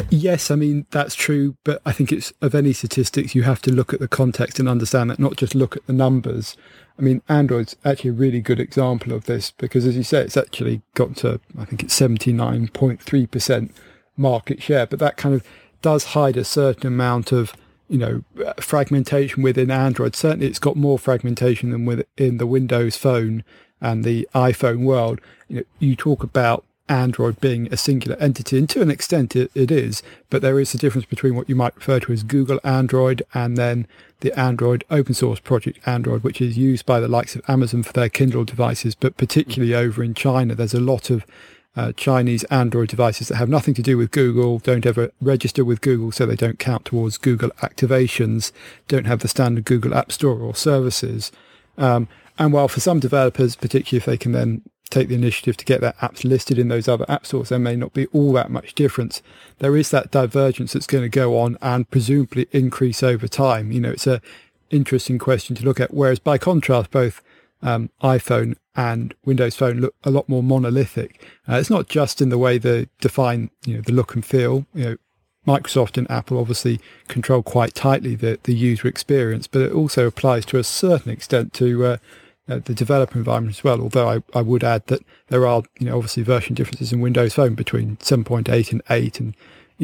Yes, 0.10 0.52
I 0.52 0.56
mean, 0.56 0.86
that's 0.92 1.16
true. 1.16 1.56
But 1.64 1.82
I 1.86 1.92
think 1.92 2.12
it's 2.12 2.34
of 2.42 2.56
any 2.56 2.74
statistics, 2.74 3.36
you 3.36 3.44
have 3.44 3.62
to 3.64 3.72
look 3.72 3.94
at 3.94 4.00
the 4.00 4.08
context 4.08 4.60
and 4.60 4.68
understand 4.68 5.10
that, 5.10 5.20
not 5.20 5.38
just 5.38 5.56
look 5.56 5.76
at 5.76 5.86
the 5.88 5.94
numbers. 5.94 6.56
I 6.98 7.02
mean, 7.02 7.22
Android's 7.28 7.76
actually 7.84 8.12
a 8.12 8.14
really 8.14 8.40
good 8.40 8.60
example 8.60 9.14
of 9.14 9.26
this 9.26 9.52
because, 9.52 9.86
as 9.86 9.96
you 9.98 10.04
say, 10.04 10.22
it's 10.22 10.38
actually 10.38 10.82
got 10.94 11.16
to, 11.18 11.40
I 11.58 11.66
think 11.66 11.84
it's 11.84 12.00
79.3% 12.00 13.72
market 14.16 14.62
share. 14.62 14.86
But 14.86 15.00
that 15.00 15.18
kind 15.18 15.36
of 15.36 15.44
does 15.82 16.04
hide 16.06 16.38
a 16.38 16.46
certain 16.46 16.88
amount 16.88 17.32
of, 17.32 17.54
you 17.90 17.98
know, 17.98 18.24
fragmentation 18.60 19.44
within 19.44 19.72
Android. 19.72 20.16
Certainly, 20.16 20.48
it's 20.48 20.60
got 20.60 20.76
more 20.76 21.00
fragmentation 21.00 21.72
than 21.72 21.86
within 21.86 22.38
the 22.38 22.48
Windows 22.48 22.96
phone 22.96 23.44
and 23.82 24.04
the 24.04 24.28
iPhone 24.34 24.84
world. 24.86 25.20
You 25.48 25.58
know, 25.58 25.64
you 25.80 25.96
talk 25.96 26.24
about 26.24 26.64
Android 26.90 27.40
being 27.40 27.72
a 27.72 27.78
singular 27.78 28.18
entity, 28.18 28.58
and 28.58 28.70
to 28.70 28.82
an 28.82 28.92
extent 28.92 29.36
it, 29.36 29.52
it 29.56 29.72
is, 29.72 30.04
but 30.30 30.42
there 30.42 30.60
is 30.60 30.74
a 30.74 30.78
difference 30.78 31.06
between 31.06 31.36
what 31.36 31.48
you 31.48 31.56
might 31.56 31.76
refer 31.76 32.00
to 32.02 32.12
as 32.12 32.24
Google 32.24 32.60
Android 32.64 33.24
and 33.34 33.58
then 33.58 33.88
the 34.20 34.38
Android 34.38 34.84
open 34.90 35.14
source 35.14 35.40
project 35.40 35.80
Android, 35.86 36.24
which 36.24 36.42
is 36.42 36.58
used 36.58 36.86
by 36.86 37.00
the 37.00 37.08
likes 37.08 37.36
of 37.36 37.42
Amazon 37.48 37.84
for 37.84 37.94
their 37.94 38.10
Kindle 38.10 38.44
devices, 38.44 38.96
but 38.96 39.18
particularly 39.18 39.74
over 39.74 40.04
in 40.04 40.14
China, 40.14 40.56
there's 40.56 40.74
a 40.74 40.80
lot 40.80 41.10
of 41.10 41.26
uh, 41.76 41.92
Chinese 41.94 42.44
Android 42.46 42.90
devices 42.90 43.30
that 43.30 43.38
have 43.38 43.50
nothing 43.50 43.74
to 43.74 43.82
do 43.82 43.98
with 43.98 44.12
Google, 44.12 44.60
don't 44.60 44.86
ever 44.86 45.12
register 45.22 45.66
with 45.66 45.82
Google, 45.82 46.12
so 46.12 46.26
they 46.26 46.36
don't 46.36 46.60
count 46.60 46.86
towards 46.86 47.18
Google 47.18 47.50
activations, 47.62 48.52
don't 48.88 49.08
have 49.08 49.20
the 49.20 49.28
standard 49.28 49.66
Google 49.66 49.96
App 49.96 50.12
Store 50.12 50.40
or 50.40 50.54
services. 50.54 51.32
Um, 51.78 52.08
and 52.38 52.54
while 52.54 52.68
for 52.68 52.80
some 52.80 53.00
developers, 53.00 53.56
particularly 53.56 53.98
if 53.98 54.06
they 54.06 54.18
can 54.18 54.32
then 54.32 54.62
take 54.94 55.08
the 55.08 55.16
initiative 55.16 55.58
to 55.58 55.66
get 55.66 55.82
their 55.82 55.94
apps 56.02 56.24
listed 56.24 56.60
in 56.60 56.68
those 56.68 56.88
other 56.88 57.06
app 57.10 57.26
stores, 57.26 57.50
there 57.50 57.60
may 57.60 57.76
not 57.76 57.94
be 57.94 58.06
all 58.08 58.32
that 58.34 58.52
much 58.52 58.76
difference. 58.76 59.22
There 59.60 59.76
is 59.76 59.90
that 59.92 60.12
divergence 60.12 60.74
that's 60.74 60.88
going 60.88 61.04
to 61.04 61.10
go 61.10 61.38
on 61.40 61.58
and 61.62 61.90
presumably 61.90 62.48
increase 62.52 63.02
over 63.02 63.28
time. 63.28 63.72
You 63.72 63.82
know, 63.82 63.92
it's 63.92 64.08
a 64.08 64.22
interesting 64.70 65.20
question 65.20 65.56
to 65.56 65.64
look 65.64 65.80
at. 65.80 65.94
Whereas 65.94 66.20
by 66.20 66.38
contrast, 66.38 66.92
both 66.92 67.22
um, 67.62 67.90
iPhone 68.02 68.56
and 68.76 69.14
Windows 69.26 69.56
Phone 69.56 69.80
look 69.80 69.96
a 70.04 70.12
lot 70.12 70.28
more 70.30 70.44
monolithic. 70.44 71.24
Uh, 71.48 71.56
it's 71.56 71.70
not 71.70 71.88
just 71.88 72.22
in 72.22 72.30
the 72.30 72.38
way 72.38 72.58
they 72.58 72.88
define, 73.00 73.50
you 73.66 73.76
know, 73.76 73.82
the 73.82 73.94
look 73.94 74.16
and 74.16 74.26
feel. 74.26 74.66
You 74.74 74.84
know, 74.84 74.98
Microsoft 75.48 75.98
and 75.98 76.10
Apple 76.10 76.40
obviously 76.40 76.80
control 77.08 77.44
quite 77.44 77.74
tightly 77.74 78.16
the, 78.16 78.40
the 78.44 78.54
user 78.54 78.88
experience, 78.88 79.48
but 79.48 79.62
it 79.62 79.72
also 79.72 80.08
applies 80.08 80.46
to 80.48 80.58
a 80.58 80.64
certain 80.64 81.12
extent 81.12 81.54
to 81.54 81.86
uh, 81.86 81.98
uh, 82.50 82.60
the 82.64 82.74
developer 82.74 83.18
environment 83.18 83.56
as 83.56 83.64
well. 83.64 83.82
Although 83.82 84.10
I, 84.10 84.24
I 84.38 84.42
would 84.42 84.64
add 84.64 84.86
that 84.88 85.04
there 85.28 85.48
are, 85.48 85.64
you 85.80 85.88
know, 85.88 85.96
obviously 85.96 86.24
version 86.24 86.56
differences 86.56 86.92
in 86.92 87.00
Windows 87.00 87.36
Phone 87.36 87.56
between 87.56 87.98
7.8 87.98 88.72
and 88.72 88.82
8, 88.90 89.20
and 89.20 89.36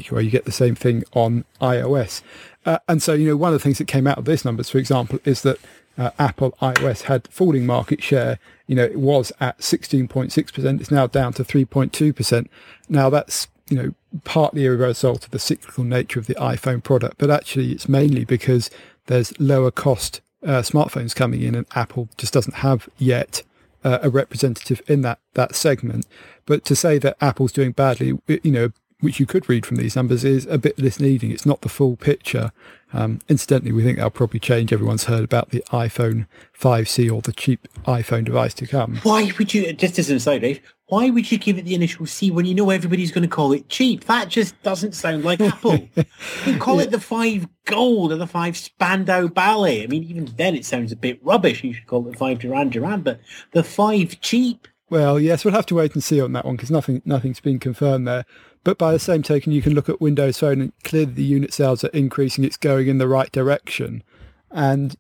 where 0.09 0.21
you 0.21 0.31
get 0.31 0.45
the 0.45 0.51
same 0.51 0.75
thing 0.75 1.03
on 1.13 1.43
iOS. 1.61 2.21
Uh, 2.65 2.79
and 2.87 3.01
so, 3.01 3.13
you 3.13 3.27
know, 3.27 3.35
one 3.35 3.53
of 3.53 3.59
the 3.59 3.63
things 3.63 3.77
that 3.77 3.87
came 3.87 4.07
out 4.07 4.17
of 4.17 4.25
this 4.25 4.45
numbers, 4.45 4.69
for 4.69 4.77
example, 4.77 5.19
is 5.25 5.41
that 5.41 5.59
uh, 5.97 6.11
Apple 6.17 6.51
iOS 6.61 7.03
had 7.03 7.27
falling 7.29 7.65
market 7.65 8.01
share. 8.01 8.39
You 8.67 8.75
know, 8.75 8.83
it 8.83 8.99
was 8.99 9.31
at 9.39 9.57
16.6%. 9.59 10.79
It's 10.79 10.91
now 10.91 11.07
down 11.07 11.33
to 11.33 11.43
3.2%. 11.43 12.47
Now 12.87 13.09
that's, 13.09 13.47
you 13.69 13.77
know, 13.77 13.93
partly 14.23 14.65
a 14.65 14.71
result 14.71 15.25
of 15.25 15.31
the 15.31 15.39
cyclical 15.39 15.83
nature 15.83 16.19
of 16.19 16.27
the 16.27 16.35
iPhone 16.35 16.81
product, 16.83 17.17
but 17.17 17.29
actually 17.29 17.71
it's 17.71 17.89
mainly 17.89 18.23
because 18.23 18.69
there's 19.07 19.37
lower 19.39 19.71
cost 19.71 20.21
uh, 20.43 20.61
smartphones 20.61 21.15
coming 21.15 21.41
in 21.41 21.55
and 21.55 21.65
Apple 21.75 22.09
just 22.17 22.33
doesn't 22.33 22.55
have 22.55 22.89
yet 22.97 23.43
uh, 23.83 23.99
a 24.01 24.09
representative 24.09 24.81
in 24.87 25.01
that, 25.01 25.19
that 25.33 25.55
segment. 25.55 26.05
But 26.45 26.65
to 26.65 26.75
say 26.75 26.97
that 26.99 27.17
Apple's 27.21 27.51
doing 27.51 27.71
badly, 27.71 28.19
you 28.27 28.51
know, 28.51 28.71
which 29.01 29.19
you 29.19 29.25
could 29.25 29.47
read 29.49 29.65
from 29.65 29.77
these 29.77 29.95
numbers, 29.95 30.23
is 30.23 30.45
a 30.47 30.57
bit 30.57 30.77
misleading. 30.77 31.31
It's 31.31 31.45
not 31.45 31.61
the 31.61 31.69
full 31.69 31.95
picture. 31.95 32.51
Um, 32.91 33.19
incidentally, 33.29 33.71
we 33.71 33.83
think 33.83 33.97
that'll 33.97 34.09
probably 34.09 34.39
change. 34.39 34.73
Everyone's 34.73 35.05
heard 35.05 35.23
about 35.23 35.51
the 35.51 35.63
iPhone 35.71 36.27
5C 36.59 37.11
or 37.11 37.21
the 37.21 37.31
cheap 37.31 37.67
iPhone 37.85 38.25
device 38.25 38.53
to 38.55 38.67
come. 38.67 38.97
Why 39.03 39.31
would 39.37 39.53
you, 39.53 39.71
just 39.73 39.99
as 39.99 40.09
an 40.09 40.17
aside, 40.17 40.41
Dave, 40.41 40.59
why 40.87 41.11
would 41.11 41.31
you 41.31 41.37
give 41.37 41.59
it 41.59 41.65
the 41.65 41.75
initial 41.75 42.07
C 42.07 42.31
when 42.31 42.45
you 42.45 42.55
know 42.55 42.71
everybody's 42.71 43.11
going 43.11 43.21
to 43.21 43.33
call 43.33 43.53
it 43.53 43.69
cheap? 43.69 44.05
That 44.05 44.27
just 44.27 44.61
doesn't 44.63 44.95
sound 44.95 45.23
like 45.23 45.39
Apple. 45.39 45.87
you 46.45 46.57
call 46.57 46.77
yeah. 46.77 46.83
it 46.83 46.91
the 46.91 46.99
5 46.99 47.47
Gold 47.65 48.11
or 48.11 48.15
the 48.15 48.25
5 48.25 48.57
Spandau 48.57 49.27
Ballet. 49.27 49.83
I 49.83 49.87
mean, 49.87 50.03
even 50.03 50.25
then 50.35 50.55
it 50.55 50.65
sounds 50.65 50.91
a 50.91 50.95
bit 50.95 51.23
rubbish. 51.23 51.63
You 51.63 51.73
should 51.73 51.85
call 51.85 52.07
it 52.07 52.13
the 52.13 52.17
5 52.17 52.39
Duran 52.39 52.69
Duran, 52.69 53.01
but 53.01 53.19
the 53.51 53.63
5 53.63 54.19
cheap. 54.19 54.67
Well, 54.89 55.19
yes, 55.19 55.45
we'll 55.45 55.53
have 55.53 55.67
to 55.67 55.75
wait 55.75 55.93
and 55.93 56.03
see 56.03 56.19
on 56.19 56.33
that 56.33 56.45
one 56.45 56.55
because 56.55 56.71
nothing, 56.71 57.03
nothing's 57.05 57.39
been 57.39 57.59
confirmed 57.59 58.07
there. 58.07 58.25
But 58.63 58.77
by 58.77 58.91
the 58.91 58.99
same 58.99 59.23
token, 59.23 59.53
you 59.53 59.61
can 59.61 59.73
look 59.73 59.89
at 59.89 60.01
Windows 60.01 60.39
Phone 60.39 60.61
and 60.61 60.73
clearly 60.83 61.13
the 61.13 61.23
unit 61.23 61.53
sales 61.53 61.83
are 61.83 61.89
increasing. 61.89 62.43
It's 62.43 62.57
going 62.57 62.87
in 62.87 62.97
the 62.97 63.07
right 63.07 63.31
direction. 63.31 64.03
And 64.51 64.95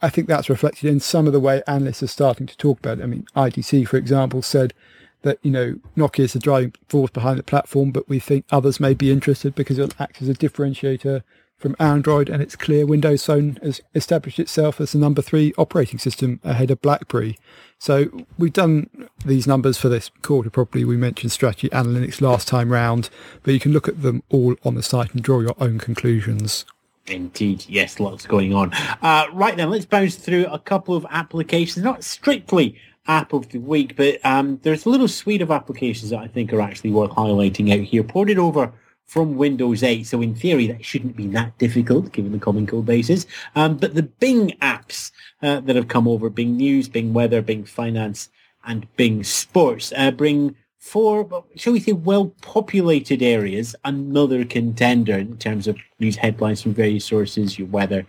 I 0.00 0.08
think 0.08 0.26
that's 0.26 0.50
reflected 0.50 0.90
in 0.90 0.98
some 0.98 1.26
of 1.26 1.32
the 1.32 1.40
way 1.40 1.62
analysts 1.66 2.02
are 2.02 2.08
starting 2.08 2.46
to 2.48 2.56
talk 2.56 2.80
about 2.80 2.98
it. 2.98 3.04
I 3.04 3.06
mean, 3.06 3.26
IDC, 3.36 3.86
for 3.86 3.96
example, 3.96 4.42
said 4.42 4.74
that, 5.22 5.38
you 5.42 5.52
know, 5.52 5.78
Nokia 5.96 6.24
is 6.24 6.32
the 6.32 6.40
driving 6.40 6.74
force 6.88 7.10
behind 7.12 7.38
the 7.38 7.44
platform, 7.44 7.92
but 7.92 8.08
we 8.08 8.18
think 8.18 8.44
others 8.50 8.80
may 8.80 8.94
be 8.94 9.12
interested 9.12 9.54
because 9.54 9.78
it'll 9.78 10.02
act 10.02 10.20
as 10.20 10.28
a 10.28 10.34
differentiator 10.34 11.22
from 11.62 11.76
Android, 11.78 12.28
and 12.28 12.42
it's 12.42 12.56
clear 12.56 12.84
Windows 12.84 13.24
Phone 13.24 13.58
has 13.62 13.80
established 13.94 14.38
itself 14.38 14.80
as 14.80 14.92
the 14.92 14.98
number 14.98 15.22
three 15.22 15.54
operating 15.56 15.98
system 15.98 16.40
ahead 16.44 16.70
of 16.70 16.82
BlackBerry. 16.82 17.38
So 17.78 18.24
we've 18.36 18.52
done 18.52 19.08
these 19.24 19.46
numbers 19.46 19.78
for 19.78 19.88
this 19.88 20.10
quarter 20.22 20.50
properly. 20.50 20.84
We 20.84 20.96
mentioned 20.96 21.32
strategy 21.32 21.68
analytics 21.70 22.20
last 22.20 22.48
time 22.48 22.70
round, 22.70 23.08
but 23.42 23.54
you 23.54 23.60
can 23.60 23.72
look 23.72 23.88
at 23.88 24.02
them 24.02 24.22
all 24.28 24.56
on 24.64 24.74
the 24.74 24.82
site 24.82 25.14
and 25.14 25.22
draw 25.22 25.40
your 25.40 25.54
own 25.58 25.78
conclusions. 25.78 26.66
Indeed, 27.06 27.64
yes, 27.68 27.98
lots 27.98 28.26
going 28.26 28.54
on. 28.54 28.72
Uh, 29.00 29.26
right 29.32 29.56
then, 29.56 29.70
let's 29.70 29.86
bounce 29.86 30.16
through 30.16 30.46
a 30.46 30.58
couple 30.58 30.94
of 30.94 31.06
applications, 31.10 31.84
not 31.84 32.04
strictly 32.04 32.76
app 33.06 33.32
of 33.32 33.48
the 33.48 33.58
week, 33.58 33.96
but 33.96 34.24
um, 34.24 34.60
there's 34.62 34.86
a 34.86 34.88
little 34.88 35.08
suite 35.08 35.42
of 35.42 35.50
applications 35.50 36.10
that 36.10 36.20
I 36.20 36.28
think 36.28 36.52
are 36.52 36.60
actually 36.60 36.90
worth 36.90 37.10
highlighting 37.10 37.72
out 37.72 37.84
here. 37.84 38.04
Ported 38.04 38.38
over 38.38 38.72
from 39.06 39.36
Windows 39.36 39.82
8. 39.82 40.06
So 40.06 40.22
in 40.22 40.34
theory, 40.34 40.66
that 40.68 40.84
shouldn't 40.84 41.16
be 41.16 41.26
that 41.28 41.56
difficult 41.58 42.12
given 42.12 42.32
the 42.32 42.38
common 42.38 42.66
code 42.66 42.86
basis. 42.86 43.26
Um, 43.54 43.76
but 43.76 43.94
the 43.94 44.04
Bing 44.04 44.56
apps 44.62 45.10
uh, 45.42 45.60
that 45.60 45.76
have 45.76 45.88
come 45.88 46.08
over, 46.08 46.30
Bing 46.30 46.56
News, 46.56 46.88
Bing 46.88 47.12
Weather, 47.12 47.42
Bing 47.42 47.64
Finance, 47.64 48.30
and 48.64 48.86
Bing 48.96 49.24
Sports, 49.24 49.92
uh, 49.96 50.10
bring 50.10 50.56
four, 50.82 51.44
shall 51.54 51.72
we 51.72 51.78
say, 51.78 51.92
well-populated 51.92 53.22
areas, 53.22 53.76
another 53.84 54.44
contender 54.44 55.16
in 55.16 55.36
terms 55.36 55.68
of 55.68 55.76
news 56.00 56.16
headlines 56.16 56.60
from 56.60 56.74
various 56.74 57.04
sources, 57.04 57.56
your 57.56 57.68
weather, 57.68 58.04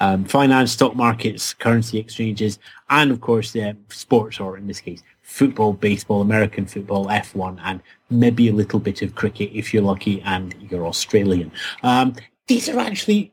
um, 0.00 0.26
finance, 0.26 0.72
stock 0.72 0.94
markets, 0.94 1.54
currency 1.54 1.98
exchanges, 1.98 2.58
and 2.90 3.10
of 3.10 3.22
course, 3.22 3.56
uh, 3.56 3.72
sports, 3.88 4.40
or 4.40 4.58
in 4.58 4.66
this 4.66 4.80
case, 4.80 5.02
football, 5.28 5.74
baseball, 5.74 6.22
American 6.22 6.64
football, 6.64 7.06
F1, 7.06 7.60
and 7.62 7.82
maybe 8.08 8.48
a 8.48 8.52
little 8.52 8.80
bit 8.80 9.02
of 9.02 9.14
cricket 9.14 9.50
if 9.52 9.74
you're 9.74 9.82
lucky 9.82 10.22
and 10.22 10.54
you're 10.70 10.86
Australian. 10.86 11.52
Um, 11.82 12.14
these 12.46 12.66
are 12.70 12.78
actually, 12.78 13.30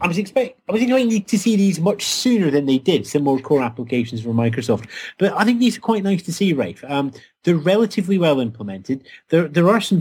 I 0.00 0.08
was 0.08 0.18
expect, 0.18 0.60
I 0.68 0.72
was 0.72 0.82
expecting 0.82 1.22
to 1.22 1.38
see 1.38 1.54
these 1.54 1.78
much 1.78 2.04
sooner 2.04 2.50
than 2.50 2.66
they 2.66 2.78
did. 2.78 3.06
Some 3.06 3.22
more 3.22 3.38
core 3.38 3.62
applications 3.62 4.22
from 4.22 4.32
Microsoft, 4.32 4.88
but 5.18 5.32
I 5.34 5.44
think 5.44 5.60
these 5.60 5.78
are 5.78 5.80
quite 5.80 6.02
nice 6.02 6.22
to 6.24 6.32
see, 6.32 6.52
Rafe. 6.52 6.84
Um, 6.88 7.12
they're 7.44 7.54
relatively 7.54 8.18
well 8.18 8.40
implemented. 8.40 9.06
There, 9.28 9.46
there 9.46 9.68
are 9.68 9.80
some 9.80 10.00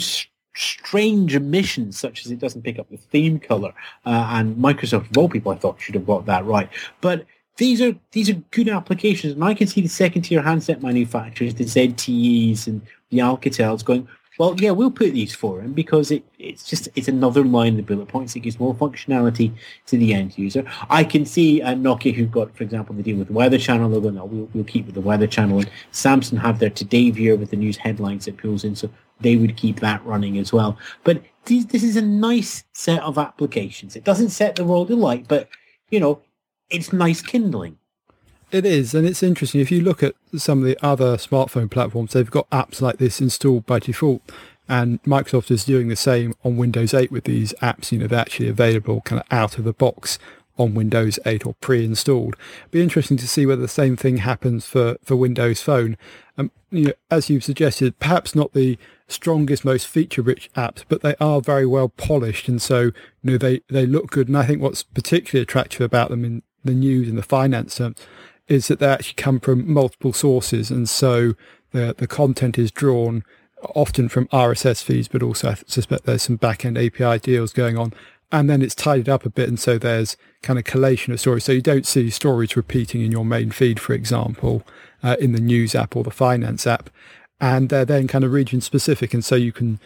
strange 0.56 1.36
omissions, 1.36 1.98
such 1.98 2.26
as 2.26 2.32
it 2.32 2.40
doesn't 2.40 2.64
pick 2.64 2.80
up 2.80 2.90
the 2.90 2.98
theme 2.98 3.40
color, 3.40 3.74
uh, 4.06 4.30
and 4.32 4.58
Microsoft, 4.58 5.12
of 5.12 5.18
all 5.18 5.30
people, 5.30 5.52
I 5.52 5.58
thought 5.58 5.80
should 5.80 5.96
have 5.96 6.08
got 6.08 6.26
that 6.26 6.44
right. 6.44 6.70
But 7.02 7.28
these 7.58 7.82
are 7.82 7.96
these 8.12 8.30
are 8.30 8.36
good 8.52 8.70
applications, 8.70 9.34
and 9.34 9.44
I 9.44 9.54
can 9.54 9.68
see 9.68 9.82
the 9.82 9.88
second 9.88 10.24
tier 10.24 10.42
handset 10.42 10.82
manufacturers, 10.82 11.56
the 11.56 11.64
ZTEs 11.64 12.68
and 12.68 12.82
the 13.10 13.20
Alcatels, 13.20 13.84
going, 13.86 14.08
well, 14.38 14.54
yeah, 14.60 14.72
we'll 14.72 14.92
put 14.92 15.14
these 15.14 15.34
for 15.34 15.62
him 15.62 15.72
because 15.72 16.12
it, 16.12 16.24
it's 16.38 16.66
just 16.66 16.90
it's 16.96 17.08
another 17.08 17.44
line 17.44 17.70
in 17.70 17.78
the 17.78 17.84
bullet 17.84 18.08
points. 18.08 18.36
It 18.36 18.42
gives 18.42 18.60
more 18.60 18.76
functionality 18.76 19.54
to 19.88 19.98
the 19.98 20.14
end 20.14 20.38
user. 20.38 20.66
I 20.90 21.06
can 21.06 21.26
see 21.26 21.62
uh, 21.62 21.74
Nokia, 21.74 22.14
who've 22.14 22.32
got, 22.32 22.56
for 22.56 22.64
example, 22.64 22.96
the 22.96 23.04
deal 23.04 23.18
with 23.18 23.28
the 23.28 23.34
Weather 23.34 23.58
Channel. 23.58 24.02
Going, 24.02 24.16
no, 24.16 24.26
we'll, 24.26 24.50
we'll 24.54 24.66
keep 24.66 24.86
with 24.88 24.96
the 24.96 25.02
Weather 25.02 25.28
Channel. 25.28 25.60
And 25.60 25.72
Samsung 25.94 26.38
have 26.40 26.60
their 26.60 26.70
Today 26.70 27.10
Viewer 27.12 27.38
with 27.38 27.52
the 27.52 27.56
news 27.56 27.78
headlines 27.78 28.26
that 28.26 28.38
pulls 28.38 28.66
in, 28.66 28.76
so 28.76 28.90
they 29.22 29.38
would 29.38 29.56
keep 29.56 29.80
that 29.80 30.06
running 30.06 30.38
as 30.38 30.52
well. 30.52 30.78
But 31.06 31.22
these, 31.46 31.68
this 31.68 31.84
is 31.84 31.96
a 31.96 32.02
nice 32.02 32.66
set 32.74 33.02
of 33.04 33.18
applications. 33.18 33.96
It 33.96 34.04
doesn't 34.04 34.30
set 34.30 34.58
the 34.58 34.66
world 34.66 34.92
alight, 34.92 35.30
but 35.30 35.48
you 35.90 36.02
know, 36.02 36.22
it's 36.70 36.94
nice 36.94 37.22
kindling. 37.22 37.78
It 38.52 38.66
is, 38.66 38.94
and 38.94 39.08
it's 39.08 39.24
interesting. 39.24 39.62
If 39.62 39.72
you 39.72 39.82
look 39.82 40.04
at 40.04 40.16
some 40.38 40.60
of 40.60 40.66
the 40.66 40.78
other 40.82 41.18
smartphone 41.18 41.70
platforms, 41.70 42.14
they've 42.14 42.30
got 42.30 42.50
apps 42.52 42.82
like 42.82 42.98
this 42.98 43.20
installed 43.20 43.66
by 43.66 43.80
default. 43.80 44.22
And 44.68 45.02
Microsoft 45.04 45.52
is 45.52 45.66
doing 45.66 45.90
the 45.90 45.96
same 45.96 46.34
on 46.44 46.58
Windows 46.58 46.94
8 46.94 47.12
with 47.12 47.26
these 47.26 47.54
apps. 47.62 47.92
You 47.92 48.00
know, 48.00 48.08
they're 48.08 48.20
actually 48.20 48.50
available 48.50 49.02
kind 49.02 49.22
of 49.22 49.28
out 49.32 49.58
of 49.58 49.64
the 49.64 49.74
box 49.74 50.18
on 50.58 50.74
Windows 50.74 51.20
8 51.26 51.46
or 51.46 51.54
pre-installed. 51.56 52.36
Be 52.72 52.82
interesting 52.82 53.18
to 53.18 53.28
see 53.28 53.46
whether 53.46 53.62
the 53.62 53.68
same 53.68 53.96
thing 53.96 54.18
happens 54.18 54.66
for, 54.66 54.98
for 55.04 55.16
Windows 55.16 55.62
Phone. 55.62 55.98
Um, 56.38 56.52
you 56.72 56.86
know, 56.86 56.94
as 57.12 57.30
you've 57.30 57.44
suggested, 57.44 58.00
perhaps 58.00 58.36
not 58.36 58.54
the 58.54 58.78
strongest, 59.08 59.66
most 59.66 59.88
feature-rich 59.88 60.50
apps, 60.56 60.84
but 60.88 61.02
they 61.02 61.16
are 61.20 61.42
very 61.42 61.66
well 61.66 61.90
polished, 61.90 62.48
and 62.48 62.62
so 62.62 62.82
you 62.82 62.94
know 63.24 63.38
they 63.38 63.62
they 63.70 63.86
look 63.86 64.12
good. 64.12 64.28
And 64.28 64.38
I 64.38 64.46
think 64.46 64.62
what's 64.62 64.84
particularly 64.84 65.44
attractive 65.44 65.82
about 65.82 66.10
them 66.10 66.26
in 66.26 66.44
the 66.66 66.74
news 66.74 67.08
and 67.08 67.18
the 67.18 67.24
finance 67.24 67.76
terms 67.76 67.98
is 68.48 68.68
that 68.68 68.80
they 68.80 68.88
actually 68.88 69.16
come 69.16 69.40
from 69.40 69.72
multiple 69.72 70.14
sources, 70.14 70.70
and 70.70 70.90
so 70.90 71.34
the 71.72 71.96
the 71.98 72.08
content 72.08 72.58
is 72.58 72.72
drawn 72.72 73.24
often 73.74 74.10
from 74.10 74.28
RSS 74.28 74.84
feeds, 74.84 75.08
but 75.08 75.24
also 75.24 75.52
I 75.52 75.56
suspect 75.66 76.06
there's 76.06 76.24
some 76.24 76.36
back-end 76.36 76.78
API 76.78 77.20
deals 77.20 77.54
going 77.54 77.78
on. 77.78 77.94
And 78.32 78.50
then 78.50 78.62
it's 78.62 78.76
tidied 78.76 79.08
up 79.08 79.26
a 79.26 79.30
bit, 79.30 79.48
and 79.48 79.60
so 79.60 79.78
there's 79.78 80.18
kind 80.42 80.60
of 80.60 80.66
collation 80.66 81.14
of 81.14 81.20
stories. 81.20 81.44
So 81.44 81.52
you 81.52 81.62
don't 81.62 81.86
see 81.86 82.10
stories 82.10 82.58
repeating 82.58 83.02
in 83.02 83.12
your 83.12 83.24
main 83.24 83.52
feed, 83.52 83.80
for 83.80 83.94
example, 83.94 84.64
uh, 85.04 85.16
in 85.20 85.32
the 85.32 85.40
news 85.40 85.76
app 85.76 85.96
or 85.96 86.04
the 86.04 86.12
finance 86.12 86.66
app. 86.66 86.90
And 87.40 87.70
they're 87.70 87.86
then 87.86 88.08
kind 88.08 88.24
of 88.24 88.32
region 88.32 88.62
specific, 88.62 89.14
and 89.14 89.24
so 89.24 89.36
you 89.36 89.52
can 89.52 89.80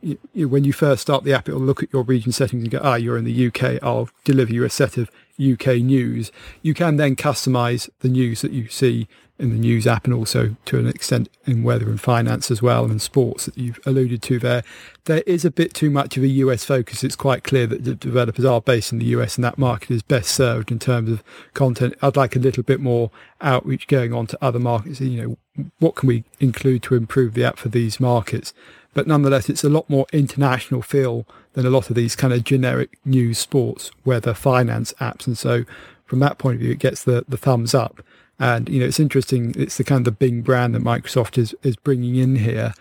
you, 0.00 0.48
when 0.48 0.64
you 0.64 0.72
first 0.72 1.02
start 1.02 1.24
the 1.24 1.32
app, 1.32 1.48
it'll 1.48 1.60
look 1.60 1.82
at 1.82 1.92
your 1.92 2.02
region 2.02 2.32
settings 2.32 2.62
and 2.62 2.70
go, 2.70 2.80
ah, 2.82 2.94
you're 2.94 3.18
in 3.18 3.24
the 3.24 3.46
UK. 3.46 3.82
I'll 3.82 4.08
deliver 4.24 4.52
you 4.52 4.64
a 4.64 4.70
set 4.70 4.96
of 4.96 5.10
UK 5.40 5.76
news. 5.76 6.32
You 6.62 6.74
can 6.74 6.96
then 6.96 7.16
customize 7.16 7.88
the 8.00 8.08
news 8.08 8.42
that 8.42 8.52
you 8.52 8.68
see 8.68 9.08
in 9.38 9.50
the 9.50 9.56
news 9.56 9.86
app 9.86 10.06
and 10.06 10.14
also 10.14 10.56
to 10.64 10.78
an 10.78 10.86
extent 10.86 11.28
in 11.44 11.62
weather 11.62 11.90
and 11.90 12.00
finance 12.00 12.50
as 12.50 12.62
well 12.62 12.86
and 12.86 13.02
sports 13.02 13.44
that 13.44 13.58
you've 13.58 13.78
alluded 13.84 14.22
to 14.22 14.38
there. 14.38 14.62
There 15.04 15.22
is 15.26 15.44
a 15.44 15.50
bit 15.50 15.74
too 15.74 15.90
much 15.90 16.16
of 16.16 16.22
a 16.22 16.28
US 16.28 16.64
focus. 16.64 17.04
It's 17.04 17.16
quite 17.16 17.44
clear 17.44 17.66
that 17.66 17.84
the 17.84 17.94
developers 17.94 18.46
are 18.46 18.62
based 18.62 18.92
in 18.92 18.98
the 18.98 19.04
US 19.06 19.36
and 19.36 19.44
that 19.44 19.58
market 19.58 19.90
is 19.90 20.02
best 20.02 20.30
served 20.30 20.72
in 20.72 20.78
terms 20.78 21.10
of 21.10 21.22
content. 21.52 21.94
I'd 22.00 22.16
like 22.16 22.34
a 22.34 22.40
little 22.40 22.62
bit 22.62 22.80
more 22.80 23.10
outreach 23.42 23.86
going 23.88 24.14
on 24.14 24.26
to 24.28 24.38
other 24.40 24.58
markets. 24.58 25.00
You 25.02 25.36
know, 25.56 25.68
what 25.80 25.96
can 25.96 26.06
we 26.06 26.24
include 26.40 26.82
to 26.84 26.94
improve 26.94 27.34
the 27.34 27.44
app 27.44 27.58
for 27.58 27.68
these 27.68 28.00
markets? 28.00 28.54
But 28.96 29.06
nonetheless, 29.06 29.50
it's 29.50 29.62
a 29.62 29.68
lot 29.68 29.90
more 29.90 30.06
international 30.10 30.80
feel 30.80 31.26
than 31.52 31.66
a 31.66 31.70
lot 31.70 31.90
of 31.90 31.96
these 31.96 32.16
kind 32.16 32.32
of 32.32 32.44
generic 32.44 32.98
news, 33.04 33.38
sports, 33.38 33.90
weather, 34.06 34.32
finance 34.32 34.94
apps. 34.98 35.26
And 35.26 35.36
so, 35.36 35.66
from 36.06 36.20
that 36.20 36.38
point 36.38 36.54
of 36.54 36.60
view, 36.62 36.70
it 36.70 36.78
gets 36.78 37.04
the, 37.04 37.22
the 37.28 37.36
thumbs 37.36 37.74
up. 37.74 38.00
And 38.38 38.70
you 38.70 38.80
know, 38.80 38.86
it's 38.86 38.98
interesting. 38.98 39.52
It's 39.54 39.76
the 39.76 39.84
kind 39.84 39.98
of 39.98 40.04
the 40.06 40.12
Bing 40.12 40.40
brand 40.40 40.74
that 40.74 40.82
Microsoft 40.82 41.36
is 41.36 41.54
is 41.62 41.76
bringing 41.76 42.16
in 42.16 42.36
here. 42.36 42.72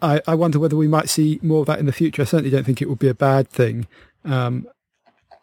I, 0.00 0.22
I 0.26 0.34
wonder 0.34 0.58
whether 0.58 0.74
we 0.74 0.88
might 0.88 1.10
see 1.10 1.38
more 1.42 1.60
of 1.60 1.66
that 1.66 1.78
in 1.78 1.84
the 1.84 1.92
future. 1.92 2.22
I 2.22 2.24
certainly 2.24 2.50
don't 2.50 2.64
think 2.64 2.80
it 2.80 2.88
would 2.88 2.98
be 2.98 3.08
a 3.08 3.14
bad 3.14 3.46
thing. 3.46 3.86
Um, 4.24 4.66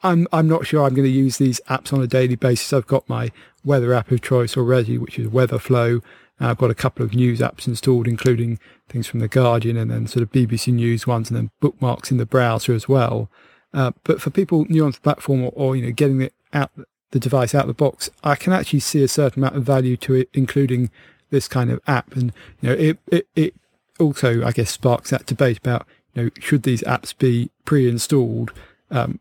I'm 0.01 0.27
I'm 0.33 0.47
not 0.47 0.65
sure 0.65 0.87
I'm 0.87 0.95
going 0.95 1.07
to 1.07 1.13
use 1.13 1.37
these 1.37 1.61
apps 1.69 1.93
on 1.93 2.01
a 2.01 2.07
daily 2.07 2.35
basis. 2.35 2.73
I've 2.73 2.87
got 2.87 3.07
my 3.07 3.31
weather 3.63 3.93
app 3.93 4.09
of 4.09 4.21
choice 4.21 4.57
already, 4.57 4.97
which 4.97 5.19
is 5.19 5.27
Weatherflow. 5.27 6.01
I've 6.39 6.57
got 6.57 6.71
a 6.71 6.75
couple 6.75 7.05
of 7.05 7.13
news 7.13 7.39
apps 7.39 7.67
installed, 7.67 8.07
including 8.07 8.59
things 8.87 9.07
from 9.07 9.19
The 9.19 9.27
Guardian 9.27 9.77
and 9.77 9.91
then 9.91 10.07
sort 10.07 10.23
of 10.23 10.31
BBC 10.31 10.73
News 10.73 11.05
ones 11.05 11.29
and 11.29 11.37
then 11.37 11.51
bookmarks 11.59 12.11
in 12.11 12.17
the 12.17 12.25
browser 12.25 12.73
as 12.73 12.87
well. 12.87 13.29
Uh, 13.73 13.91
but 14.03 14.21
for 14.21 14.29
people 14.29 14.65
new 14.69 14.85
on 14.85 14.91
the 14.91 14.99
platform 14.99 15.43
or, 15.43 15.51
or, 15.55 15.75
you 15.75 15.85
know, 15.85 15.91
getting 15.91 16.21
it 16.21 16.33
out 16.53 16.71
the 17.11 17.19
device 17.19 17.53
out 17.53 17.63
of 17.63 17.67
the 17.67 17.73
box, 17.73 18.09
I 18.23 18.35
can 18.35 18.53
actually 18.53 18.79
see 18.79 19.03
a 19.03 19.07
certain 19.07 19.41
amount 19.41 19.57
of 19.57 19.63
value 19.63 19.97
to 19.97 20.13
it, 20.15 20.29
including 20.33 20.89
this 21.29 21.47
kind 21.47 21.71
of 21.71 21.79
app. 21.87 22.15
And, 22.15 22.31
you 22.61 22.69
know, 22.69 22.75
it, 22.75 22.99
it, 23.07 23.27
it 23.35 23.53
also, 23.99 24.43
I 24.43 24.51
guess, 24.51 24.71
sparks 24.71 25.09
that 25.09 25.25
debate 25.25 25.57
about, 25.57 25.85
you 26.13 26.23
know, 26.23 26.29
should 26.39 26.63
these 26.63 26.81
apps 26.83 27.17
be 27.17 27.51
pre-installed? 27.65 28.51
Um, 28.89 29.19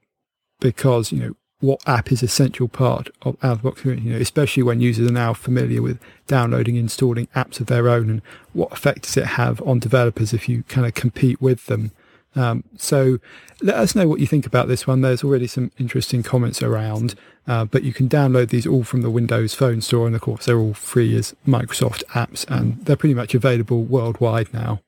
because, 0.61 1.13
you 1.13 1.21
know, 1.21 1.37
what 1.61 1.81
app 1.89 2.13
is 2.13 2.23
essential 2.23 2.69
part 2.69 3.11
of 3.23 3.37
out 3.43 3.53
of 3.53 3.63
box 3.63 3.85
you 3.85 3.97
know, 3.97 4.17
especially 4.17 4.63
when 4.63 4.81
users 4.81 5.09
are 5.09 5.13
now 5.13 5.33
familiar 5.33 5.83
with 5.83 5.99
downloading, 6.27 6.77
installing 6.77 7.27
apps 7.29 7.61
of 7.61 7.67
their 7.67 7.89
own, 7.89 8.09
and 8.11 8.23
what 8.53 8.73
effect 8.73 9.03
does 9.03 9.17
it 9.17 9.27
have 9.27 9.61
on 9.63 9.79
developers 9.79 10.33
if 10.33 10.49
you 10.49 10.63
kind 10.65 10.87
of 10.87 10.95
compete 10.95 11.41
with 11.41 11.67
them. 11.67 11.91
Um, 12.37 12.63
so 12.77 13.19
let 13.61 13.77
us 13.77 13.95
know 13.95 14.07
what 14.07 14.21
you 14.21 14.27
think 14.27 14.47
about 14.47 14.69
this 14.69 14.87
one. 14.87 15.01
There's 15.01 15.25
already 15.25 15.49
some 15.49 15.73
interesting 15.79 16.23
comments 16.23 16.63
around, 16.63 17.17
uh, 17.49 17.65
but 17.65 17.83
you 17.83 17.93
can 17.93 18.09
download 18.09 18.51
these 18.51 18.67
all 18.67 18.85
from 18.85 19.03
the 19.03 19.11
Windows 19.11 19.55
Phone 19.55 19.81
Store, 19.81 20.07
and 20.07 20.15
of 20.15 20.21
course 20.21 20.47
they're 20.47 20.59
all 20.59 20.75
free 20.75 21.17
as 21.17 21.35
Microsoft 21.47 22.05
apps, 22.11 22.49
and 22.49 22.85
they're 22.85 22.97
pretty 22.97 23.15
much 23.15 23.35
available 23.35 23.83
worldwide 23.83 24.53
now. 24.55 24.81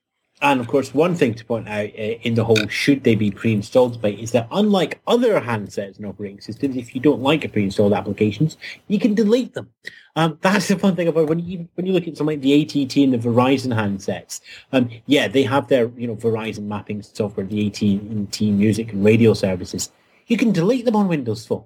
And 0.42 0.58
of 0.58 0.68
course, 0.68 0.94
one 0.94 1.14
thing 1.14 1.34
to 1.34 1.44
point 1.44 1.68
out 1.68 1.90
uh, 1.90 2.16
in 2.22 2.34
the 2.34 2.44
whole 2.44 2.66
should 2.68 3.04
they 3.04 3.14
be 3.14 3.30
pre-installed 3.30 3.94
debate 3.94 4.18
is 4.20 4.32
that 4.32 4.48
unlike 4.50 5.00
other 5.06 5.38
handsets 5.40 5.98
and 5.98 6.06
operating 6.06 6.40
systems, 6.40 6.76
if 6.76 6.94
you 6.94 7.00
don't 7.00 7.20
like 7.20 7.44
a 7.44 7.48
pre-installed 7.48 7.92
applications, 7.92 8.56
you 8.88 8.98
can 8.98 9.14
delete 9.14 9.52
them. 9.52 9.68
Um, 10.16 10.38
that's 10.40 10.68
the 10.68 10.78
fun 10.78 10.96
thing 10.96 11.08
about 11.08 11.28
when 11.28 11.40
you 11.40 11.68
when 11.74 11.86
you 11.86 11.92
look 11.92 12.08
at 12.08 12.16
something 12.16 12.38
like 12.38 12.42
the 12.42 12.62
AT&T 12.62 13.04
and 13.04 13.12
the 13.12 13.18
Verizon 13.18 13.74
handsets. 13.74 14.40
Um, 14.72 14.88
yeah, 15.06 15.28
they 15.28 15.42
have 15.42 15.68
their 15.68 15.88
you 15.96 16.06
know 16.06 16.16
Verizon 16.16 16.64
mapping 16.64 17.02
software, 17.02 17.46
the 17.46 17.66
AT&T 17.66 18.50
music 18.50 18.92
and 18.92 19.04
radio 19.04 19.34
services. 19.34 19.92
You 20.26 20.36
can 20.36 20.52
delete 20.52 20.84
them 20.84 20.96
on 20.96 21.08
Windows 21.08 21.46
Phone. 21.46 21.64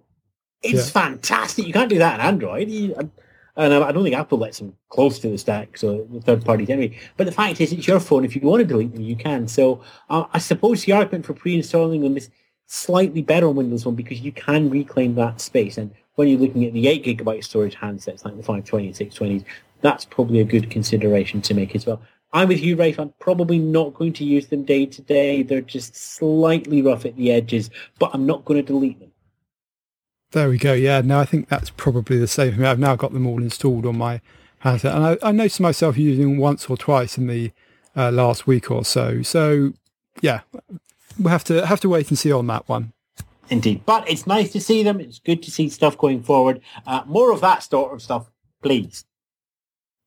It's 0.63 0.87
yeah. 0.87 1.03
fantastic. 1.03 1.67
You 1.67 1.73
can't 1.73 1.91
do 1.91 1.99
that 1.99 2.21
on 2.21 2.27
Android. 2.27 2.69
You, 2.69 3.11
and 3.57 3.73
I 3.73 3.93
don't 3.93 4.03
think 4.03 4.17
Apple 4.17 4.39
lets 4.39 4.59
them 4.59 4.77
close 4.89 5.19
to 5.21 5.29
the 5.29 5.39
stack, 5.39 5.79
so 5.79 6.07
the 6.11 6.21
third 6.21 6.45
parties 6.45 6.71
anyway. 6.71 6.99
But 7.17 7.27
the 7.27 7.33
fact 7.33 7.61
is, 7.61 7.73
it's 7.73 7.87
your 7.87 8.01
phone. 8.01 8.25
If 8.25 8.35
you 8.35 8.43
want 8.43 8.61
to 8.61 8.67
delete 8.67 8.93
them, 8.93 9.03
you 9.03 9.17
can. 9.17 9.47
So 9.47 9.83
uh, 10.11 10.25
I 10.33 10.39
suppose 10.39 10.85
the 10.85 10.93
argument 10.93 11.25
for 11.25 11.35
pre-installing 11.35 12.01
them 12.01 12.17
is 12.17 12.31
slightly 12.67 13.23
better 13.23 13.47
on 13.47 13.55
Windows 13.55 13.85
Phone 13.85 13.95
because 13.95 14.21
you 14.21 14.33
can 14.33 14.71
reclaim 14.71 15.15
that 15.15 15.41
space. 15.41 15.79
And 15.79 15.93
when 16.17 16.29
you're 16.29 16.41
looking 16.41 16.65
at 16.65 16.73
the 16.73 16.89
8 16.89 17.05
gigabyte 17.05 17.45
storage 17.45 17.77
handsets 17.77 18.25
like 18.25 18.37
the 18.37 18.43
520 18.43 18.87
and 18.87 18.97
620s, 18.97 19.45
that's 19.83 20.05
probably 20.05 20.41
a 20.41 20.45
good 20.45 20.71
consideration 20.71 21.41
to 21.43 21.55
make 21.55 21.77
as 21.77 21.87
well. 21.87 22.01
I'm 22.33 22.49
with 22.49 22.61
you, 22.61 22.75
Rafe. 22.75 22.99
I'm 22.99 23.15
probably 23.21 23.61
not 23.61 23.95
going 23.95 24.13
to 24.15 24.25
use 24.25 24.49
them 24.49 24.65
day 24.65 24.87
to 24.87 25.03
day. 25.03 25.45
They're 25.45 25.61
just 25.61 25.95
slightly 25.95 26.83
rough 26.83 27.05
at 27.05 27.15
the 27.17 27.31
edges, 27.31 27.71
but 28.01 28.11
I'm 28.13 28.27
not 28.27 28.45
going 28.45 28.59
to 28.61 28.67
delete 28.67 28.99
them. 28.99 29.13
There 30.35 30.49
we 30.49 30.59
go. 30.59 30.73
Yeah, 30.73 31.01
no, 31.01 31.21
I 31.21 31.27
think 31.27 31.49
that's 31.49 31.71
probably 31.71 32.19
the 32.19 32.27
same 32.27 32.55
for 32.55 32.61
me. 32.61 32.67
I've 32.67 32.81
now 32.81 32.97
got 32.97 33.13
them 33.13 33.25
all 33.25 33.41
installed 33.41 33.87
on 33.87 33.97
my 33.97 34.21
handset, 34.59 34.93
and 34.93 35.05
I, 35.05 35.29
I 35.29 35.31
noticed 35.31 35.61
myself 35.61 35.97
using 35.97 36.25
them 36.25 36.39
once 36.39 36.69
or 36.69 36.77
twice 36.77 37.17
in 37.17 37.29
the 37.29 37.53
uh, 37.97 38.11
last 38.11 38.45
week 38.45 38.69
or 38.69 38.85
so. 38.85 39.23
So, 39.23 39.75
yeah, 40.23 40.41
we'll 41.17 41.31
have 41.31 41.45
to 41.45 41.65
have 41.65 41.79
to 41.83 41.89
wait 41.89 42.09
and 42.09 42.19
see 42.19 42.33
on 42.33 42.49
that 42.49 42.69
one. 42.69 42.93
Indeed, 43.49 43.83
but 43.87 44.11
it's 44.11 44.27
nice 44.27 44.51
to 44.53 44.61
see 44.61 44.83
them. 44.83 44.99
It's 44.99 45.21
good 45.21 45.41
to 45.45 45.53
see 45.53 45.69
stuff 45.69 45.97
going 45.97 46.25
forward. 46.25 46.61
Uh, 46.85 47.03
more 47.07 47.31
of 47.31 47.41
that 47.43 47.63
sort 47.63 47.93
of 47.93 48.03
stuff, 48.03 48.29
please. 48.61 49.05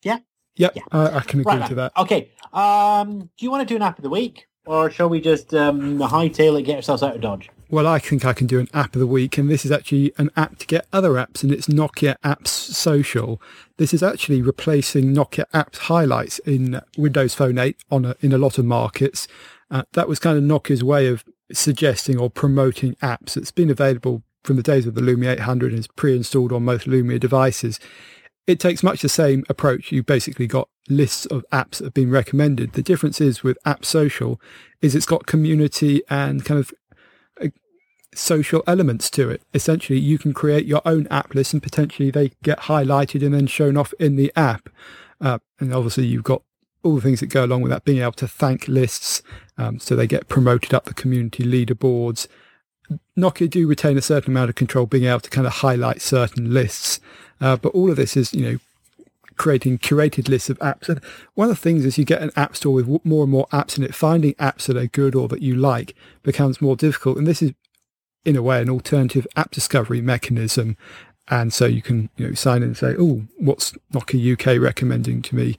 Yeah. 0.03 0.17
Yep, 0.57 0.75
yeah, 0.75 0.83
I 0.91 1.21
can 1.21 1.39
agree 1.39 1.55
right, 1.55 1.69
to 1.69 1.75
that. 1.75 1.93
Okay. 1.95 2.31
Um, 2.51 3.29
do 3.37 3.45
you 3.45 3.49
want 3.49 3.65
to 3.65 3.73
do 3.73 3.77
an 3.77 3.81
app 3.81 3.97
of 3.97 4.03
the 4.03 4.09
week, 4.09 4.49
or 4.65 4.89
shall 4.91 5.07
we 5.07 5.21
just 5.21 5.53
um, 5.53 5.99
hightail 5.99 6.59
it, 6.59 6.63
get 6.63 6.75
ourselves 6.75 7.01
out 7.01 7.15
of 7.15 7.21
Dodge? 7.21 7.49
Well, 7.69 7.85
I 7.85 7.99
think 7.99 8.23
I 8.23 8.33
can 8.33 8.47
do 8.47 8.59
an 8.59 8.69
app 8.73 8.95
of 8.95 8.99
the 8.99 9.07
week, 9.07 9.37
and 9.37 9.49
this 9.49 9.65
is 9.65 9.71
actually 9.71 10.13
an 10.17 10.29
app 10.37 10.57
to 10.59 10.67
get 10.67 10.87
other 10.93 11.11
apps, 11.11 11.43
and 11.43 11.51
it's 11.51 11.67
Nokia 11.67 12.15
Apps 12.23 12.47
Social. 12.47 13.41
This 13.77 13.93
is 13.93 14.01
actually 14.01 14.41
replacing 14.41 15.13
Nokia 15.13 15.45
Apps 15.53 15.77
Highlights 15.77 16.39
in 16.39 16.81
Windows 16.97 17.33
Phone 17.35 17.57
8 17.57 17.77
on 17.91 18.05
a, 18.05 18.15
in 18.21 18.31
a 18.31 18.37
lot 18.37 18.57
of 18.57 18.65
markets. 18.65 19.27
Uh, 19.69 19.83
that 19.93 20.07
was 20.07 20.19
kind 20.19 20.37
of 20.37 20.43
Nokia's 20.43 20.83
way 20.83 21.07
of 21.07 21.25
suggesting 21.51 22.17
or 22.17 22.29
promoting 22.29 22.95
apps. 22.95 23.35
It's 23.35 23.51
been 23.51 23.69
available 23.69 24.23
from 24.43 24.55
the 24.55 24.63
days 24.63 24.87
of 24.87 24.95
the 24.95 25.01
Lumia 25.01 25.33
800 25.33 25.71
and 25.71 25.79
is 25.79 25.87
pre-installed 25.87 26.53
on 26.53 26.63
most 26.63 26.87
Lumia 26.87 27.19
devices. 27.19 27.79
It 28.45 28.61
takes 28.61 28.81
much 28.81 29.01
the 29.01 29.09
same 29.09 29.43
approach. 29.49 29.91
You've 29.91 30.05
basically 30.05 30.47
got 30.47 30.69
lists 30.87 31.25
of 31.25 31.45
apps 31.51 31.77
that 31.77 31.85
have 31.85 31.93
been 31.93 32.11
recommended. 32.11 32.73
The 32.73 32.81
difference 32.81 33.19
is 33.19 33.43
with 33.43 33.57
App 33.65 33.83
Social 33.83 34.39
is 34.81 34.95
it's 34.95 35.05
got 35.05 35.25
community 35.25 36.01
and 36.09 36.45
kind 36.45 36.59
of 36.61 36.71
social 38.17 38.63
elements 38.67 39.09
to 39.11 39.29
it. 39.29 39.41
Essentially, 39.53 39.99
you 39.99 40.17
can 40.17 40.33
create 40.33 40.65
your 40.65 40.81
own 40.85 41.07
app 41.07 41.33
list 41.35 41.53
and 41.53 41.63
potentially 41.63 42.11
they 42.11 42.31
get 42.43 42.61
highlighted 42.61 43.25
and 43.25 43.33
then 43.33 43.47
shown 43.47 43.77
off 43.77 43.93
in 43.99 44.15
the 44.15 44.31
app. 44.35 44.69
Uh, 45.21 45.39
and 45.59 45.73
obviously, 45.73 46.05
you've 46.05 46.23
got 46.23 46.41
all 46.83 46.95
the 46.95 47.01
things 47.01 47.19
that 47.19 47.27
go 47.27 47.43
along 47.43 47.61
with 47.61 47.71
that, 47.71 47.83
being 47.83 48.01
able 48.01 48.11
to 48.13 48.27
thank 48.27 48.67
lists 48.67 49.21
um, 49.57 49.79
so 49.79 49.95
they 49.95 50.07
get 50.07 50.27
promoted 50.27 50.73
up 50.73 50.85
the 50.85 50.93
community 50.93 51.43
leaderboards. 51.43 52.27
Nokia 53.17 53.49
do 53.49 53.67
retain 53.67 53.97
a 53.97 54.01
certain 54.01 54.31
amount 54.31 54.49
of 54.49 54.55
control, 54.55 54.85
being 54.85 55.05
able 55.05 55.19
to 55.19 55.29
kind 55.29 55.45
of 55.45 55.53
highlight 55.53 56.01
certain 56.01 56.53
lists. 56.53 56.99
Uh, 57.41 57.57
but 57.57 57.69
all 57.69 57.89
of 57.89 57.97
this 57.97 58.15
is, 58.15 58.33
you 58.33 58.41
know, 58.41 58.59
creating 59.35 59.77
curated 59.77 60.29
lists 60.29 60.49
of 60.49 60.57
apps. 60.59 60.89
And 60.89 61.01
one 61.35 61.49
of 61.49 61.55
the 61.55 61.61
things 61.61 61.85
is 61.85 61.97
you 61.97 62.05
get 62.05 62.21
an 62.21 62.31
app 62.35 62.55
store 62.55 62.73
with 62.73 63.05
more 63.05 63.23
and 63.23 63.31
more 63.31 63.47
apps 63.47 63.77
in 63.77 63.83
it, 63.83 63.93
finding 63.93 64.33
apps 64.35 64.65
that 64.65 64.77
are 64.77 64.87
good 64.87 65.15
or 65.15 65.27
that 65.27 65.41
you 65.41 65.55
like 65.55 65.95
becomes 66.23 66.61
more 66.61 66.75
difficult. 66.75 67.17
And 67.17 67.27
this 67.27 67.41
is 67.41 67.53
in 68.27 68.35
a 68.35 68.41
way, 68.41 68.61
an 68.61 68.69
alternative 68.69 69.25
app 69.37 69.51
discovery 69.51 70.01
mechanism. 70.01 70.75
And 71.29 71.53
so 71.53 71.65
you 71.65 71.81
can 71.81 72.09
you 72.17 72.27
know, 72.27 72.33
sign 72.33 72.57
in 72.57 72.63
and 72.69 72.77
say, 72.77 72.93
oh, 72.99 73.23
what's 73.37 73.71
Nokia 73.93 74.33
UK 74.33 74.61
recommending 74.61 75.21
to 75.23 75.35
me? 75.35 75.57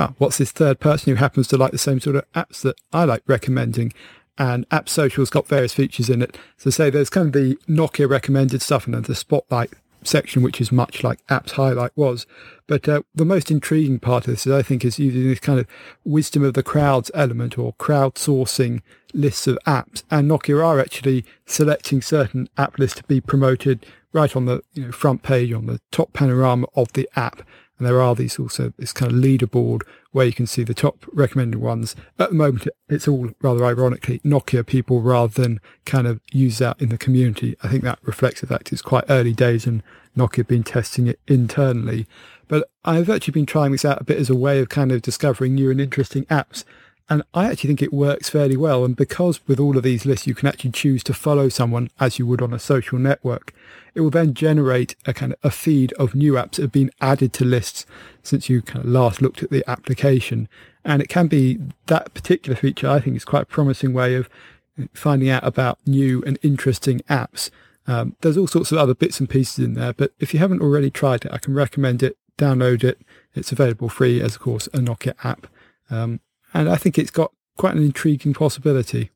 Oh, 0.00 0.14
what's 0.18 0.38
this 0.38 0.50
third 0.50 0.80
person 0.80 1.12
who 1.12 1.16
happens 1.16 1.46
to 1.48 1.56
like 1.56 1.70
the 1.70 1.78
same 1.78 2.00
sort 2.00 2.16
of 2.16 2.30
apps 2.32 2.62
that 2.62 2.76
I 2.92 3.04
like 3.04 3.22
recommending? 3.28 3.92
And 4.36 4.66
App 4.72 4.88
Social's 4.88 5.30
got 5.30 5.46
various 5.46 5.72
features 5.72 6.10
in 6.10 6.20
it. 6.20 6.36
So 6.56 6.70
say 6.70 6.90
there's 6.90 7.08
kind 7.08 7.28
of 7.28 7.32
the 7.32 7.56
Nokia 7.68 8.08
recommended 8.08 8.62
stuff 8.62 8.86
and 8.86 8.94
then 8.94 9.02
the 9.02 9.14
Spotlight 9.14 9.74
section, 10.02 10.42
which 10.42 10.60
is 10.60 10.72
much 10.72 11.04
like 11.04 11.24
Apps 11.28 11.52
Highlight 11.52 11.92
was. 11.96 12.26
But 12.66 12.88
uh, 12.88 13.02
the 13.14 13.24
most 13.24 13.48
intriguing 13.48 14.00
part 14.00 14.26
of 14.26 14.32
this, 14.32 14.44
is, 14.44 14.52
I 14.52 14.62
think, 14.62 14.84
is 14.84 14.98
using 14.98 15.28
this 15.28 15.40
kind 15.40 15.60
of 15.60 15.68
wisdom 16.04 16.42
of 16.42 16.54
the 16.54 16.64
crowds 16.64 17.12
element 17.14 17.58
or 17.58 17.74
crowdsourcing 17.74 18.82
lists 19.12 19.46
of 19.46 19.58
apps. 19.66 20.02
And 20.10 20.30
Nokia 20.30 20.64
are 20.64 20.80
actually 20.80 21.24
selecting 21.46 22.02
certain 22.02 22.48
app 22.56 22.78
lists 22.78 22.98
to 22.98 23.04
be 23.04 23.20
promoted 23.20 23.84
right 24.12 24.34
on 24.34 24.46
the 24.46 24.62
you 24.74 24.86
know, 24.86 24.92
front 24.92 25.22
page, 25.22 25.52
on 25.52 25.66
the 25.66 25.80
top 25.90 26.12
panorama 26.12 26.66
of 26.74 26.92
the 26.92 27.08
app. 27.16 27.42
And 27.78 27.86
there 27.86 28.00
are 28.00 28.14
these 28.14 28.38
also 28.38 28.72
this 28.76 28.92
kind 28.92 29.12
of 29.12 29.18
leaderboard 29.18 29.82
where 30.10 30.26
you 30.26 30.32
can 30.32 30.46
see 30.46 30.64
the 30.64 30.74
top 30.74 31.04
recommended 31.12 31.60
ones. 31.60 31.94
At 32.18 32.30
the 32.30 32.34
moment, 32.34 32.66
it's 32.88 33.06
all 33.06 33.30
rather 33.40 33.64
ironically 33.64 34.18
Nokia 34.20 34.66
people 34.66 35.00
rather 35.00 35.42
than 35.42 35.60
kind 35.84 36.06
of 36.06 36.20
use 36.32 36.58
that 36.58 36.80
in 36.80 36.88
the 36.88 36.98
community. 36.98 37.56
I 37.62 37.68
think 37.68 37.84
that 37.84 38.00
reflects 38.02 38.40
the 38.40 38.48
fact 38.48 38.72
it's 38.72 38.82
quite 38.82 39.04
early 39.08 39.32
days 39.32 39.66
and 39.66 39.82
Nokia 40.16 40.38
have 40.38 40.48
been 40.48 40.64
testing 40.64 41.06
it 41.06 41.20
internally. 41.28 42.06
But 42.48 42.68
I've 42.84 43.10
actually 43.10 43.32
been 43.32 43.46
trying 43.46 43.72
this 43.72 43.84
out 43.84 44.00
a 44.00 44.04
bit 44.04 44.18
as 44.18 44.30
a 44.30 44.34
way 44.34 44.58
of 44.60 44.68
kind 44.68 44.90
of 44.90 45.02
discovering 45.02 45.54
new 45.54 45.70
and 45.70 45.80
interesting 45.80 46.24
apps. 46.24 46.64
And 47.10 47.22
I 47.32 47.46
actually 47.46 47.68
think 47.68 47.82
it 47.82 47.92
works 47.92 48.28
fairly 48.28 48.56
well. 48.56 48.84
And 48.84 48.94
because 48.94 49.40
with 49.46 49.58
all 49.58 49.76
of 49.76 49.82
these 49.82 50.04
lists, 50.04 50.26
you 50.26 50.34
can 50.34 50.46
actually 50.46 50.72
choose 50.72 51.02
to 51.04 51.14
follow 51.14 51.48
someone 51.48 51.90
as 51.98 52.18
you 52.18 52.26
would 52.26 52.42
on 52.42 52.52
a 52.52 52.58
social 52.58 52.98
network, 52.98 53.54
it 53.94 54.02
will 54.02 54.10
then 54.10 54.34
generate 54.34 54.94
a 55.06 55.14
kind 55.14 55.32
of 55.32 55.38
a 55.42 55.50
feed 55.50 55.92
of 55.94 56.14
new 56.14 56.34
apps 56.34 56.52
that 56.52 56.62
have 56.62 56.72
been 56.72 56.90
added 57.00 57.32
to 57.34 57.44
lists 57.44 57.86
since 58.22 58.50
you 58.50 58.60
kind 58.60 58.84
of 58.84 58.90
last 58.90 59.22
looked 59.22 59.42
at 59.42 59.50
the 59.50 59.64
application. 59.66 60.48
And 60.84 61.00
it 61.00 61.08
can 61.08 61.28
be 61.28 61.58
that 61.86 62.12
particular 62.12 62.56
feature, 62.56 62.88
I 62.88 63.00
think 63.00 63.16
is 63.16 63.24
quite 63.24 63.44
a 63.44 63.46
promising 63.46 63.94
way 63.94 64.14
of 64.14 64.28
finding 64.92 65.30
out 65.30 65.44
about 65.44 65.78
new 65.86 66.22
and 66.26 66.38
interesting 66.42 67.00
apps. 67.08 67.50
Um, 67.86 68.16
there's 68.20 68.36
all 68.36 68.46
sorts 68.46 68.70
of 68.70 68.78
other 68.78 68.94
bits 68.94 69.18
and 69.18 69.28
pieces 69.28 69.64
in 69.64 69.74
there, 69.74 69.94
but 69.94 70.12
if 70.20 70.34
you 70.34 70.40
haven't 70.40 70.60
already 70.60 70.90
tried 70.90 71.24
it, 71.24 71.32
I 71.32 71.38
can 71.38 71.54
recommend 71.54 72.02
it. 72.02 72.18
Download 72.36 72.84
it. 72.84 73.00
It's 73.34 73.50
available 73.50 73.88
free 73.88 74.20
as, 74.20 74.36
of 74.36 74.42
course, 74.42 74.66
a 74.68 74.78
Nokia 74.78 75.14
app. 75.24 75.46
Um, 75.90 76.20
and 76.54 76.68
I 76.68 76.76
think 76.76 76.98
it's 76.98 77.10
got 77.10 77.32
quite 77.56 77.74
an 77.74 77.82
intriguing 77.82 78.34
possibility. 78.34 79.10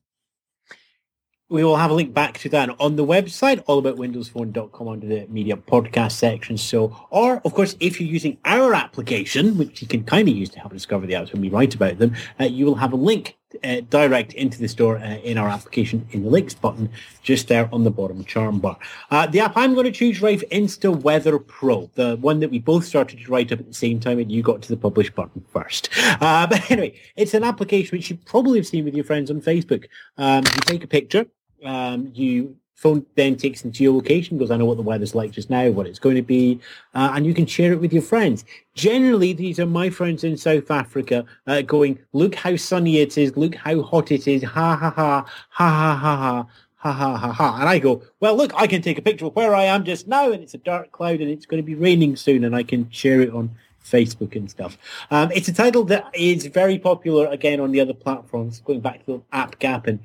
We 1.49 1.63
will 1.63 1.75
have 1.75 1.91
a 1.91 1.93
link 1.93 2.13
back 2.13 2.39
to 2.39 2.49
that 2.49 2.69
on 2.79 2.95
the 2.95 3.05
website, 3.05 3.63
allaboutwindowsphone.com 3.65 4.87
under 4.87 5.05
the 5.05 5.27
media 5.27 5.55
podcast 5.55 6.13
section. 6.13 6.57
So, 6.57 6.95
or 7.11 7.41
of 7.45 7.53
course, 7.53 7.75
if 7.79 8.01
you're 8.01 8.09
using 8.09 8.37
our 8.43 8.73
application, 8.73 9.57
which 9.57 9.81
you 9.81 9.87
can 9.87 10.03
kind 10.03 10.27
of 10.27 10.35
use 10.35 10.49
to 10.49 10.59
help 10.59 10.73
discover 10.73 11.05
the 11.05 11.13
apps 11.13 11.31
when 11.31 11.41
we 11.41 11.49
write 11.49 11.75
about 11.75 11.99
them, 11.99 12.15
uh, 12.39 12.45
you 12.45 12.65
will 12.65 12.75
have 12.75 12.91
a 12.91 12.95
link 12.95 13.37
uh, 13.63 13.81
direct 13.89 14.33
into 14.33 14.59
the 14.59 14.67
store 14.67 14.97
uh, 14.97 15.17
in 15.23 15.37
our 15.37 15.47
application 15.47 16.07
in 16.11 16.23
the 16.23 16.29
links 16.29 16.53
button 16.53 16.89
just 17.21 17.47
there 17.47 17.69
on 17.71 17.83
the 17.83 17.91
bottom 17.91 18.23
charm 18.25 18.59
bar. 18.59 18.77
Uh, 19.11 19.27
the 19.27 19.39
app 19.39 19.53
I'm 19.55 19.73
going 19.73 19.85
to 19.85 19.91
choose, 19.91 20.21
Rafe, 20.21 20.43
InstaWeather 20.51 21.45
Pro, 21.45 21.89
the 21.95 22.17
one 22.17 22.39
that 22.39 22.51
we 22.51 22.59
both 22.59 22.85
started 22.85 23.19
to 23.19 23.31
write 23.31 23.51
up 23.51 23.59
at 23.59 23.67
the 23.67 23.73
same 23.73 23.99
time 23.99 24.19
and 24.19 24.31
you 24.31 24.41
got 24.41 24.61
to 24.63 24.69
the 24.69 24.77
publish 24.77 25.09
button 25.09 25.43
first. 25.51 25.89
Uh, 26.21 26.47
but 26.49 26.69
anyway, 26.69 26.99
it's 27.15 27.33
an 27.33 27.43
application 27.43 27.97
which 27.97 28.09
you 28.09 28.17
probably 28.25 28.59
have 28.59 28.67
seen 28.67 28.85
with 28.85 28.95
your 28.95 29.05
friends 29.05 29.31
on 29.31 29.41
Facebook. 29.41 29.85
Um, 30.17 30.43
you 30.43 30.61
take 30.61 30.83
a 30.83 30.87
picture, 30.87 31.25
um, 31.63 32.11
you 32.13 32.57
phone 32.75 33.05
then 33.15 33.35
takes 33.35 33.63
into 33.63 33.83
geolocation, 33.83 34.37
goes, 34.37 34.51
I 34.51 34.57
know 34.57 34.65
what 34.65 34.77
the 34.77 34.83
weather's 34.83 35.15
like 35.15 35.31
just 35.31 35.49
now, 35.49 35.69
what 35.69 35.87
it's 35.87 35.99
going 35.99 36.15
to 36.15 36.21
be, 36.21 36.59
uh, 36.93 37.11
and 37.13 37.25
you 37.25 37.33
can 37.33 37.45
share 37.45 37.71
it 37.71 37.79
with 37.79 37.93
your 37.93 38.01
friends. 38.01 38.43
Generally, 38.73 39.33
these 39.33 39.59
are 39.59 39.65
my 39.65 39.89
friends 39.89 40.23
in 40.23 40.35
South 40.37 40.69
Africa 40.69 41.25
uh, 41.47 41.61
going, 41.61 41.99
look 42.11 42.35
how 42.35 42.55
sunny 42.55 42.99
it 42.99 43.17
is, 43.17 43.37
look 43.37 43.55
how 43.55 43.81
hot 43.81 44.11
it 44.11 44.27
is, 44.27 44.43
ha 44.43 44.75
ha 44.75 44.89
ha, 44.89 45.25
ha 45.49 45.69
ha 45.69 45.95
ha 45.95 46.17
ha. 46.17 46.47
Ha 46.77 46.91
ha 46.91 47.15
ha 47.15 47.31
ha. 47.31 47.57
And 47.61 47.69
I 47.69 47.79
go, 47.79 48.03
well, 48.19 48.35
look, 48.35 48.51
I 48.55 48.67
can 48.67 48.81
take 48.81 48.97
a 48.97 49.01
picture 49.01 49.27
of 49.27 49.35
where 49.37 49.55
I 49.55 49.63
am 49.63 49.85
just 49.85 50.05
now 50.05 50.33
and 50.33 50.43
it's 50.43 50.53
a 50.53 50.57
dark 50.57 50.91
cloud 50.91 51.21
and 51.21 51.31
it's 51.31 51.45
going 51.45 51.63
to 51.63 51.65
be 51.65 51.75
raining 51.75 52.17
soon 52.17 52.43
and 52.43 52.53
I 52.53 52.63
can 52.63 52.89
share 52.89 53.21
it 53.21 53.33
on 53.33 53.55
Facebook 53.85 54.35
and 54.35 54.51
stuff. 54.51 54.77
Um, 55.09 55.31
it's 55.31 55.47
a 55.47 55.53
title 55.53 55.85
that 55.85 56.13
is 56.13 56.45
very 56.47 56.77
popular 56.77 57.27
again 57.27 57.61
on 57.61 57.71
the 57.71 57.79
other 57.79 57.93
platforms, 57.93 58.59
going 58.65 58.81
back 58.81 59.05
to 59.05 59.13
the 59.13 59.21
app 59.31 59.59
gap 59.59 59.87
and 59.87 59.99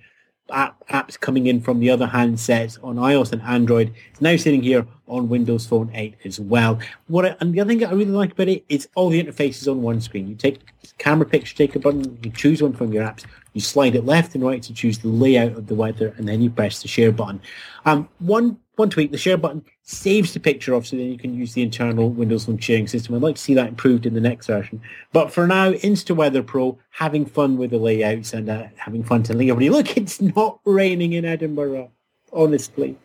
app, 0.51 0.87
apps 0.89 1.19
coming 1.19 1.47
in 1.47 1.61
from 1.61 1.81
the 1.81 1.91
other 1.91 2.07
handsets 2.07 2.83
on 2.83 2.97
iOS 2.97 3.33
and 3.33 3.43
Android. 3.43 3.93
It's 4.11 4.21
now 4.21 4.37
sitting 4.37 4.63
here 4.63 4.87
on 5.07 5.29
Windows 5.29 5.67
Phone 5.67 5.91
8 5.95 6.17
as 6.25 6.41
well. 6.41 6.79
What 7.07 7.25
I, 7.25 7.37
and 7.41 7.55
the 7.55 7.61
other 7.61 7.69
thing 7.69 7.85
I 7.85 7.91
really 7.91 8.07
like 8.07 8.33
about 8.33 8.49
it 8.49 8.65
is 8.69 8.89
all 8.95 9.09
the 9.11 9.23
interfaces 9.23 9.71
on 9.71 9.83
one 9.83 10.01
screen. 10.01 10.29
You 10.29 10.35
take 10.35 10.61
camera 10.99 11.27
picture, 11.27 11.55
take 11.55 11.77
a 11.77 11.79
button, 11.79 12.19
you 12.23 12.31
choose 12.31 12.63
one 12.63 12.73
from 12.73 12.93
your 12.93 13.05
apps, 13.05 13.25
you 13.53 13.61
slide 13.61 13.95
it 13.95 14.05
left 14.05 14.35
and 14.35 14.45
right 14.45 14.63
to 14.63 14.75
choose 14.75 14.99
the 14.99 15.09
layout 15.09 15.53
of 15.53 15.67
the 15.67 15.75
weather, 15.75 16.15
and 16.17 16.29
then 16.29 16.41
you 16.41 16.51
press 16.51 16.83
the 16.83 16.89
share 16.89 17.13
button. 17.13 17.41
Um, 17.85 18.09
one 18.19 18.59
one 18.79 18.91
tweak, 18.91 19.11
the 19.11 19.19
share 19.19 19.37
button 19.37 19.65
saves 19.83 20.35
the 20.35 20.41
picture 20.41 20.75
off 20.75 20.87
so 20.87 20.97
then 20.97 21.07
you 21.07 21.19
can 21.19 21.35
use 21.35 21.53
the 21.55 21.63
internal 21.63 22.11
Windows 22.11 22.47
Phone 22.47 22.59
sharing 22.59 22.87
system. 22.87 23.15
I'd 23.15 23.23
like 23.23 23.37
to 23.37 23.43
see 23.43 23.55
that 23.55 23.69
improved 23.69 24.07
in 24.07 24.15
the 24.15 24.21
next 24.21 24.47
version. 24.47 24.81
But 25.13 25.33
for 25.33 25.47
now, 25.47 25.73
InstaWeather 25.73 26.47
Pro, 26.47 26.79
having 26.91 27.27
fun 27.27 27.59
with 27.59 27.71
the 27.71 27.79
layouts 27.79 28.33
and 28.33 28.49
uh, 28.49 28.65
having 28.77 29.03
fun 29.03 29.23
telling 29.23 29.51
everybody, 29.51 29.71
look, 29.71 29.97
it's 29.97 30.21
not 30.21 30.61
raining 30.65 31.13
in 31.13 31.25
Edinburgh. 31.25 31.91
Honestly, 32.33 32.97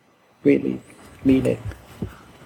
really 0.42 0.80
mean 1.24 1.46
it. 1.46 1.58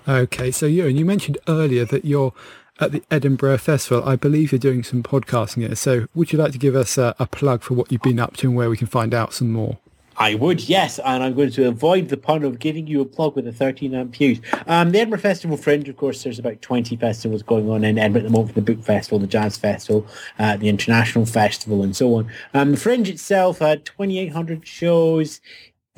Okay, 0.06 0.50
so 0.50 0.66
and 0.66 0.98
you 0.98 1.04
mentioned 1.04 1.36
earlier 1.48 1.84
that 1.84 2.04
you're 2.04 2.32
at 2.80 2.92
the 2.92 3.02
Edinburgh 3.10 3.58
Festival. 3.58 4.08
I 4.08 4.16
believe 4.16 4.52
you're 4.52 4.58
doing 4.58 4.82
some 4.82 5.02
podcasting 5.02 5.66
here. 5.66 5.74
So 5.74 6.06
would 6.14 6.32
you 6.32 6.38
like 6.38 6.52
to 6.52 6.58
give 6.58 6.76
us 6.76 6.96
a, 6.96 7.14
a 7.18 7.26
plug 7.26 7.62
for 7.62 7.74
what 7.74 7.90
you've 7.90 8.02
been 8.02 8.20
up 8.20 8.36
to 8.38 8.46
and 8.48 8.56
where 8.56 8.70
we 8.70 8.76
can 8.76 8.86
find 8.86 9.12
out 9.12 9.34
some 9.34 9.50
more? 9.52 9.78
I 10.18 10.34
would, 10.34 10.68
yes, 10.68 10.98
and 10.98 11.22
I'm 11.22 11.34
going 11.34 11.52
to 11.52 11.68
avoid 11.68 12.08
the 12.08 12.16
pun 12.16 12.42
of 12.42 12.58
giving 12.58 12.88
you 12.88 13.00
a 13.00 13.04
plug 13.04 13.36
with 13.36 13.46
a 13.46 13.52
13 13.52 13.94
amp 13.94 14.16
fuse. 14.16 14.40
Um, 14.66 14.90
the 14.90 14.98
Edinburgh 14.98 15.20
Festival 15.20 15.56
Fringe, 15.56 15.88
of 15.88 15.96
course, 15.96 16.24
there's 16.24 16.40
about 16.40 16.60
20 16.60 16.96
festivals 16.96 17.44
going 17.44 17.70
on 17.70 17.84
in 17.84 17.98
Edinburgh 17.98 18.22
at 18.22 18.24
the 18.24 18.32
moment, 18.32 18.54
the 18.56 18.60
Book 18.60 18.82
Festival, 18.82 19.20
the 19.20 19.28
Jazz 19.28 19.56
Festival, 19.56 20.04
uh, 20.40 20.56
the 20.56 20.68
International 20.68 21.24
Festival, 21.24 21.84
and 21.84 21.94
so 21.94 22.16
on. 22.16 22.28
Um, 22.52 22.72
the 22.72 22.76
Fringe 22.76 23.08
itself 23.08 23.60
had 23.60 23.84
2,800 23.84 24.66
shows. 24.66 25.40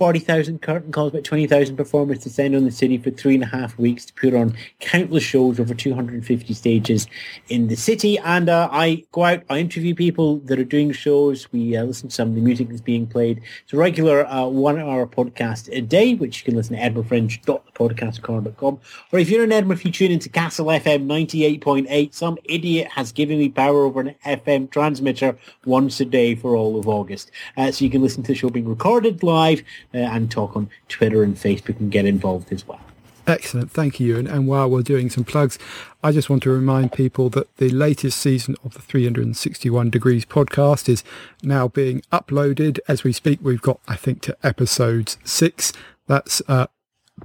40,000 0.00 0.62
curtain 0.62 0.90
calls, 0.92 1.12
about 1.12 1.24
20,000 1.24 1.76
performers 1.76 2.20
descend 2.20 2.56
on 2.56 2.64
the 2.64 2.70
city 2.70 2.96
for 2.96 3.10
three 3.10 3.34
and 3.34 3.42
a 3.44 3.46
half 3.46 3.78
weeks 3.78 4.06
to 4.06 4.14
put 4.14 4.32
on 4.32 4.56
countless 4.78 5.22
shows 5.22 5.60
over 5.60 5.74
250 5.74 6.54
stages 6.54 7.06
in 7.50 7.68
the 7.68 7.76
city. 7.76 8.18
And 8.20 8.48
uh, 8.48 8.70
I 8.72 9.04
go 9.12 9.24
out, 9.24 9.42
I 9.50 9.58
interview 9.58 9.94
people 9.94 10.38
that 10.38 10.58
are 10.58 10.64
doing 10.64 10.92
shows. 10.92 11.52
We 11.52 11.76
uh, 11.76 11.84
listen 11.84 12.08
to 12.08 12.14
some 12.14 12.30
of 12.30 12.34
the 12.34 12.40
music 12.40 12.70
that's 12.70 12.80
being 12.80 13.06
played. 13.06 13.42
It's 13.62 13.74
a 13.74 13.76
regular 13.76 14.26
uh, 14.26 14.46
one-hour 14.46 15.06
podcast 15.06 15.68
a 15.70 15.82
day, 15.82 16.14
which 16.14 16.38
you 16.38 16.44
can 16.46 16.56
listen 16.56 16.76
to 16.76 16.82
edinburghfringe.podcastcorner.com. 16.82 18.80
Or 19.12 19.18
if 19.18 19.28
you're 19.28 19.44
in 19.44 19.52
Edinburgh, 19.52 19.76
if 19.76 19.84
you 19.84 19.92
tune 19.92 20.12
into 20.12 20.30
Castle 20.30 20.64
FM 20.64 21.04
98.8, 21.04 22.14
some 22.14 22.38
idiot 22.44 22.88
has 22.92 23.12
given 23.12 23.38
me 23.38 23.50
power 23.50 23.84
over 23.84 24.00
an 24.00 24.14
FM 24.24 24.70
transmitter 24.70 25.36
once 25.66 26.00
a 26.00 26.06
day 26.06 26.34
for 26.34 26.56
all 26.56 26.78
of 26.78 26.88
August. 26.88 27.30
Uh, 27.58 27.70
so 27.70 27.84
you 27.84 27.90
can 27.90 28.00
listen 28.00 28.22
to 28.22 28.28
the 28.28 28.34
show 28.34 28.48
being 28.48 28.66
recorded 28.66 29.22
live 29.22 29.62
uh, 29.94 29.98
and 29.98 30.30
talk 30.30 30.56
on 30.56 30.70
Twitter 30.88 31.22
and 31.22 31.36
Facebook 31.36 31.80
and 31.80 31.90
get 31.90 32.06
involved 32.06 32.52
as 32.52 32.66
well. 32.66 32.80
Excellent. 33.26 33.70
Thank 33.70 34.00
you. 34.00 34.18
And, 34.18 34.26
and, 34.26 34.48
while 34.48 34.68
we're 34.68 34.82
doing 34.82 35.10
some 35.10 35.24
plugs, 35.24 35.58
I 36.02 36.10
just 36.10 36.28
want 36.28 36.42
to 36.44 36.50
remind 36.50 36.92
people 36.92 37.28
that 37.30 37.54
the 37.58 37.68
latest 37.68 38.18
season 38.18 38.56
of 38.64 38.74
the 38.74 38.80
361 38.80 39.90
Degrees 39.90 40.24
podcast 40.24 40.88
is 40.88 41.04
now 41.42 41.68
being 41.68 42.02
uploaded 42.12 42.80
as 42.88 43.04
we 43.04 43.12
speak. 43.12 43.38
We've 43.42 43.62
got, 43.62 43.78
I 43.86 43.94
think, 43.94 44.22
to 44.22 44.36
episode 44.42 45.16
six. 45.22 45.72
That's 46.08 46.42
uh, 46.48 46.66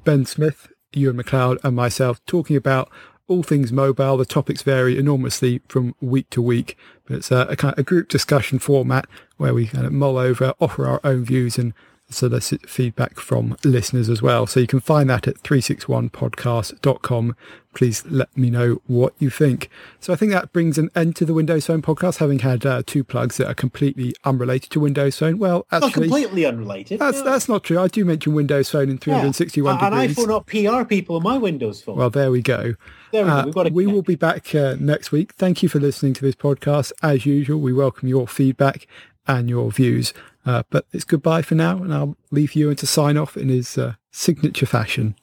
Ben 0.03 0.25
Smith, 0.25 0.67
Ewan 0.93 1.15
MacLeod, 1.15 1.59
and 1.63 1.75
myself 1.75 2.23
talking 2.25 2.55
about 2.55 2.91
all 3.27 3.41
things 3.41 3.71
mobile. 3.71 4.17
The 4.17 4.25
topics 4.25 4.61
vary 4.61 4.99
enormously 4.99 5.61
from 5.67 5.95
week 6.01 6.29
to 6.31 6.41
week, 6.41 6.77
but 7.07 7.17
it's 7.17 7.31
a, 7.31 7.47
a 7.49 7.55
kind 7.55 7.73
of 7.73 7.79
a 7.79 7.83
group 7.83 8.09
discussion 8.09 8.59
format 8.59 9.07
where 9.37 9.53
we 9.53 9.67
kind 9.67 9.85
of 9.85 9.93
mull 9.93 10.17
over, 10.17 10.53
offer 10.59 10.85
our 10.85 11.01
own 11.03 11.25
views 11.25 11.57
and 11.57 11.73
solicit 12.09 12.69
feedback 12.69 13.19
from 13.19 13.57
listeners 13.63 14.09
as 14.09 14.21
well. 14.21 14.45
So 14.45 14.59
you 14.59 14.67
can 14.67 14.79
find 14.79 15.09
that 15.09 15.27
at 15.27 15.41
361podcast.com. 15.43 17.35
Please 17.73 18.05
let 18.05 18.35
me 18.37 18.49
know 18.49 18.81
what 18.87 19.13
you 19.19 19.29
think. 19.29 19.69
So 19.99 20.13
I 20.13 20.15
think 20.15 20.31
that 20.31 20.53
brings 20.53 20.77
an 20.77 20.89
end 20.95 21.15
to 21.17 21.25
the 21.25 21.33
Windows 21.33 21.65
Phone 21.65 21.81
podcast, 21.81 22.17
having 22.17 22.39
had 22.39 22.65
uh, 22.65 22.83
two 22.85 23.03
plugs 23.03 23.37
that 23.37 23.47
are 23.47 23.53
completely 23.53 24.15
unrelated 24.23 24.71
to 24.71 24.79
Windows 24.79 25.17
Phone. 25.17 25.37
Well, 25.37 25.65
actually, 25.71 25.89
not 25.89 25.93
completely 25.93 26.45
unrelated. 26.45 26.99
That's 26.99 27.17
yeah. 27.17 27.23
that's 27.23 27.49
not 27.49 27.63
true. 27.65 27.79
I 27.79 27.87
do 27.87 28.05
mention 28.05 28.33
Windows 28.33 28.69
Phone 28.69 28.89
in 28.89 28.97
361 28.97 29.75
yeah. 29.75 29.89
degrees. 29.89 30.01
And 30.01 30.11
I 30.11 30.13
phone 30.13 30.31
up 30.31 30.45
PR 30.45 30.87
people 30.87 31.17
on 31.17 31.23
my 31.23 31.37
Windows 31.37 31.81
Phone. 31.81 31.97
Well, 31.97 32.09
there 32.09 32.31
we 32.31 32.41
go. 32.41 32.75
There 33.11 33.25
we, 33.25 33.31
uh, 33.31 33.45
go. 33.45 33.63
we 33.63 33.87
will 33.87 34.01
be 34.01 34.15
back 34.15 34.55
uh, 34.55 34.77
next 34.79 35.11
week. 35.11 35.33
Thank 35.33 35.61
you 35.61 35.67
for 35.67 35.79
listening 35.79 36.13
to 36.13 36.21
this 36.21 36.35
podcast. 36.35 36.93
As 37.01 37.25
usual, 37.25 37.59
we 37.59 37.73
welcome 37.73 38.07
your 38.07 38.27
feedback 38.27 38.87
and 39.27 39.49
your 39.49 39.71
views. 39.71 40.13
Uh, 40.45 40.63
but 40.69 40.85
it's 40.93 41.03
goodbye 41.03 41.41
for 41.41 41.55
now, 41.55 41.77
and 41.77 41.93
I'll 41.93 42.15
leave 42.31 42.55
Ewan 42.55 42.75
to 42.77 42.87
sign 42.87 43.17
off 43.17 43.35
in 43.35 43.49
his 43.49 43.77
uh, 43.77 43.95
signature 44.11 44.65
fashion. 44.67 45.15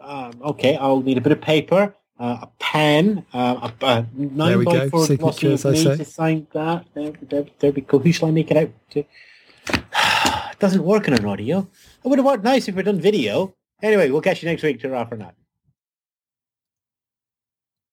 Um, 0.00 0.32
okay, 0.42 0.76
I'll 0.76 1.00
need 1.00 1.16
a 1.16 1.22
bit 1.22 1.32
of 1.32 1.40
paper, 1.40 1.94
uh, 2.20 2.38
a 2.42 2.48
pen, 2.58 3.24
uh, 3.32 3.70
a, 3.80 3.86
a 3.86 4.06
nine 4.14 4.62
by 4.64 4.90
four 4.90 5.06
Signature, 5.06 5.16
glossy 5.16 5.46
of 5.46 5.52
as 5.54 5.64
I 5.64 5.70
me 5.70 5.76
say. 5.78 5.96
to 5.96 6.04
sign 6.04 6.46
that. 6.52 6.84
There, 6.92 7.12
there, 7.22 7.46
there 7.58 7.72
we 7.72 7.80
go. 7.80 7.98
Who 7.98 8.12
shall 8.12 8.28
I 8.28 8.32
make 8.32 8.50
it 8.50 8.56
out 8.58 8.70
to? 8.90 9.00
it 10.50 10.58
doesn't 10.58 10.84
work 10.84 11.08
on 11.08 11.14
an 11.14 11.24
audio. 11.24 11.66
It 12.04 12.08
would 12.08 12.18
have 12.18 12.26
worked 12.26 12.44
nice 12.44 12.68
if 12.68 12.74
we'd 12.74 12.84
done 12.84 13.00
video. 13.00 13.54
Anyway, 13.82 14.10
we'll 14.10 14.20
catch 14.20 14.42
you 14.42 14.48
next 14.48 14.62
week. 14.62 14.80
Ta-ra 14.82 15.06
for 15.06 15.16
now. 15.16 15.32